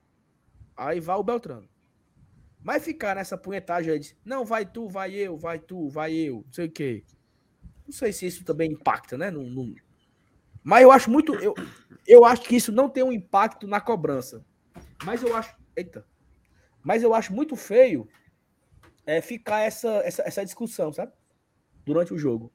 [0.77, 1.69] aí vai o Beltrano.
[2.63, 6.43] Mas ficar nessa punhetagem aí de, não, vai tu, vai eu, vai tu, vai eu,
[6.45, 7.05] não sei o quê.
[7.87, 9.31] Não sei se isso também impacta, né?
[9.31, 9.75] Não, não...
[10.63, 11.35] Mas eu acho muito.
[11.37, 11.55] Eu,
[12.07, 14.45] eu acho que isso não tem um impacto na cobrança.
[15.05, 15.57] Mas eu acho.
[15.75, 16.07] Eita.
[16.83, 18.07] Mas eu acho muito feio
[19.07, 21.13] é, ficar essa, essa, essa discussão, sabe?
[21.85, 22.53] Durante o jogo.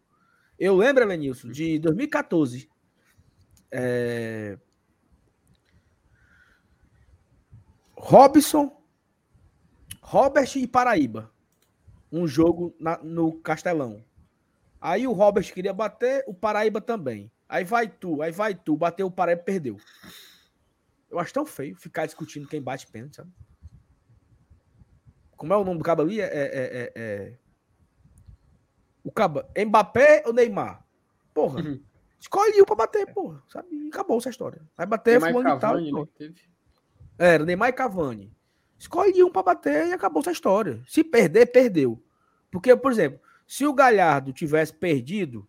[0.58, 2.70] Eu lembro, Lenilson, de 2014.
[3.72, 4.58] É...
[7.94, 8.82] Robson,
[10.02, 11.32] Robert e Paraíba.
[12.12, 14.04] Um jogo na, no Castelão.
[14.80, 17.32] Aí o Robert queria bater, o Paraíba também.
[17.50, 19.78] Aí vai tu, aí vai tu, bateu o Paraíba perdeu.
[21.10, 23.32] Eu acho tão feio ficar discutindo quem bate pênalti, sabe?
[25.36, 26.22] Como é o nome do cabo ali?
[26.22, 27.38] É, é, é, é...
[29.06, 29.44] O cabo.
[29.56, 30.84] Mbappé ou Neymar?
[31.34, 31.62] Porra.
[31.62, 31.80] Uhum.
[32.20, 33.42] Escolhe um pra bater, porra.
[33.48, 33.88] Sabe?
[33.88, 34.62] Acabou essa história.
[34.76, 36.02] Vai bater Neymar fulano Cavani, tal.
[36.02, 36.42] Né, teve...
[37.20, 38.36] Era Neymar e Cavani.
[38.78, 40.82] Escolhe um pra bater e acabou essa história.
[40.88, 42.02] Se perder, perdeu.
[42.52, 45.48] Porque, por exemplo, se o Galhardo tivesse perdido,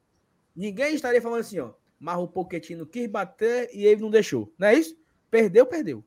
[0.54, 1.72] ninguém estaria falando assim, ó.
[1.98, 4.52] Mas o Pochettino quis bater e ele não deixou.
[4.58, 4.94] Não é isso?
[5.30, 6.04] Perdeu, perdeu.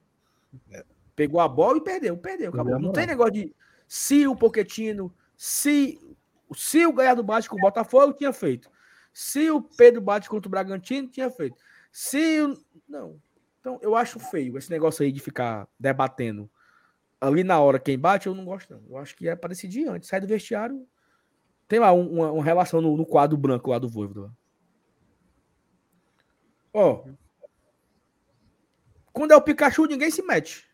[0.72, 0.86] É.
[1.16, 2.50] Pegou a bola e perdeu, perdeu.
[2.50, 2.80] Acabou.
[2.80, 3.56] Não tem negócio de
[3.88, 6.00] se o Poquetino, se,
[6.54, 8.70] se o Galhardo bate com o Botafogo, tinha feito.
[9.14, 11.58] Se o Pedro bate contra o Bragantino, tinha feito.
[11.92, 12.58] Se o...
[12.88, 13.20] Não.
[13.60, 16.50] Então, eu acho feio esse negócio aí de ficar debatendo
[17.20, 18.82] ali na hora quem bate, eu não gosto, não.
[18.90, 20.08] Eu acho que é para decidir antes.
[20.08, 20.88] Sai do vestiário.
[21.68, 24.32] Tem lá uma, uma relação no, no, quadro branco lá do Voivoda.
[26.74, 27.04] Ó.
[29.12, 30.66] Quando é o Pikachu, ninguém se mete.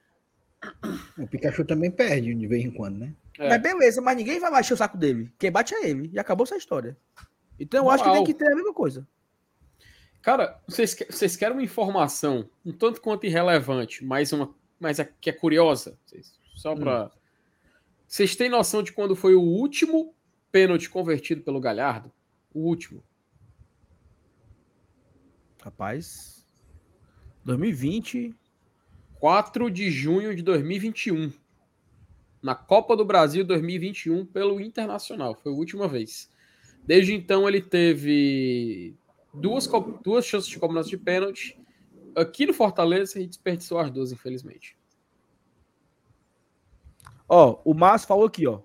[1.17, 3.13] O Pikachu também perde de vez em quando, né?
[3.37, 3.49] É.
[3.49, 5.31] Mas beleza, mas ninguém vai baixar o saco dele.
[5.37, 6.09] Quem bate é ele.
[6.13, 6.97] E acabou essa história.
[7.59, 9.07] Então eu acho que tem que ter a mesma coisa.
[10.21, 15.29] Cara, vocês, vocês querem uma informação um tanto quanto irrelevante, mas, uma, mas é, que
[15.29, 15.97] é curiosa?
[16.55, 17.05] Só pra.
[17.05, 17.09] Hum.
[18.07, 20.15] Vocês têm noção de quando foi o último
[20.51, 22.11] pênalti convertido pelo Galhardo?
[22.53, 23.03] O último.
[25.61, 26.45] Rapaz.
[27.43, 28.33] 2020.
[29.19, 31.31] 4 de junho de 2021.
[32.45, 35.33] Na Copa do Brasil 2021 pelo Internacional.
[35.33, 36.29] Foi a última vez.
[36.85, 38.95] Desde então ele teve
[39.33, 39.67] duas,
[40.03, 41.59] duas chances de cobrança de pênalti.
[42.15, 44.77] Aqui no Fortaleza e desperdiçou as duas, infelizmente.
[47.27, 48.61] Ó, o Márcio falou aqui, ó.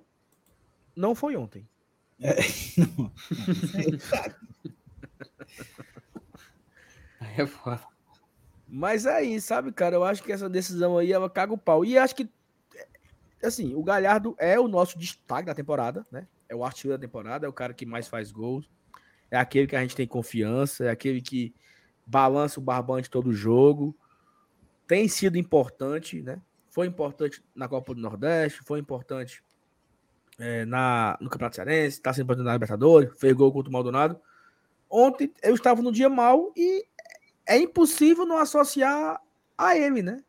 [0.94, 1.66] Não foi ontem.
[2.20, 2.36] É,
[2.77, 3.11] não.
[7.35, 7.81] é foda.
[8.69, 11.82] Mas aí, é sabe, cara, eu acho que essa decisão aí, ela caga o pau.
[11.82, 12.28] E acho que,
[13.47, 16.27] assim, o Galhardo é o nosso destaque da temporada, né?
[16.49, 18.69] É o artilheiro da temporada, é o cara que mais faz gols.
[19.31, 21.55] É aquele que a gente tem confiança, é aquele que
[22.05, 23.97] balança o barbante todo jogo.
[24.87, 26.41] Tem sido importante, né?
[26.71, 29.43] Foi importante na Copa do Nordeste, foi importante
[30.39, 34.21] é, na, no Campeonato Cearense, está sendo importante na Libertadores, fez gol contra o Maldonado.
[34.89, 36.85] Ontem eu estava no dia mal e
[37.47, 39.21] é impossível não associar
[39.57, 40.23] a ele, né?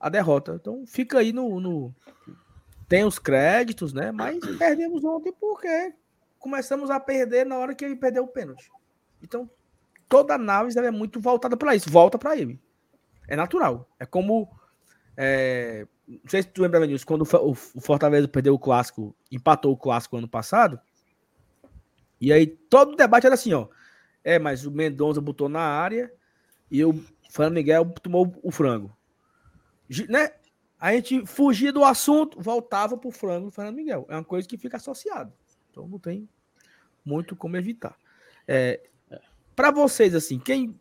[0.00, 0.58] A derrota.
[0.58, 1.94] Então fica aí no, no.
[2.88, 4.10] Tem os créditos, né?
[4.10, 5.94] Mas perdemos ontem porque
[6.38, 8.70] começamos a perder na hora que ele perdeu o pênalti.
[9.22, 9.48] Então
[10.08, 11.88] toda análise é muito voltada para isso.
[11.88, 12.60] Volta para ele.
[13.28, 13.88] É natural.
[13.98, 14.50] É como.
[15.16, 15.86] É...
[16.08, 20.16] Não sei se tu lembra, disso, quando o Fortaleza perdeu o clássico, empatou o clássico
[20.16, 20.80] ano passado.
[22.20, 23.68] E aí todo o debate era assim, ó.
[24.24, 26.12] É, mas o Mendonça botou na área
[26.68, 26.92] e o
[27.30, 28.94] Fernando Miguel tomou o frango.
[30.08, 30.30] Né?
[30.78, 34.06] A gente fugia do assunto, voltava pro frango do Fernando Miguel.
[34.08, 35.32] É uma coisa que fica associado.
[35.70, 36.28] Então não tem
[37.04, 37.96] muito como evitar.
[38.46, 38.80] É,
[39.54, 40.78] para vocês, assim, quem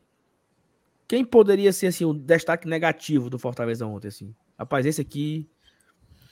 [1.07, 4.33] quem poderia ser assim o destaque negativo do Fortaleza ontem, assim?
[4.57, 5.49] Rapaz, esse aqui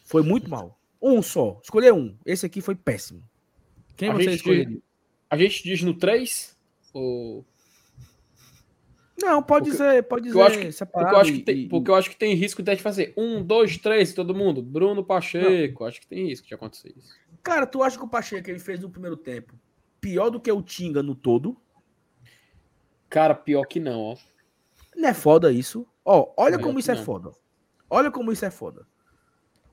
[0.06, 0.80] foi muito mal.
[1.02, 1.60] Um só.
[1.64, 2.16] Escolher um.
[2.24, 3.24] Esse aqui foi péssimo.
[3.96, 4.80] Quem a você escolheria?
[5.30, 6.56] A gente diz no 3?
[6.94, 7.44] Ou...
[9.20, 10.38] Não, pode porque, dizer, pode dizer.
[10.38, 12.76] Eu acho que, porque, eu acho que tem, porque eu acho que tem risco de
[12.78, 14.62] fazer um, dois, três, todo mundo.
[14.62, 15.88] Bruno Pacheco, não.
[15.88, 17.16] acho que tem risco de acontecer isso.
[17.42, 19.54] Cara, tu acha que o Pacheco ele fez no primeiro tempo
[20.00, 21.58] pior do que o Tinga no todo?
[23.10, 24.18] Cara, pior que não, ó.
[24.96, 25.86] Não é foda isso?
[26.04, 27.02] Ó, olha como isso é não.
[27.02, 27.32] é foda.
[27.90, 28.88] Olha como isso é foda.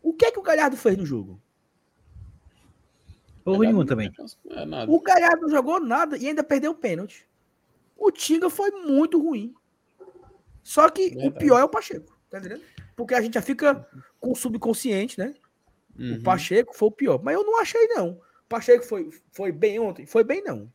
[0.02, 1.40] O que é que o Galhardo fez no jogo?
[3.44, 4.10] Ou nenhum também.
[4.18, 7.26] É o Galhardo não jogou nada e ainda perdeu o pênalti.
[7.96, 9.54] O Tinga foi muito ruim.
[10.62, 11.28] Só que Verdade.
[11.28, 12.62] o pior é o Pacheco, tá entendendo?
[12.96, 13.86] Porque a gente já fica
[14.20, 15.34] com o subconsciente, né?
[15.98, 16.16] Uhum.
[16.16, 17.22] O Pacheco foi o pior.
[17.22, 18.10] Mas eu não achei, não.
[18.10, 20.06] O Pacheco foi, foi bem ontem?
[20.06, 20.70] Foi bem, não.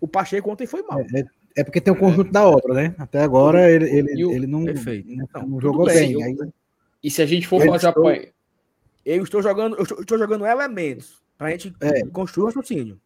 [0.00, 1.00] O Pacheco ontem foi mal.
[1.00, 1.24] É, é,
[1.56, 2.32] É porque tem o conjunto é.
[2.32, 2.94] da obra, né?
[2.98, 6.14] Até agora ele, ele, o, ele não, não, não jogou bem.
[6.14, 6.24] bem.
[6.24, 6.36] Aí,
[7.02, 8.28] e se a gente for fazer estou, apoio.
[9.04, 12.04] Eu estou jogando, eu estou, eu estou jogando elementos para a gente é.
[12.06, 13.00] construir o raciocínio.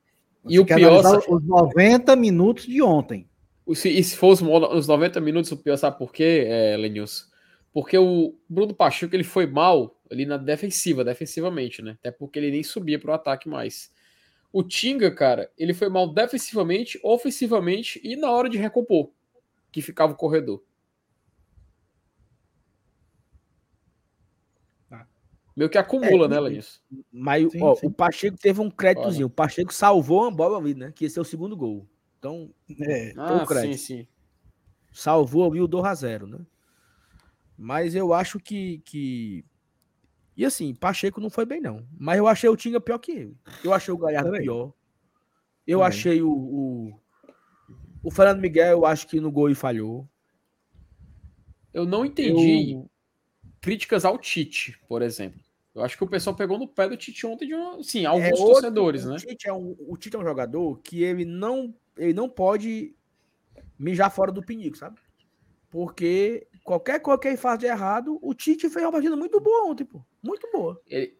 [0.48, 1.02] E o pior.
[1.28, 3.29] Os 90 minutos de ontem.
[3.74, 7.26] Se, e se for os, os 90 minutos, o pior, sabe por quê, é, Lenilson?
[7.72, 11.92] Porque o Bruno Pacheco ele foi mal ali na defensiva, defensivamente, né?
[12.00, 13.92] Até porque ele nem subia para o ataque mais.
[14.52, 19.12] O Tinga, cara, ele foi mal defensivamente, ofensivamente e na hora de recompor,
[19.70, 20.64] que ficava o corredor.
[24.88, 25.06] Tá.
[25.56, 26.80] Meio que acumula, é, né, Lenilson?
[27.12, 27.86] Mas sim, ó, sim.
[27.86, 29.28] o Pacheco teve um créditozinho.
[29.28, 30.92] O Pacheco salvou a bola ali, né?
[30.92, 31.86] Que esse é o segundo gol.
[32.20, 32.50] Então,
[32.82, 33.78] é, ah, crédito.
[33.78, 34.06] Sim, sim.
[34.92, 36.38] Salvou ali o 2 a 0 né?
[37.56, 39.44] Mas eu acho que, que.
[40.36, 41.86] E assim, Pacheco não foi bem, não.
[41.98, 43.36] Mas eu achei o Tinga pior que ele.
[43.64, 44.72] Eu achei o Galhardo pior.
[45.66, 45.88] Eu Também.
[45.88, 47.00] achei o, o,
[48.02, 48.10] o.
[48.10, 50.06] Fernando Miguel, eu acho que no gol e falhou.
[51.72, 52.90] Eu não entendi eu...
[53.60, 55.40] críticas ao Tite, por exemplo.
[55.74, 58.24] Eu acho que o pessoal pegou no pé do Tite ontem de um, sim, alguns
[58.26, 59.16] é outro, torcedores, o né?
[59.18, 62.96] Tite é um, o Tite é um jogador que ele não, ele não pode
[63.78, 64.98] mijar fora do pinico, sabe?
[65.68, 69.70] Porque qualquer coisa que ele faz de errado, o Tite fez uma partida muito boa
[69.70, 70.02] ontem, pô.
[70.22, 70.80] Muito boa.
[70.86, 71.14] Ele,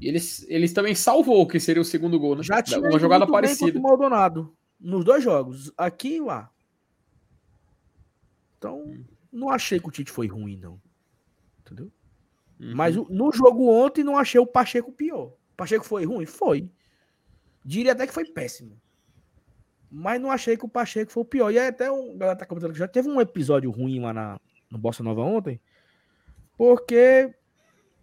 [0.00, 2.42] eles, eles também salvou que seria o segundo gol, né?
[2.44, 3.78] Já tinha uma jogada parecida.
[3.78, 6.50] o Maldonado, nos dois jogos, aqui e lá.
[8.56, 10.80] Então, não achei que o Tite foi ruim, não.
[11.60, 11.90] Entendeu?
[12.60, 12.74] Uhum.
[12.74, 15.26] Mas no jogo ontem, não achei o Pacheco pior.
[15.52, 16.24] O Pacheco foi ruim?
[16.24, 16.70] Foi.
[17.64, 18.80] Diria até que foi péssimo.
[19.90, 21.50] Mas não achei que o Pacheco foi o pior.
[21.50, 24.40] E aí até um galera tá comentando que já teve um episódio ruim lá na,
[24.70, 25.60] no Bossa Nova ontem.
[26.56, 27.32] Porque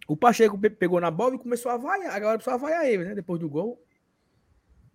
[0.08, 2.14] o Pacheco pegou na bola e começou a vaiar.
[2.14, 3.14] A galera precisava vaiar ele, né?
[3.14, 3.80] Depois do gol.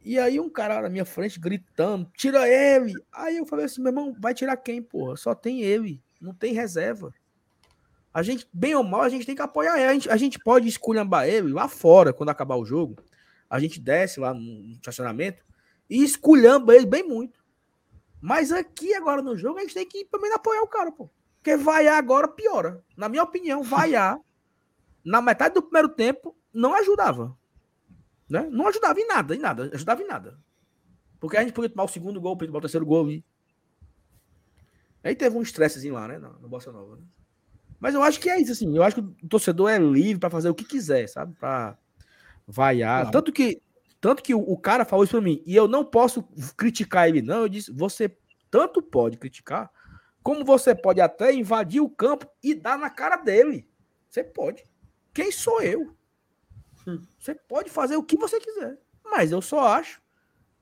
[0.03, 2.93] E aí um cara na minha frente gritando, tira ele.
[3.11, 5.15] Aí eu falei assim, meu irmão, vai tirar quem, porra?
[5.15, 6.01] Só tem ele.
[6.19, 7.13] Não tem reserva.
[8.13, 9.87] A gente, bem ou mal, a gente tem que apoiar ele.
[9.87, 12.97] A gente, a gente pode esculhambar ele lá fora, quando acabar o jogo.
[13.49, 15.43] A gente desce lá no estacionamento
[15.91, 17.43] e esculhamba ele bem muito.
[18.21, 21.09] Mas aqui agora no jogo a gente tem que pelo menos apoiar o cara, pô.
[21.37, 22.81] Porque vaiar agora piora.
[22.95, 24.17] Na minha opinião, vaiar
[25.03, 27.37] na metade do primeiro tempo não ajudava.
[28.29, 28.47] Né?
[28.49, 29.69] Não ajudava em nada, em nada.
[29.73, 30.39] Ajudava em nada.
[31.19, 33.25] Porque a gente podia tomar o segundo gol, podia tomar o terceiro gol ali.
[35.03, 36.17] Aí teve um estressezinho lá, né?
[36.19, 36.95] No, no Bossa Nova.
[36.95, 37.03] Né?
[37.79, 38.73] Mas eu acho que é isso, assim.
[38.73, 41.33] Eu acho que o torcedor é livre para fazer o que quiser, sabe?
[41.37, 41.77] Para
[42.47, 43.01] vaiar.
[43.01, 43.11] Claro.
[43.11, 43.61] Tanto que
[44.01, 46.23] tanto que o, o cara falou isso para mim, e eu não posso
[46.57, 47.41] criticar ele, não.
[47.41, 48.17] Eu disse: você
[48.49, 49.71] tanto pode criticar,
[50.23, 53.69] como você pode até invadir o campo e dar na cara dele.
[54.09, 54.65] Você pode.
[55.13, 55.95] Quem sou eu?
[56.87, 57.01] Hum.
[57.19, 58.77] Você pode fazer o que você quiser.
[59.05, 60.01] Mas eu só acho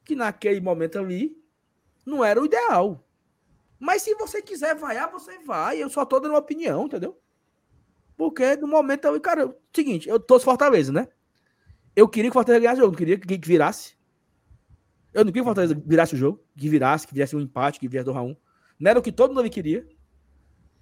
[0.04, 1.36] que naquele momento ali
[2.06, 3.08] não era o ideal.
[3.80, 5.82] Mas se você quiser vaiar, você vai.
[5.82, 7.20] Eu só tô dando uma opinião, entendeu?
[8.18, 11.08] Porque no momento ali, cara, seguinte, eu tô Fortaleza, né?
[11.96, 13.98] Eu queria que o Fortaleza ganhasse o jogo, não queria que virasse.
[15.14, 17.80] Eu não queria que o Fortaleza virasse o jogo, que virasse, que viesse um empate,
[17.80, 18.38] que viesse 2x1.
[18.80, 19.88] Não era o que todo mundo queria.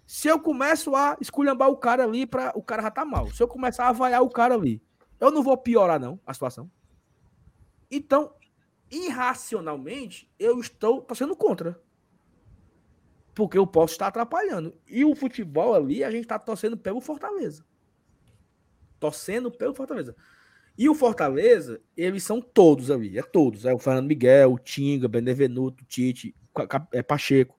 [0.05, 3.29] Se eu começo a esculhambar o cara ali, pra, o cara já tá mal.
[3.31, 4.81] Se eu começar a vaiar o cara ali,
[5.19, 6.71] eu não vou piorar, não, a situação.
[7.89, 8.33] Então,
[8.89, 11.81] irracionalmente, eu estou torcendo contra.
[13.33, 14.73] Porque eu posso estar atrapalhando.
[14.87, 17.65] E o futebol ali, a gente está torcendo pelo Fortaleza.
[18.99, 20.15] Torcendo pelo Fortaleza.
[20.77, 23.65] E o Fortaleza, eles são todos ali, é todos.
[23.65, 26.35] É o Fernando Miguel, o Tinga, Benevenuto, Tite,
[26.91, 27.57] é Pacheco,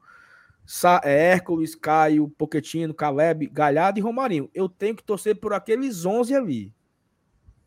[0.64, 4.50] Sa é Hércules, Caio, Poquetino, Caleb, Galhardo e Romarinho.
[4.52, 6.74] Eu tenho que torcer por aqueles 11 ali.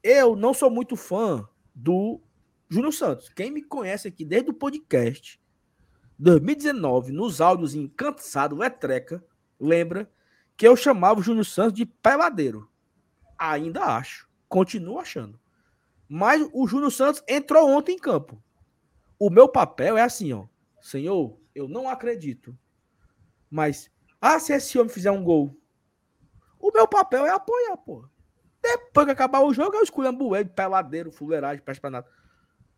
[0.03, 2.21] Eu não sou muito fã do
[2.69, 3.27] Júnior Santos.
[3.27, 5.41] Quem me conhece aqui desde o podcast
[6.17, 9.23] 2019, nos áudios em Cansado, Letreca,
[9.59, 10.07] lembra
[10.55, 12.69] que eu chamava o Júnior Santos de peladeiro.
[13.35, 14.30] Ainda acho.
[14.51, 15.39] Continuo achando.
[16.09, 18.43] Mas o Júnior Santos entrou ontem em campo.
[19.17, 20.45] O meu papel é assim, ó.
[20.81, 22.57] Senhor, eu não acredito.
[23.49, 25.55] Mas, ah, se esse homem fizer um gol,
[26.59, 28.05] o meu papel é apoiar, pô.
[28.61, 32.07] Depois que acabar o jogo, eu escolho ele, peladeiro, fuleiragem, presta pra nada.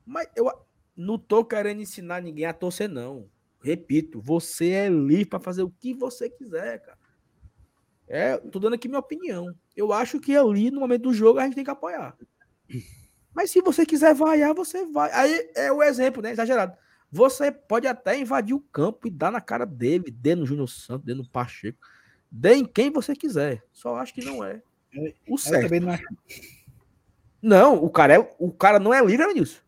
[0.05, 0.47] Mas eu
[0.95, 3.27] não tô querendo ensinar ninguém a torcer, não.
[3.63, 6.99] Repito, você é livre para fazer o que você quiser, cara.
[8.07, 9.47] É, tô dando aqui minha opinião.
[9.75, 12.15] Eu acho que ali, no momento do jogo, a gente tem que apoiar.
[13.33, 15.11] Mas se você quiser vaiar, você vai.
[15.11, 16.31] Aí é o exemplo, né?
[16.31, 16.77] Exagerado.
[17.11, 21.05] Você pode até invadir o campo e dar na cara dele, dê no Júnior Santos,
[21.05, 21.79] dê no Pacheco,
[22.31, 23.63] dê em quem você quiser.
[23.71, 24.61] Só acho que não é
[25.27, 25.73] o certo.
[25.81, 25.97] Não,
[27.41, 29.59] não, o cara, é, o cara não é livre, Nilson.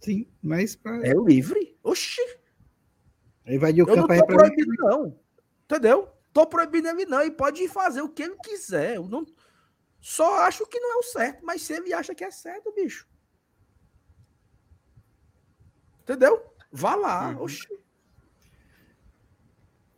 [0.00, 0.74] Sim, mas.
[0.76, 0.96] Pra...
[1.06, 1.76] É livre?
[1.82, 2.20] Oxi!
[3.46, 5.18] De o Eu não campo tô aí pra proibido, não.
[5.64, 6.08] Entendeu?
[6.34, 7.22] Tô proibindo ele, não.
[7.22, 8.96] E pode fazer o que ele quiser.
[8.96, 9.24] Eu não...
[10.00, 13.08] Só acho que não é o certo, mas se ele acha que é certo, bicho.
[16.02, 16.44] Entendeu?
[16.70, 17.30] Vá lá.
[17.30, 17.42] Uhum.
[17.42, 17.66] oxi.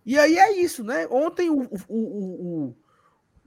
[0.04, 1.08] E aí é isso, né?
[1.08, 1.62] Ontem o.
[1.88, 2.76] o, o,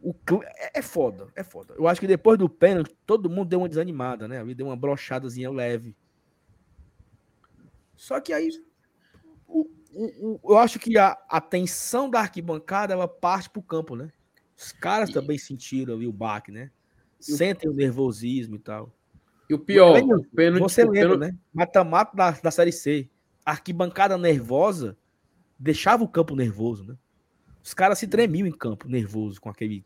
[0.02, 1.74] o- o é é foda, é foda.
[1.78, 4.40] Eu acho que depois do pênalti, todo mundo deu uma desanimada, né?
[4.40, 5.96] Ali deu uma brochadazinha leve.
[7.96, 8.50] Só que aí.
[9.94, 13.96] O- o- o- eu acho que a, a tensão da arquibancada ela parte pro campo,
[13.96, 14.12] né?
[14.58, 16.72] Os caras E- também sentiram ali o baque, né?
[17.28, 18.94] E o- Sentem o nervosismo e tal.
[19.50, 21.40] E o pior, o pênalti, Você o lembra, pênalti- né?
[21.54, 23.10] Mata-mata da, da Série C.
[23.46, 24.96] A arquibancada nervosa
[25.58, 26.96] deixava o campo nervoso, né?
[27.64, 29.84] Os caras se tremiam em campo, nervoso, com, aquele,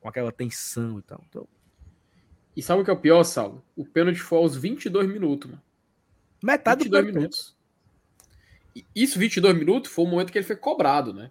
[0.00, 1.22] com aquela tensão e tal.
[1.28, 1.48] Então,
[2.56, 3.64] E sabe o que é o pior, Saulo?
[3.76, 5.62] O pênalti foi aos 22 minutos, mano.
[6.42, 7.20] metade do 22 primeiro tempo.
[7.20, 7.53] minutos.
[8.94, 11.30] Isso, 22 minutos, foi o momento que ele foi cobrado, né?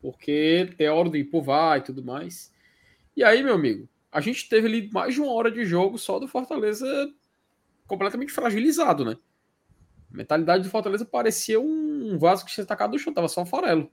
[0.00, 2.52] Porque tem a hora do VAR e tudo mais.
[3.16, 6.18] E aí, meu amigo, a gente teve ali mais de uma hora de jogo só
[6.18, 6.86] do Fortaleza
[7.86, 9.16] completamente fragilizado, né?
[10.12, 13.90] A mentalidade do Fortaleza parecia um vaso que tinha tacado no chão, tava só farelo.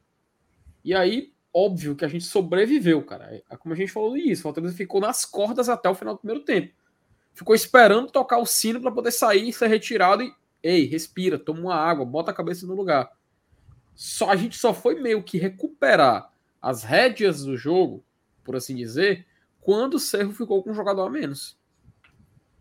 [0.84, 3.42] E aí, óbvio que a gente sobreviveu, cara.
[3.50, 6.20] É Como a gente falou início, o Fortaleza ficou nas cordas até o final do
[6.20, 6.74] primeiro tempo.
[7.34, 11.76] Ficou esperando tocar o sino para poder sair, ser retirado e Ei, respira, toma uma
[11.76, 13.12] água, bota a cabeça no lugar.
[13.96, 16.32] Só a gente só foi meio que recuperar
[16.62, 18.04] as rédeas do jogo,
[18.44, 19.26] por assim dizer,
[19.62, 21.58] quando o Cerro ficou com um jogador a menos.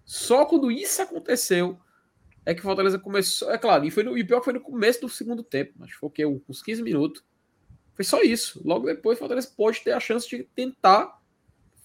[0.05, 1.79] Só quando isso aconteceu
[2.47, 4.61] é que o Fortaleza começou, é claro, e foi no, e pior que foi no
[4.61, 6.25] começo do segundo tempo, mas foi o quê?
[6.25, 7.23] uns 15 minutos.
[7.95, 8.63] Foi só isso.
[8.65, 11.21] Logo depois o Fortaleza pode ter a chance de tentar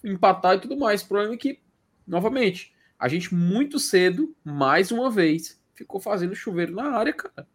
[0.02, 1.02] empatar e tudo mais.
[1.02, 1.60] O problema é que,
[2.06, 7.46] novamente, a gente muito cedo, mais uma vez, ficou fazendo chuveiro na área, cara.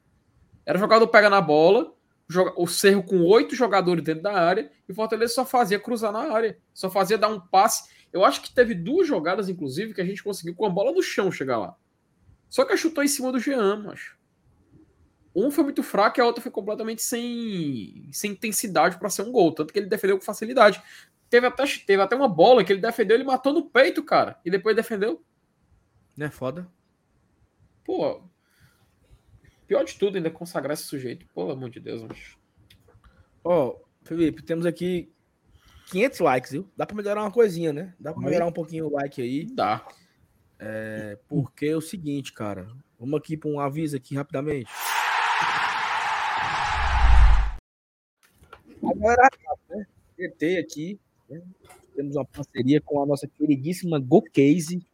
[0.65, 1.93] Era jogador pega na bola,
[2.27, 6.11] joga- o Cerro com oito jogadores dentro da área, e o Fortaleza só fazia cruzar
[6.11, 7.89] na área, só fazia dar um passe.
[8.11, 11.01] Eu acho que teve duas jogadas, inclusive, que a gente conseguiu com a bola no
[11.01, 11.75] chão chegar lá.
[12.49, 14.17] Só que chutou em cima do Jean, macho.
[15.35, 19.31] Um foi muito fraco e a outra foi completamente sem, sem intensidade para ser um
[19.31, 19.53] gol.
[19.53, 20.81] Tanto que ele defendeu com facilidade.
[21.29, 24.39] Teve até, teve até uma bola que ele defendeu, ele matou no peito, cara.
[24.43, 25.23] E depois defendeu.
[26.17, 26.31] Né?
[26.31, 26.67] Foda.
[27.89, 28.21] Pô,
[29.65, 31.25] pior de tudo, ainda consagrar esse sujeito.
[31.33, 32.37] Pelo amor de Deus, macho.
[33.43, 35.11] Ó, Felipe, temos aqui
[35.89, 36.69] 500 likes, viu?
[36.77, 37.95] Dá pra melhorar uma coisinha, né?
[37.99, 39.47] Dá pra melhorar um pouquinho o like aí.
[39.55, 39.83] Dá.
[40.59, 42.67] É porque é o seguinte, cara.
[42.99, 44.69] Vamos aqui para um aviso aqui rapidamente.
[48.83, 49.29] Agora,
[49.67, 49.87] né?
[50.59, 51.41] Aqui, né?
[51.95, 54.85] temos uma parceria com a nossa queridíssima GoCase.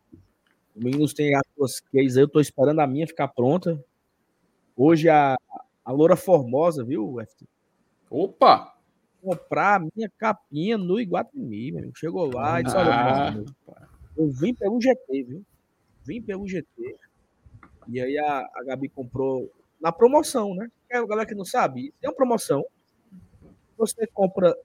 [0.75, 3.81] Os meninos têm as suas cases aí, eu tô esperando a minha ficar pronta.
[4.75, 5.37] Hoje a,
[5.85, 7.47] a Loura Formosa, viu, FT?
[8.09, 8.75] Opa!
[9.21, 11.97] Comprar a minha capinha no Iguatemi, meu amigo.
[11.97, 13.45] Chegou lá e disse, olha, Ah, meu,
[14.17, 15.45] eu vim pelo GT, viu?
[16.03, 16.67] Vim pelo GT.
[17.87, 19.49] E aí a, a Gabi comprou
[19.79, 20.69] na promoção, né?
[20.89, 22.65] É, a galera que não sabe, tem uma promoção.
[23.77, 24.55] Você compra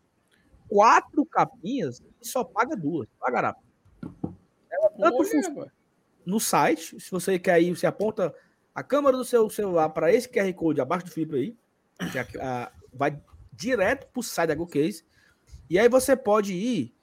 [0.69, 3.09] quatro capinhas e só paga duas.
[3.19, 3.55] Pagará.
[4.71, 5.23] Ela tanto
[5.57, 5.73] olha.
[6.25, 8.35] No site, se você quer ir, você aponta
[8.75, 11.57] a câmera do seu celular para esse QR Code abaixo do Felipe aí,
[12.41, 13.21] a- vai
[13.53, 15.05] direto para o site da GoCase,
[15.69, 16.95] e aí você pode ir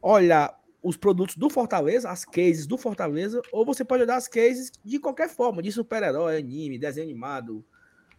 [0.00, 4.70] olhar os produtos do Fortaleza, as cases do Fortaleza, ou você pode olhar as cases
[4.84, 7.64] de qualquer forma, de super-herói, anime, desenho animado,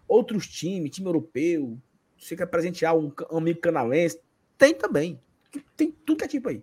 [0.08, 1.78] outros times, time europeu,
[2.18, 4.20] você quer presentear um amigo canalense,
[4.58, 5.20] tem também.
[5.76, 6.62] Tem tudo que é tipo aí.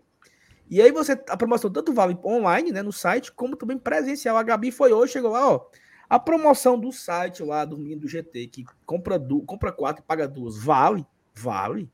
[0.68, 4.36] E aí você, a promoção tanto vale online, né, no site, como também presencial.
[4.36, 5.66] A Gabi foi hoje, chegou lá, ó.
[6.08, 10.06] A promoção do site lá do menino do GT, que compra, du, compra quatro e
[10.06, 11.90] paga duas, vale, vale.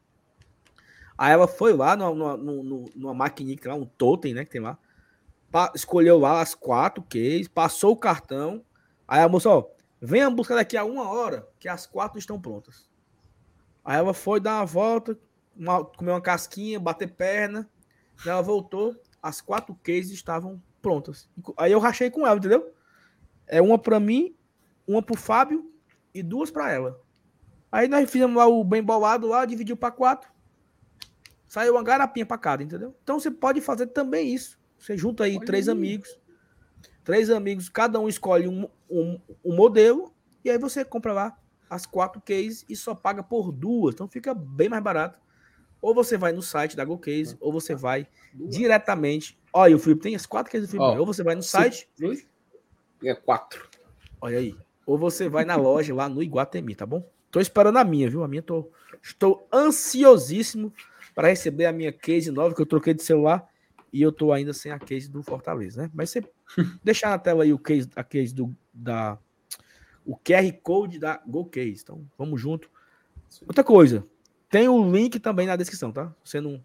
[1.17, 4.79] Aí ela foi lá numa, numa, numa, maquininha lá, um totem, né, que tem lá.
[5.75, 8.65] escolheu lá as quatro cases, passou o cartão.
[9.07, 9.67] Aí a moça, ó,
[10.01, 12.89] venha buscar daqui a uma hora, que as quatro estão prontas.
[13.85, 15.19] Aí ela foi dar uma volta,
[15.57, 17.69] uma- comer uma casquinha, bater perna.
[18.25, 21.29] Ela voltou, as quatro cases estavam prontas.
[21.57, 22.73] Aí eu rachei com ela, entendeu?
[23.47, 24.35] É uma para mim,
[24.87, 25.73] uma pro Fábio
[26.15, 27.01] e duas para ela.
[27.71, 30.31] Aí nós fizemos lá o bem bolado lá, dividiu para quatro.
[31.47, 32.95] Saiu uma garapinha para cada, entendeu?
[33.03, 34.59] Então você pode fazer também isso.
[34.79, 35.73] Você junta aí Olha três aí.
[35.73, 36.19] amigos.
[37.05, 40.15] Três amigos, cada um escolhe um, um, um modelo
[40.45, 41.39] e aí você compra lá
[41.69, 43.95] as quatro cases e só paga por duas.
[43.95, 45.19] Então fica bem mais barato.
[45.81, 49.39] Ou você vai no site da GoCase, ou você vai diretamente.
[49.52, 50.85] Olha, o Felipe tem as quatro cases do Felipe.
[50.85, 51.89] Ó, ou você vai no site?
[53.02, 53.69] É quatro.
[54.20, 54.57] olha aí.
[54.86, 57.09] Ou você vai na loja lá no Iguatemi, tá bom?
[57.31, 58.24] Tô esperando a minha, viu?
[58.24, 58.70] A minha tô.
[59.02, 60.73] Estou ansiosíssimo
[61.15, 63.48] para receber a minha case nova que eu troquei de celular
[63.93, 65.90] e eu tô ainda sem a case do Fortaleza, né?
[65.94, 66.23] Mas você
[66.82, 69.19] deixar na tela aí o case, a case do da
[70.05, 71.82] o QR Code da GoCase.
[71.82, 72.70] Então, vamos junto.
[73.47, 74.05] Outra coisa,
[74.51, 76.13] tem o link também na descrição, tá?
[76.23, 76.63] Você não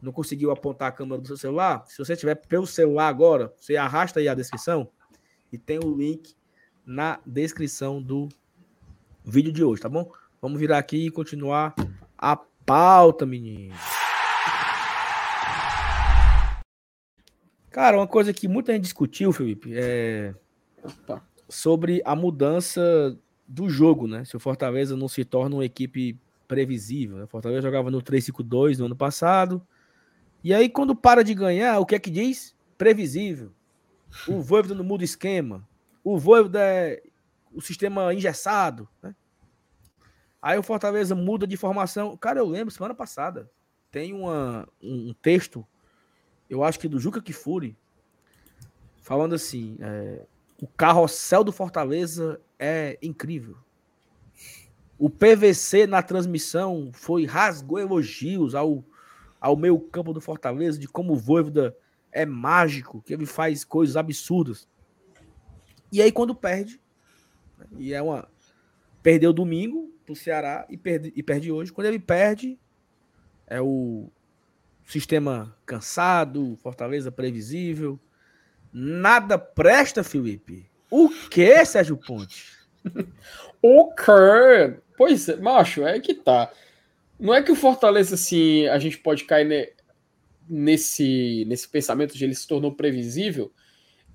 [0.00, 1.84] não conseguiu apontar a câmera do seu celular?
[1.86, 4.88] Se você tiver pelo celular agora, você arrasta aí a descrição
[5.52, 6.34] e tem o link
[6.86, 8.26] na descrição do
[9.22, 10.10] vídeo de hoje, tá bom?
[10.40, 11.74] Vamos virar aqui e continuar
[12.16, 12.34] a
[12.64, 13.74] pauta, menino.
[17.68, 20.34] Cara, uma coisa que muita gente discutiu, Felipe, é
[21.46, 24.24] sobre a mudança do jogo, né?
[24.24, 26.18] Se o Fortaleza não se torna uma equipe
[26.50, 27.18] previsível.
[27.18, 27.24] Né?
[27.24, 29.64] O Fortaleza jogava no 3-5-2 no ano passado.
[30.42, 32.56] E aí, quando para de ganhar, o que é que diz?
[32.76, 33.52] Previsível.
[34.26, 35.64] O Voivoda não muda esquema.
[36.02, 37.00] O Voivoda é
[37.54, 38.88] o sistema engessado.
[39.00, 39.14] Né?
[40.42, 42.16] Aí o Fortaleza muda de formação.
[42.16, 43.48] Cara, eu lembro, semana passada,
[43.92, 45.64] tem uma, um texto
[46.50, 47.78] eu acho que do Juca Kifuri,
[49.00, 50.26] falando assim: é,
[50.60, 53.56] o carrossel do Fortaleza é incrível.
[55.00, 58.84] O PVC na transmissão foi rasgou elogios ao,
[59.40, 61.74] ao meio campo do Fortaleza, de como o Voivoda
[62.12, 64.68] é mágico, que ele faz coisas absurdas.
[65.90, 66.78] E aí, quando perde,
[67.58, 68.28] né, e é uma.
[69.02, 71.72] Perdeu domingo pro Ceará e perde, e perde hoje.
[71.72, 72.58] Quando ele perde,
[73.46, 74.10] é o
[74.84, 77.98] sistema cansado, Fortaleza previsível.
[78.70, 80.70] Nada presta, Felipe.
[80.90, 82.52] O que, Sérgio Ponte?
[83.62, 84.89] o que?
[85.00, 86.52] Pois é, macho, é que tá.
[87.18, 89.72] Não é que o Fortaleza, assim, a gente pode cair ne,
[90.46, 93.50] nesse, nesse pensamento de ele se tornou previsível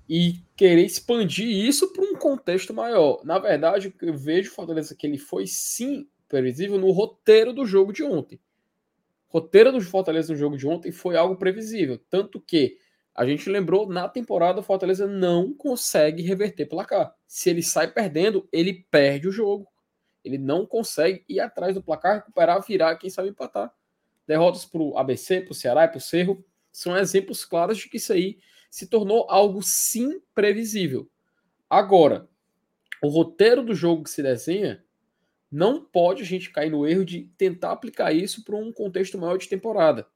[0.08, 3.20] e querer expandir isso para um contexto maior.
[3.24, 7.92] Na verdade, eu vejo o Fortaleza que ele foi sim previsível no roteiro do jogo
[7.92, 8.38] de ontem
[9.26, 12.00] roteiro do Fortaleza no jogo de ontem foi algo previsível.
[12.08, 12.78] Tanto que
[13.14, 17.12] a gente lembrou, na temporada, o Fortaleza não consegue reverter placar.
[17.26, 19.66] Se ele sai perdendo, ele perde o jogo.
[20.26, 23.72] Ele não consegue ir atrás do placar, recuperar, virar, quem sabe empatar.
[24.26, 27.88] Derrotas para o ABC, para o Ceará e para o Cerro são exemplos claros de
[27.88, 28.38] que isso aí
[28.68, 31.08] se tornou algo sim previsível.
[31.70, 32.28] Agora,
[33.00, 34.84] o roteiro do jogo que se desenha
[35.48, 39.38] não pode a gente cair no erro de tentar aplicar isso para um contexto maior
[39.38, 40.08] de temporada.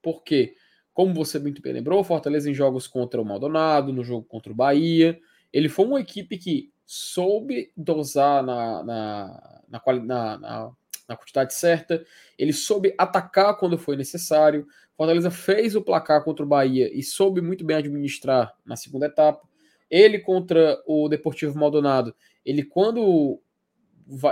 [0.00, 0.54] Porque,
[0.94, 4.54] como você muito bem lembrou, Fortaleza em jogos contra o Maldonado, no jogo contra o
[4.54, 5.20] Bahia,
[5.52, 10.72] ele foi uma equipe que soube dosar na, na, na, na,
[11.08, 12.04] na, quantidade certa,
[12.38, 14.66] ele soube atacar quando foi necessário.
[14.96, 19.46] Fortaleza fez o placar contra o Bahia e soube muito bem administrar na segunda etapa.
[19.90, 22.14] Ele contra o Deportivo Maldonado,
[22.44, 23.40] ele quando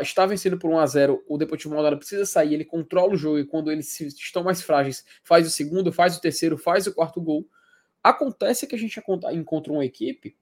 [0.00, 3.40] está vencendo por 1 a 0 o Deportivo Maldonado precisa sair, ele controla o jogo
[3.40, 7.20] e quando eles estão mais frágeis, faz o segundo, faz o terceiro, faz o quarto
[7.20, 7.48] gol.
[8.02, 9.00] Acontece que a gente
[9.32, 10.36] encontra uma equipe,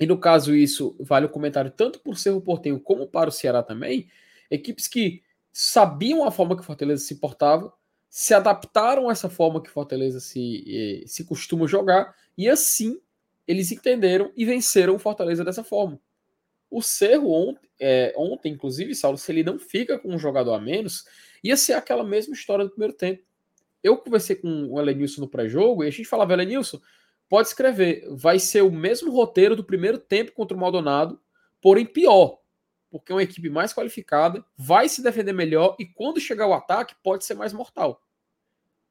[0.00, 3.62] e no caso isso vale o comentário tanto por Cerro Portenho como para o Ceará
[3.62, 4.08] também,
[4.50, 5.22] equipes que
[5.52, 7.70] sabiam a forma que o Fortaleza se portava,
[8.08, 12.98] se adaptaram a essa forma que o Fortaleza se, eh, se costuma jogar, e assim
[13.46, 16.00] eles entenderam e venceram o Fortaleza dessa forma.
[16.70, 20.60] O Cerro ontem, é, ontem, inclusive, Saulo, se ele não fica com um jogador a
[20.60, 21.04] menos,
[21.42, 23.22] ia ser aquela mesma história do primeiro tempo.
[23.82, 26.80] Eu conversei com o Elenilson no pré-jogo e a gente falava, Elenilson,
[27.30, 31.18] pode escrever, vai ser o mesmo roteiro do primeiro tempo contra o Maldonado,
[31.62, 32.40] porém pior,
[32.90, 36.96] porque é uma equipe mais qualificada, vai se defender melhor e quando chegar o ataque
[37.04, 38.02] pode ser mais mortal.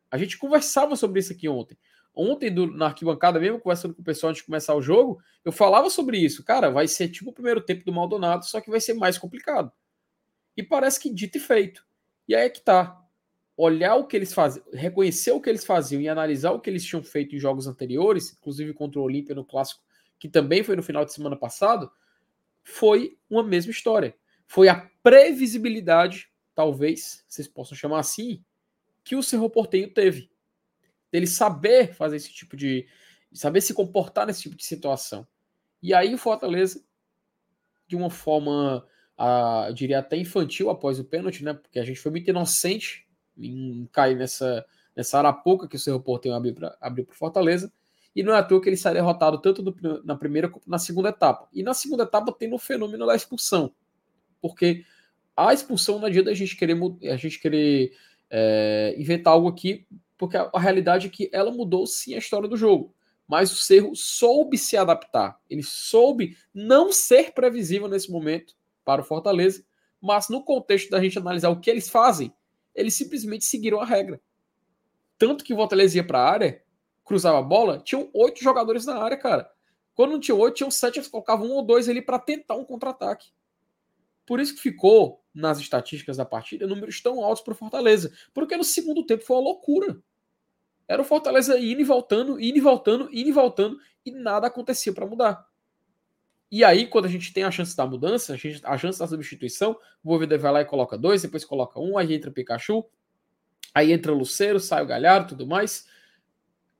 [0.09, 1.77] A gente conversava sobre isso aqui ontem.
[2.15, 5.51] Ontem, do, na arquibancada mesmo, conversando com o pessoal antes de começar o jogo, eu
[5.51, 6.43] falava sobre isso.
[6.43, 9.71] Cara, vai ser tipo o primeiro tempo do Maldonado, só que vai ser mais complicado.
[10.55, 11.85] E parece que dito e feito.
[12.25, 12.98] E aí é que tá.
[13.61, 16.85] Olhar o que eles faziam, reconhecer o que eles faziam e analisar o que eles
[16.85, 19.83] tinham feito em jogos anteriores, inclusive contra o Olímpia no clássico,
[20.17, 21.91] que também foi no final de semana passado,
[22.63, 24.15] foi uma mesma história.
[24.47, 28.41] Foi a previsibilidade, talvez, vocês possam chamar assim,
[29.03, 30.31] que o Cerro Porteio teve
[31.11, 32.87] dele saber fazer esse tipo de.
[33.33, 35.27] saber se comportar nesse tipo de situação.
[35.83, 36.81] E aí o Fortaleza,
[37.85, 38.87] de uma forma,
[39.17, 41.53] a, eu diria até infantil após o pênalti, né?
[41.53, 43.08] Porque a gente foi muito inocente
[43.39, 47.71] em cair nessa, nessa arapuca que o Cerro Porteiro abriu para abriu Fortaleza.
[48.15, 50.79] E não é à toa que ele sai derrotado tanto no, na primeira como na
[50.79, 51.47] segunda etapa.
[51.53, 53.71] E na segunda etapa tem o fenômeno da expulsão.
[54.41, 54.83] Porque
[55.37, 57.93] a expulsão não adianta a gente querer, a gente querer
[58.29, 59.87] é, inventar algo aqui
[60.19, 62.93] porque a, a, realidade é que ela mudou sim a história do jogo.
[63.25, 65.39] Mas o Cerro soube se adaptar.
[65.49, 68.53] Ele soube não ser previsível nesse momento
[68.83, 69.63] para o Fortaleza,
[70.01, 72.33] Mas no contexto da gente analisar o que eles fazem,
[72.79, 74.21] eles simplesmente seguiram a regra.
[75.17, 76.63] Tanto que o Fortaleza ia para a área,
[77.03, 79.51] cruzava a bola, tinham oito jogadores na área, cara.
[79.93, 82.63] Quando não tinha oito, tinham sete, eles colocavam um ou dois ali para tentar um
[82.63, 83.31] contra-ataque.
[84.25, 88.13] Por isso que ficou nas estatísticas da partida números tão altos para o Fortaleza.
[88.33, 89.99] Porque no segundo tempo foi uma loucura.
[90.87, 94.93] Era o Fortaleza indo e voltando, indo e voltando, indo e voltando, e nada acontecia
[94.93, 95.48] para mudar.
[96.51, 99.07] E aí, quando a gente tem a chance da mudança, a, gente, a chance da
[99.07, 102.83] substituição, o Voivoda vai lá e coloca dois, depois coloca um, aí entra o Pikachu,
[103.73, 105.87] aí entra o Luceiro, sai o Galhardo tudo mais.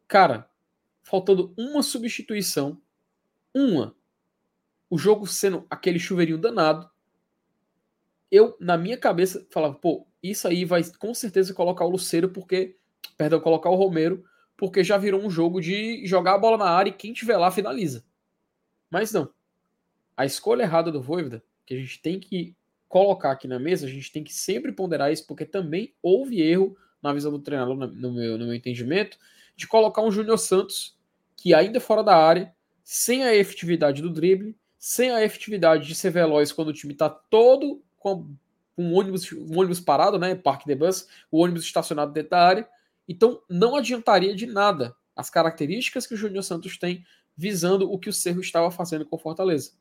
[0.08, 0.50] Cara,
[1.04, 2.82] faltando uma substituição,
[3.54, 3.96] uma,
[4.90, 6.90] o jogo sendo aquele chuveirinho danado,
[8.32, 12.76] eu, na minha cabeça, falava, pô, isso aí vai com certeza colocar o Luceiro, porque,
[13.16, 14.24] perdão, colocar o Romero,
[14.58, 17.52] porque já virou um jogo de jogar a bola na área e quem tiver lá
[17.52, 18.04] finaliza.
[18.90, 19.32] Mas não
[20.20, 22.54] a escolha errada do Voivoda, que a gente tem que
[22.90, 26.76] colocar aqui na mesa, a gente tem que sempre ponderar isso, porque também houve erro
[27.02, 29.18] na visão do treinador, no meu, no meu entendimento,
[29.56, 30.98] de colocar um Júnior Santos
[31.38, 36.10] que ainda fora da área, sem a efetividade do drible, sem a efetividade de ser
[36.10, 38.28] veloz quando o time está todo com
[38.78, 42.68] um ônibus, um ônibus parado, né, parque de bus, o ônibus estacionado dentro da área.
[43.08, 47.06] Então não adiantaria de nada as características que o Júnior Santos tem
[47.38, 49.80] visando o que o Cerro estava fazendo com Fortaleza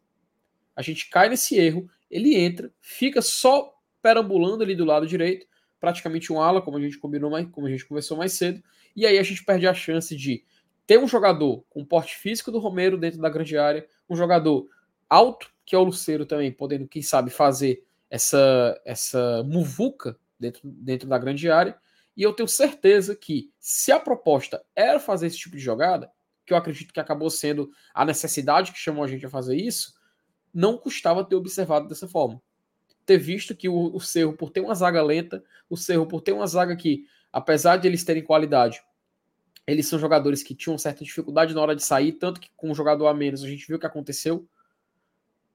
[0.78, 5.44] a gente cai nesse erro, ele entra, fica só perambulando ali do lado direito,
[5.80, 8.62] praticamente um ala, como a gente combinou mais, como a gente conversou mais cedo,
[8.94, 10.44] e aí a gente perde a chance de
[10.86, 14.68] ter um jogador com porte físico do Romero dentro da grande área, um jogador
[15.10, 21.08] alto, que é o Luceiro também, podendo, quem sabe, fazer essa essa muvuca dentro, dentro
[21.08, 21.76] da grande área,
[22.16, 26.08] e eu tenho certeza que se a proposta era fazer esse tipo de jogada,
[26.46, 29.97] que eu acredito que acabou sendo a necessidade que chamou a gente a fazer isso,
[30.58, 32.42] não custava ter observado dessa forma.
[33.06, 36.48] Ter visto que o, Cerro, por ter uma zaga lenta, o Cerro, por ter uma
[36.48, 38.82] zaga que, apesar de eles terem qualidade,
[39.68, 42.74] eles são jogadores que tinham certa dificuldade na hora de sair, tanto que com um
[42.74, 44.48] jogador a menos a gente viu o que aconteceu.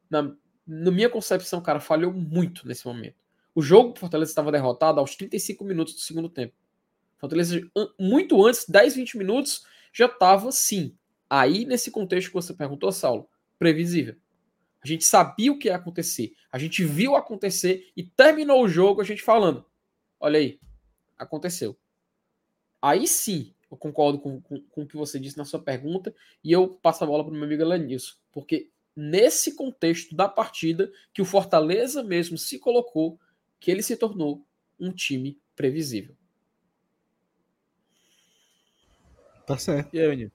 [0.09, 0.33] Na,
[0.65, 3.17] na minha concepção, cara, falhou muito nesse momento.
[3.53, 6.53] O jogo do Fortaleza estava derrotado aos 35 minutos do segundo tempo.
[7.17, 7.59] Fortaleza,
[7.99, 10.95] muito antes, 10, 20 minutos, já estava sim.
[11.29, 13.27] Aí, nesse contexto que você perguntou, Saulo,
[13.59, 14.15] previsível.
[14.83, 16.33] A gente sabia o que ia acontecer.
[16.51, 19.65] A gente viu acontecer e terminou o jogo a gente falando:
[20.19, 20.59] olha aí,
[21.17, 21.77] aconteceu.
[22.81, 26.51] Aí sim, eu concordo com, com, com o que você disse na sua pergunta e
[26.51, 31.21] eu passo a bola para o meu amigo Lenilson, porque nesse contexto da partida que
[31.21, 33.17] o Fortaleza mesmo se colocou,
[33.59, 34.45] que ele se tornou
[34.77, 36.15] um time previsível.
[39.47, 39.93] Tá certo.
[39.95, 40.31] E aí,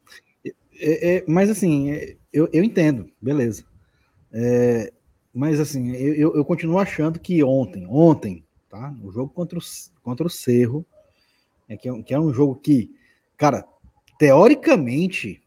[0.81, 3.65] é, é, mas assim, é, eu, eu entendo, beleza.
[4.33, 4.93] É,
[5.33, 8.95] mas assim, eu, eu, continuo achando que ontem, ontem, tá?
[9.03, 9.63] O jogo contra o,
[10.03, 10.85] contra o Cerro,
[11.69, 12.95] é, que, é, que é um jogo que,
[13.37, 13.65] cara,
[14.19, 15.43] teoricamente,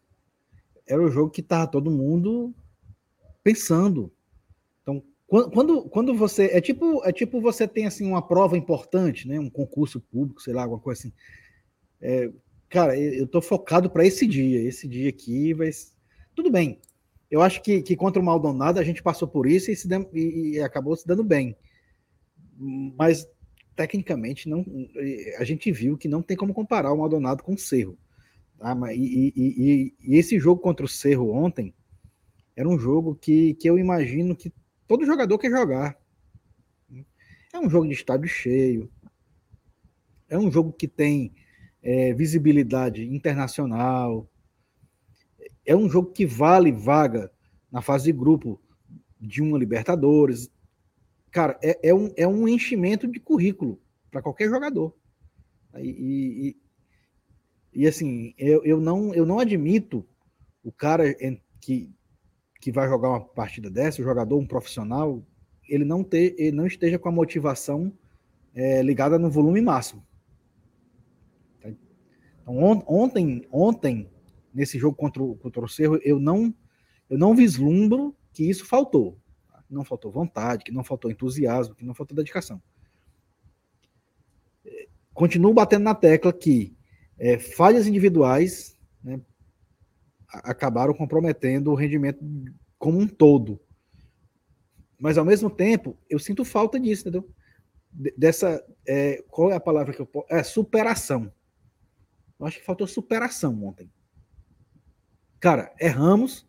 [0.87, 2.53] era o jogo que tava todo mundo
[3.43, 4.11] pensando.
[4.81, 6.45] Então, quando, quando você.
[6.45, 9.39] É tipo, é tipo você tem assim uma prova importante, né?
[9.39, 11.13] Um concurso público, sei lá, alguma coisa assim.
[12.01, 12.31] É,
[12.69, 14.61] cara, eu tô focado para esse dia.
[14.61, 15.69] Esse dia aqui vai.
[16.35, 16.79] Tudo bem,
[17.31, 20.55] eu acho que, que contra o Maldonado a gente passou por isso e, se e,
[20.55, 21.55] e acabou se dando bem.
[22.59, 23.25] Mas
[23.73, 24.65] tecnicamente não,
[25.37, 27.97] a gente viu que não tem como comparar o Maldonado com o Cerro.
[28.59, 28.75] Tá?
[28.93, 31.73] E, e, e, esse jogo contra o Cerro ontem
[32.53, 34.53] era um jogo que, que eu imagino que
[34.85, 35.97] todo jogador quer jogar.
[37.53, 38.91] É um jogo de estádio cheio.
[40.29, 41.33] É um jogo que tem
[41.81, 44.29] é, visibilidade internacional
[45.65, 47.31] é um jogo que vale vaga
[47.71, 48.59] na fase de grupo
[49.19, 50.51] de uma Libertadores.
[51.31, 53.79] Cara, é, é um, é um enchimento de currículo
[54.09, 54.93] para qualquer jogador.
[55.77, 56.55] E,
[57.73, 60.05] e, e, assim, eu, eu, não, eu não admito
[60.63, 61.15] o cara
[61.61, 61.89] que,
[62.59, 65.23] que vai jogar uma partida dessa, o jogador, um profissional,
[65.67, 67.93] ele não, ter, ele não esteja com a motivação
[68.53, 70.05] é, ligada no volume máximo.
[72.41, 74.10] Então, ontem, ontem
[74.53, 76.53] nesse jogo contra o, contra o Cerro, eu não,
[77.09, 79.17] eu não vislumbro que isso faltou.
[79.69, 82.61] Não faltou vontade, que não faltou entusiasmo, que não faltou dedicação.
[85.13, 86.75] Continuo batendo na tecla que
[87.17, 89.21] é, falhas individuais né,
[90.27, 92.23] acabaram comprometendo o rendimento
[92.77, 93.59] como um todo.
[94.99, 97.29] Mas, ao mesmo tempo, eu sinto falta disso, entendeu?
[98.17, 98.63] Dessa.
[98.87, 100.27] É, qual é a palavra que eu posso.
[100.29, 101.31] É superação.
[102.39, 103.91] Eu acho que faltou superação ontem.
[105.41, 106.47] Cara, erramos.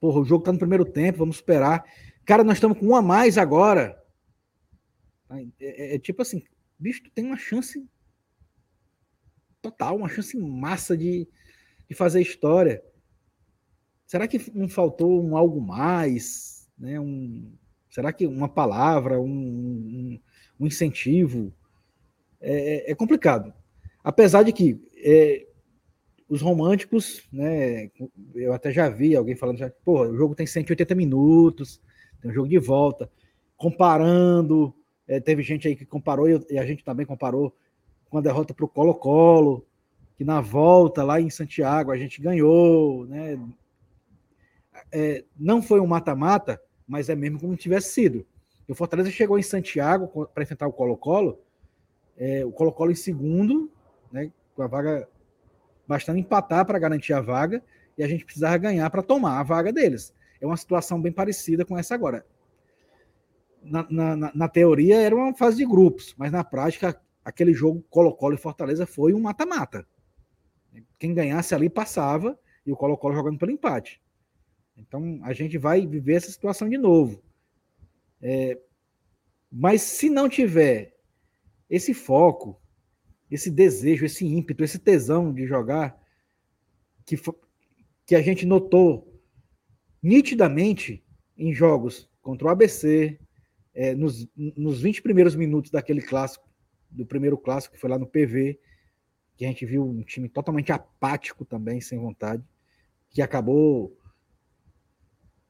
[0.00, 1.84] Porra, o jogo tá no primeiro tempo, vamos esperar.
[2.24, 4.00] Cara, nós estamos com um a mais agora.
[5.28, 6.42] É, é, é tipo assim,
[6.78, 7.86] bicho, tu tem uma chance
[9.60, 11.28] total, uma chance massa de,
[11.88, 12.82] de fazer história.
[14.06, 16.70] Será que não faltou um algo mais?
[16.78, 17.00] Né?
[17.00, 17.52] Um,
[17.90, 20.20] será que uma palavra, um, um,
[20.60, 21.52] um incentivo?
[22.40, 23.52] É, é, é, complicado.
[24.04, 25.48] Apesar de que é,
[26.28, 27.90] os românticos, né,
[28.34, 31.80] eu até já vi alguém falando, pô, o jogo tem 180 minutos,
[32.20, 33.10] tem um jogo de volta,
[33.56, 34.74] comparando,
[35.06, 37.54] é, teve gente aí que comparou, e a gente também comparou
[38.08, 39.66] com a derrota para o Colo-Colo,
[40.16, 43.38] que na volta lá em Santiago a gente ganhou, né,
[44.90, 48.26] é, não foi um mata-mata, mas é mesmo como tivesse sido.
[48.68, 51.38] O Fortaleza chegou em Santiago para enfrentar o Colo-Colo,
[52.16, 53.70] é, o Colo-Colo em segundo,
[54.10, 55.08] né, com a vaga
[55.86, 57.62] bastando empatar para garantir a vaga,
[57.96, 60.12] e a gente precisava ganhar para tomar a vaga deles.
[60.40, 62.26] É uma situação bem parecida com essa agora.
[63.62, 68.34] Na, na, na, teoria era uma fase de grupos, mas na prática aquele jogo Colo-Colo
[68.34, 69.86] e Fortaleza foi um mata-mata.
[70.98, 74.02] Quem ganhasse ali passava e o Colo-Colo jogando pelo empate.
[74.76, 77.22] Então a gente vai viver essa situação de novo.
[78.20, 78.58] É,
[79.50, 80.96] mas se não tiver
[81.70, 82.60] esse foco,
[83.34, 86.00] esse desejo, esse ímpeto, esse tesão de jogar,
[87.04, 87.16] que,
[88.06, 89.20] que a gente notou
[90.02, 91.04] nitidamente
[91.36, 93.18] em jogos contra o ABC,
[93.74, 96.48] é, nos, nos 20 primeiros minutos daquele clássico,
[96.88, 98.58] do primeiro clássico, que foi lá no PV,
[99.36, 102.44] que a gente viu um time totalmente apático também, sem vontade,
[103.10, 103.98] que acabou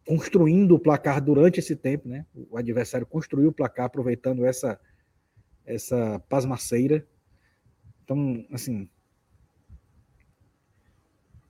[0.07, 2.27] construindo o placar durante esse tempo, né?
[2.35, 4.81] O adversário construiu o placar aproveitando essa
[5.65, 7.07] essa pasmaceira.
[8.05, 8.89] Então, assim,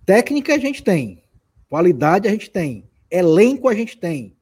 [0.07, 1.25] técnica a gente tem,
[1.69, 4.37] qualidade a gente tem, elenco a gente tem.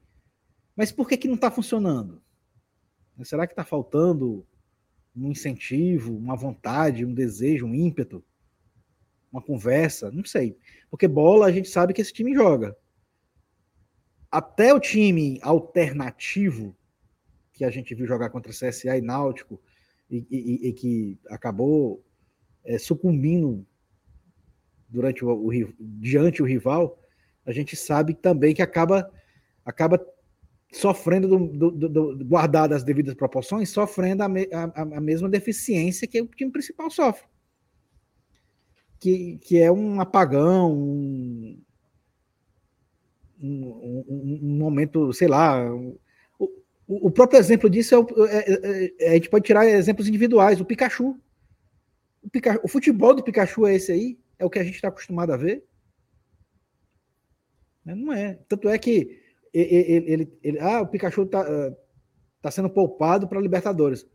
[0.75, 2.21] Mas por que que não está funcionando?
[3.23, 4.45] Será que está faltando
[5.15, 8.23] um incentivo, uma vontade, um desejo, um ímpeto,
[9.31, 10.11] uma conversa?
[10.11, 10.57] Não sei.
[10.89, 12.75] Porque bola a gente sabe que esse time joga
[14.31, 16.75] até o time alternativo
[17.53, 19.61] que a gente viu jogar contra CSA e Náutico
[20.09, 22.03] e, e, e que acabou
[22.63, 23.65] é, sucumbindo
[24.89, 26.99] durante o, o, diante o rival,
[27.45, 29.11] a gente sabe também que acaba
[29.65, 29.99] acaba
[30.71, 36.07] sofrendo do, do, do, guardado as devidas proporções, sofrendo a, me, a, a, mesma deficiência
[36.07, 37.27] que o time principal sofre,
[38.99, 41.61] que, que é um apagão, um,
[43.39, 45.63] um, um, um momento, sei lá.
[47.01, 50.59] O, próprio exemplo disso é, o, é, é, é, a gente pode tirar exemplos individuais.
[50.59, 51.19] O Pikachu.
[52.21, 52.29] O,
[52.63, 54.19] o futebol do Pikachu é esse aí?
[54.37, 55.65] É o que a gente está acostumado a ver?
[57.85, 58.39] Não é.
[58.47, 59.19] Tanto é que
[59.53, 61.75] ele, ele, ele ah, o Pikachu está ah,
[62.41, 64.07] tá sendo poupado para Libertadores.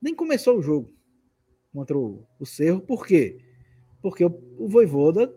[0.00, 0.94] Nem começou o jogo
[1.72, 3.40] contra o, o Cerro, por quê?
[4.00, 5.34] Porque o, o Voivoda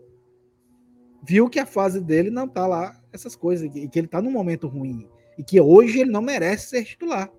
[1.22, 4.30] viu que a fase dele não tá lá, essas coisas, e que ele tá num
[4.30, 5.08] momento ruim.
[5.38, 7.32] E que hoje ele não merece ser titular.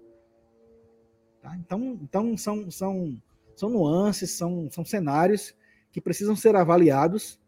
[1.42, 1.56] Tá?
[1.58, 3.22] Então, então são, são,
[3.56, 5.54] são nuances, são, são cenários
[5.92, 7.40] que precisam ser avaliados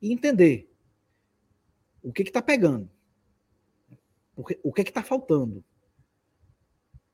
[0.00, 0.70] e entender
[2.02, 2.88] o que está pegando,
[4.36, 5.64] o que está faltando,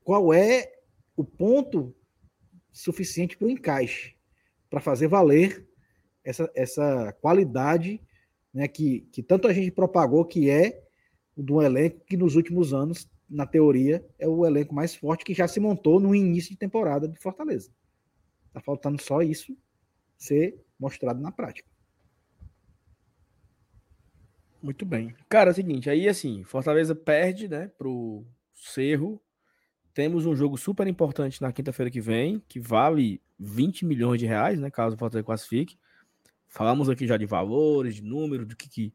[0.02, 0.70] qual é
[1.16, 1.94] o ponto
[2.70, 4.14] suficiente para o encaixe,
[4.68, 5.66] para fazer valer
[6.22, 8.00] essa, essa qualidade
[8.52, 10.84] né, que, que tanto a gente propagou que é
[11.36, 15.48] do elenco que nos últimos anos, na teoria, é o elenco mais forte que já
[15.48, 17.70] se montou no início de temporada de Fortaleza.
[18.52, 19.56] Tá faltando só isso
[20.16, 21.68] ser mostrado na prática.
[24.62, 25.14] Muito bem.
[25.28, 28.24] Cara, é o seguinte, aí assim, Fortaleza perde, né, pro
[28.54, 29.20] Cerro.
[29.92, 34.58] Temos um jogo super importante na quinta-feira que vem, que vale 20 milhões de reais,
[34.58, 35.78] né, caso o Fortaleza classifique.
[36.48, 38.94] Falamos aqui já de valores, de números, do que, que, do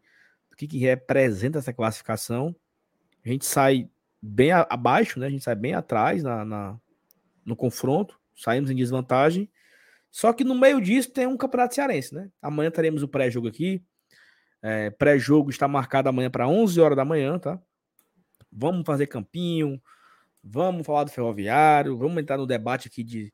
[0.59, 2.53] que, que representa essa classificação.
[3.23, 3.89] A gente sai
[4.21, 5.27] bem abaixo, né?
[5.27, 6.77] A gente sai bem atrás na, na,
[7.45, 9.49] no confronto, saímos em desvantagem.
[10.11, 12.29] Só que no meio disso tem um campeonato cearense, né?
[12.41, 13.81] Amanhã teremos o pré-jogo aqui.
[14.61, 17.57] É, pré-jogo está marcado amanhã para 11 horas da manhã, tá?
[18.51, 19.81] Vamos fazer campinho,
[20.43, 23.31] vamos falar do ferroviário, vamos entrar no debate aqui de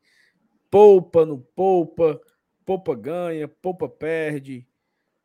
[0.70, 2.22] poupa, no poupa,
[2.64, 4.68] poupa ganha, poupa perde,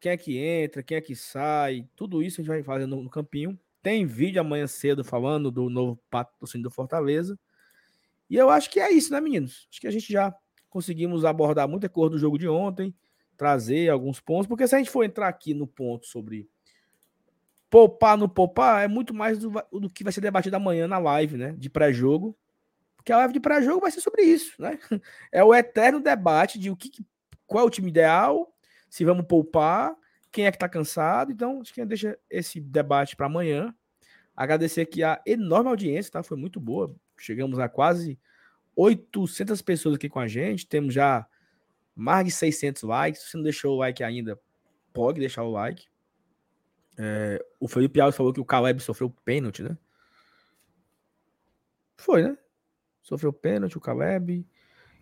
[0.01, 3.03] quem é que entra, quem é que sai, tudo isso a gente vai fazer no,
[3.03, 3.59] no campinho.
[3.83, 7.39] Tem vídeo amanhã cedo falando do novo patrocínio do Fortaleza.
[8.29, 9.69] E eu acho que é isso, né, meninos?
[9.71, 10.35] Acho que a gente já
[10.69, 12.95] conseguimos abordar muita coisa do jogo de ontem,
[13.37, 16.49] trazer alguns pontos, porque se a gente for entrar aqui no ponto sobre
[17.69, 21.37] poupar no poupar, é muito mais do, do que vai ser debatido amanhã na live,
[21.37, 22.37] né, de pré-jogo,
[22.97, 24.79] Porque a live de pré-jogo vai ser sobre isso, né?
[25.33, 26.91] É o eterno debate de o que,
[27.47, 28.53] qual é o time ideal,
[28.91, 29.97] se vamos poupar,
[30.31, 31.33] quem é que tá cansado.
[31.33, 33.75] Então, acho que deixa esse debate para amanhã.
[34.37, 36.23] Agradecer aqui a enorme audiência, tá?
[36.23, 36.95] Foi muito boa.
[37.17, 38.19] Chegamos a quase
[38.77, 40.67] 800 pessoas aqui com a gente.
[40.67, 41.27] Temos já
[41.95, 43.23] mais de 600 likes.
[43.23, 44.41] Se não deixou o like ainda,
[44.93, 45.89] pode deixar o like.
[46.99, 49.77] É, o Felipe Alves falou que o Caleb sofreu pênalti, né?
[51.97, 52.37] Foi, né?
[53.03, 54.47] Sofreu pênalti, o Caleb.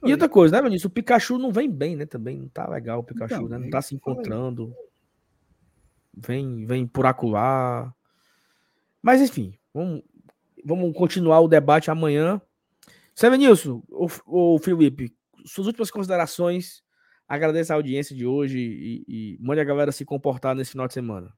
[0.05, 0.85] E outra coisa, né, Vinícius?
[0.85, 2.07] O Pikachu não vem bem, né?
[2.07, 3.59] Também não tá legal o Pikachu, então, né?
[3.59, 4.75] Não tá se encontrando.
[6.15, 7.95] Vem, vem por acular.
[9.03, 10.03] Mas enfim, vamos,
[10.65, 12.41] vamos continuar o debate amanhã.
[13.15, 15.13] Sevenilson, o, o Felipe,
[15.45, 16.83] suas últimas considerações.
[17.27, 20.95] Agradeço a audiência de hoje e, e mande a galera se comportar nesse final de
[20.95, 21.33] semana.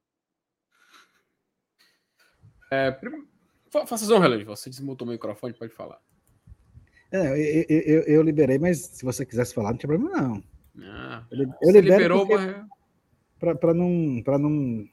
[2.71, 2.97] É,
[3.87, 6.01] faça um relógio, você desmutou o microfone, pode falar.
[7.13, 10.45] É, eu, eu, eu, liberei, mas se você quisesse falar, não tinha problema, não.
[10.83, 12.67] Ah, eu, eu liberou, mas...
[13.39, 14.89] para não, não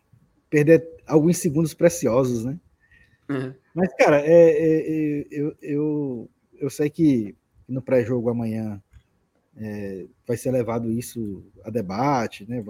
[0.49, 2.59] perder alguns segundos preciosos, né?
[3.29, 3.53] Uhum.
[3.73, 6.29] Mas, cara, é, é, é, eu, eu,
[6.59, 7.35] eu sei que
[7.67, 8.81] no pré-jogo amanhã
[9.57, 12.63] é, vai ser levado isso a debate, né?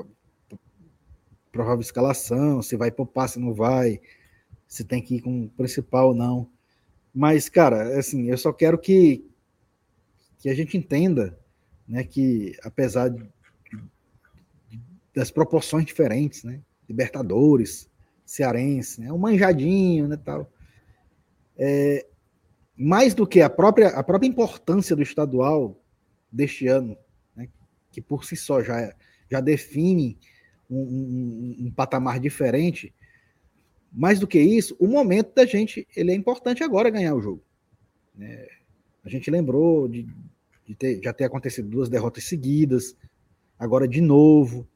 [1.52, 4.00] Provável escalação, se vai poupar, se não vai,
[4.68, 6.50] se tem que ir com o principal ou não.
[7.14, 9.26] Mas, cara, assim, eu só quero que,
[10.48, 11.38] que a gente entenda
[11.86, 13.22] né, que, apesar de,
[15.14, 16.62] das proporções diferentes, né?
[16.88, 17.90] Libertadores,
[18.26, 20.50] Cearense, né, um manjadinho, né, tal.
[21.58, 22.08] É,
[22.78, 25.78] mais do que a própria, a própria importância do estadual
[26.32, 26.98] deste ano,
[27.36, 27.50] né,
[27.92, 28.96] que por si só já,
[29.30, 30.18] já define
[30.70, 32.94] um, um, um, patamar diferente,
[33.92, 37.44] mais do que isso, o momento da gente, ele é importante agora ganhar o jogo.
[38.16, 38.48] Né?
[39.04, 40.08] A gente lembrou de,
[40.68, 42.96] de ter, já ter acontecido duas derrotas seguidas,
[43.58, 44.68] agora de novo,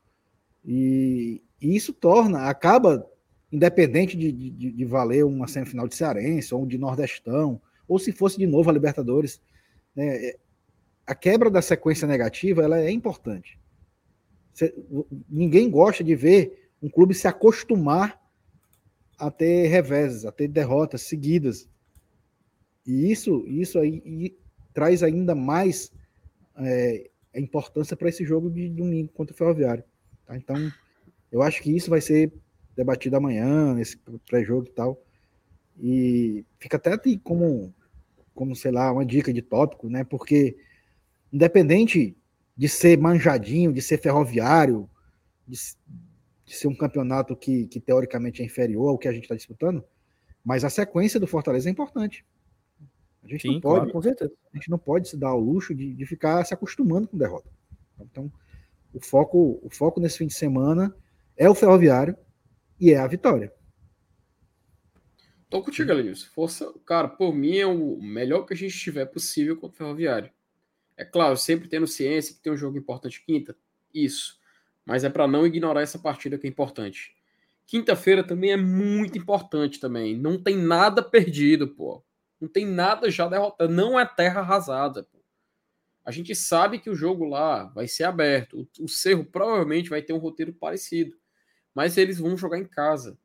[0.65, 3.05] e, e isso torna, acaba,
[3.51, 8.37] independente de, de, de, valer uma semifinal de Cearense ou de Nordestão, ou se fosse
[8.37, 9.41] de novo a Libertadores,
[9.93, 10.33] né,
[11.05, 13.59] a quebra da sequência negativa ela é importante.
[15.29, 18.21] Ninguém gosta de ver um clube se acostumar
[19.17, 21.67] a ter reveses, a ter derrotas seguidas.
[22.85, 24.35] E isso, isso aí
[24.73, 25.91] traz ainda mais
[26.57, 29.83] é, importância para esse jogo de domingo contra o Ferroviário.
[30.25, 30.35] Tá?
[30.37, 30.71] Então,
[31.31, 32.31] eu acho que isso vai ser
[32.75, 35.01] debatido amanhã, nesse pré-jogo e tal.
[35.79, 37.73] E fica até como,
[38.33, 40.03] como, sei lá, uma dica de tópico, né?
[40.03, 40.57] Porque,
[41.31, 42.15] independente
[42.55, 44.89] de ser manjadinho, de ser ferroviário,
[45.47, 45.57] de,
[46.45, 49.83] de ser um campeonato que, que teoricamente é inferior ao que a gente está disputando,
[50.43, 52.25] mas a sequência do Fortaleza é importante.
[53.23, 54.33] A gente, Sim, não pode, claro, com certeza.
[54.51, 57.49] a gente não pode se dar ao luxo de, de ficar se acostumando com derrota.
[57.99, 58.31] Então,
[58.93, 60.93] o foco, o foco nesse fim de semana
[61.37, 62.17] é o Ferroviário
[62.79, 63.53] e é a vitória.
[65.49, 66.29] Tô contigo, Elenilson.
[66.33, 70.31] Força, cara, por mim é o melhor que a gente tiver possível contra o Ferroviário.
[70.97, 73.55] É claro, sempre tendo ciência que tem um jogo importante quinta,
[73.93, 74.41] isso
[74.85, 77.15] mas é para não ignorar essa partida que é importante.
[77.65, 80.17] Quinta-feira também é muito importante também.
[80.17, 82.03] Não tem nada perdido, pô.
[82.41, 83.71] Não tem nada já derrotado.
[83.71, 85.21] Não é terra arrasada, pô.
[86.03, 88.67] A gente sabe que o jogo lá vai ser aberto.
[88.79, 91.15] O, o Cerro provavelmente vai ter um roteiro parecido.
[91.75, 93.17] Mas eles vão jogar em casa.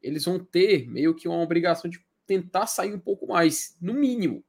[0.00, 4.44] Eles vão ter meio que uma obrigação de tentar sair um pouco mais, no mínimo.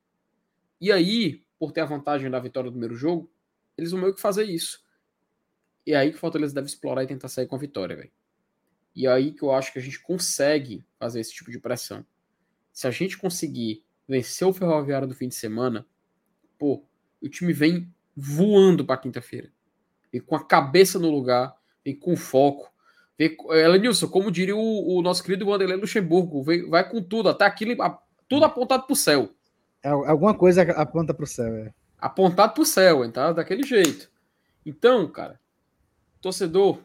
[0.80, 3.32] E aí, por ter a vantagem da vitória do primeiro jogo,
[3.76, 4.84] eles vão meio que fazer isso.
[5.86, 8.12] E é aí que o Fortaleza deve explorar e tentar sair com a vitória, velho.
[8.96, 12.06] E é aí que eu acho que a gente consegue fazer esse tipo de pressão.
[12.72, 15.86] Se a gente conseguir vencer o Ferroviário do fim de semana,
[16.58, 16.84] pô,
[17.22, 19.52] o time vem voando para quinta-feira.
[20.12, 22.72] Vem com a cabeça no lugar, vem com foco.
[23.18, 27.46] Vem, Elenilson, como diria o, o nosso querido Wanderlei Luxemburgo, vem, vai com tudo, até
[27.46, 27.76] aquilo,
[28.28, 29.30] tudo apontado para o céu.
[29.82, 31.74] É, alguma coisa aponta para o céu, é.
[31.98, 33.32] Apontado para o céu, tá?
[33.32, 34.12] Daquele jeito.
[34.66, 35.40] Então, cara,
[36.22, 36.80] torcedor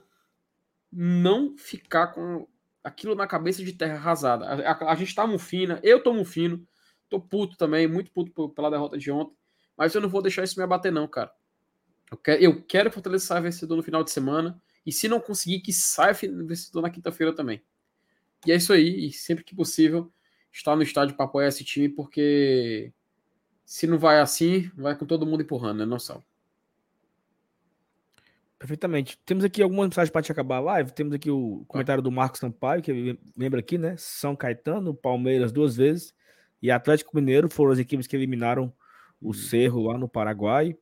[0.92, 2.46] não ficar com
[2.82, 4.46] aquilo na cabeça de terra arrasada.
[4.46, 6.66] A, a, a gente tá mufina, eu tô mufino,
[7.08, 9.36] tô puto também, muito puto pela derrota de ontem,
[9.76, 11.32] mas eu não vou deixar isso me abater não, cara.
[12.10, 15.72] Eu quero, eu quero Fortaleza vencedor no final de semana, e se não conseguir, que
[15.72, 17.62] saia vencedor na quinta-feira também.
[18.46, 20.10] E é isso aí, e sempre que possível,
[20.50, 22.92] estar no estádio para apoiar esse time, porque
[23.64, 26.24] se não vai assim, vai com todo mundo empurrando, né, não.
[28.58, 29.16] Perfeitamente.
[29.24, 30.92] Temos aqui algumas mensagens para te acabar a live.
[30.92, 33.94] Temos aqui o comentário do Marcos Sampaio, que lembra aqui, né?
[33.96, 36.12] São Caetano, Palmeiras duas vezes
[36.60, 38.72] e Atlético Mineiro foram as equipes que eliminaram
[39.20, 40.76] o Cerro lá no Paraguai.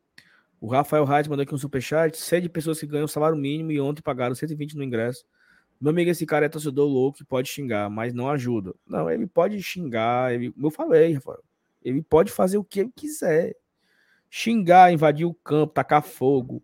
[0.60, 2.16] O Rafael Reis mandou aqui um superchat.
[2.16, 5.24] Sei de pessoas que ganham salário mínimo e ontem pagaram 120 no ingresso.
[5.80, 8.74] Meu amigo, esse cara é torcedor louco e pode xingar, mas não ajuda.
[8.86, 10.32] Não, ele pode xingar.
[10.32, 11.42] Ele, eu falei, Rafael,
[11.82, 13.54] ele pode fazer o que ele quiser.
[14.30, 16.62] Xingar, invadir o campo, tacar fogo.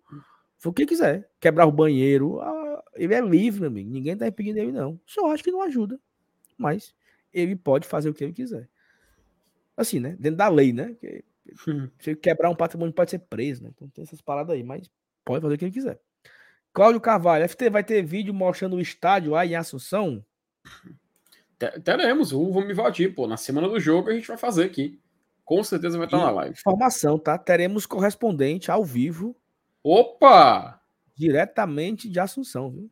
[0.65, 1.29] O que quiser.
[1.39, 2.41] Quebrar o banheiro.
[2.41, 3.91] Ah, ele é livre, meu amigo.
[3.91, 4.99] Ninguém tá impedindo ele, não.
[5.05, 6.01] Só acho que não ajuda.
[6.57, 6.95] Mas
[7.33, 8.69] ele pode fazer o que ele quiser.
[9.77, 10.17] Assim, né?
[10.19, 10.95] Dentro da lei, né?
[11.01, 11.25] Que,
[11.99, 13.71] se quebrar um patrimônio pode ser preso, né?
[13.75, 14.91] Então tem essas paradas aí, mas
[15.25, 16.01] pode fazer o que ele quiser.
[16.73, 20.25] Cláudio Carvalho, FT vai ter vídeo mostrando o estádio lá em Assunção?
[21.85, 23.27] Teremos, vamos invadir, pô.
[23.27, 24.99] Na semana do jogo a gente vai fazer aqui.
[25.45, 26.55] Com certeza vai estar na live.
[26.59, 27.37] Informação, tá?
[27.37, 29.37] Teremos correspondente ao vivo.
[29.83, 30.81] Opa!
[31.15, 32.91] Diretamente de Assunção, viu?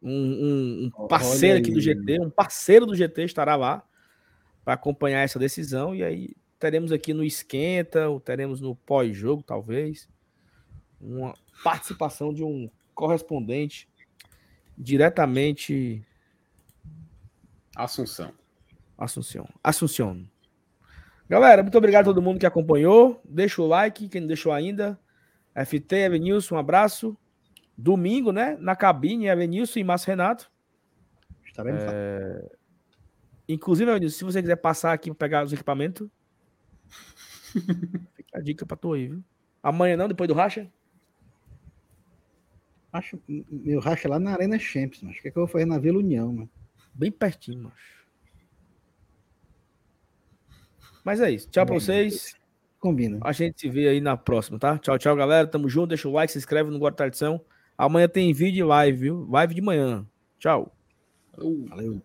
[0.00, 3.84] Um, um, um parceiro aqui do GT, um parceiro do GT estará lá
[4.64, 5.94] para acompanhar essa decisão.
[5.94, 10.08] E aí teremos aqui no esquenta, ou teremos no pós-jogo, talvez,
[11.00, 11.34] uma
[11.64, 13.88] participação de um correspondente
[14.76, 16.04] diretamente
[17.74, 18.32] Assunção.
[18.98, 19.48] Assunção.
[19.64, 20.24] Assunção.
[21.28, 23.20] Galera, muito obrigado a todo mundo que acompanhou.
[23.24, 24.98] Deixa o like, quem não deixou ainda.
[25.54, 27.16] FT, Evanilson, um abraço.
[27.76, 28.56] Domingo, né?
[28.60, 30.50] Na cabine, Evanilson e Márcio Renato.
[31.46, 32.50] Estaremos é...
[33.52, 36.08] Inclusive, se você quiser passar aqui para pegar os equipamentos,
[38.14, 39.22] fica a dica para tu aí, viu?
[39.62, 40.70] Amanhã não, depois do racha?
[42.92, 45.78] Acho meu racha lá na Arena Champions, acho que é que eu vou fazer na
[45.78, 46.50] Vila União, mano.
[46.94, 48.02] Bem pertinho, macho.
[51.04, 51.48] Mas é isso.
[51.50, 52.36] Tchau pra vocês.
[52.78, 53.18] Combina.
[53.22, 54.78] A gente se vê aí na próxima, tá?
[54.78, 55.46] Tchau, tchau, galera.
[55.46, 55.88] Tamo junto.
[55.88, 57.40] Deixa o like, se inscreve no Guarda Tradição.
[57.76, 59.26] Amanhã tem vídeo e live, viu?
[59.30, 60.06] Live de manhã.
[60.38, 60.74] Tchau.
[61.68, 62.02] Valeu.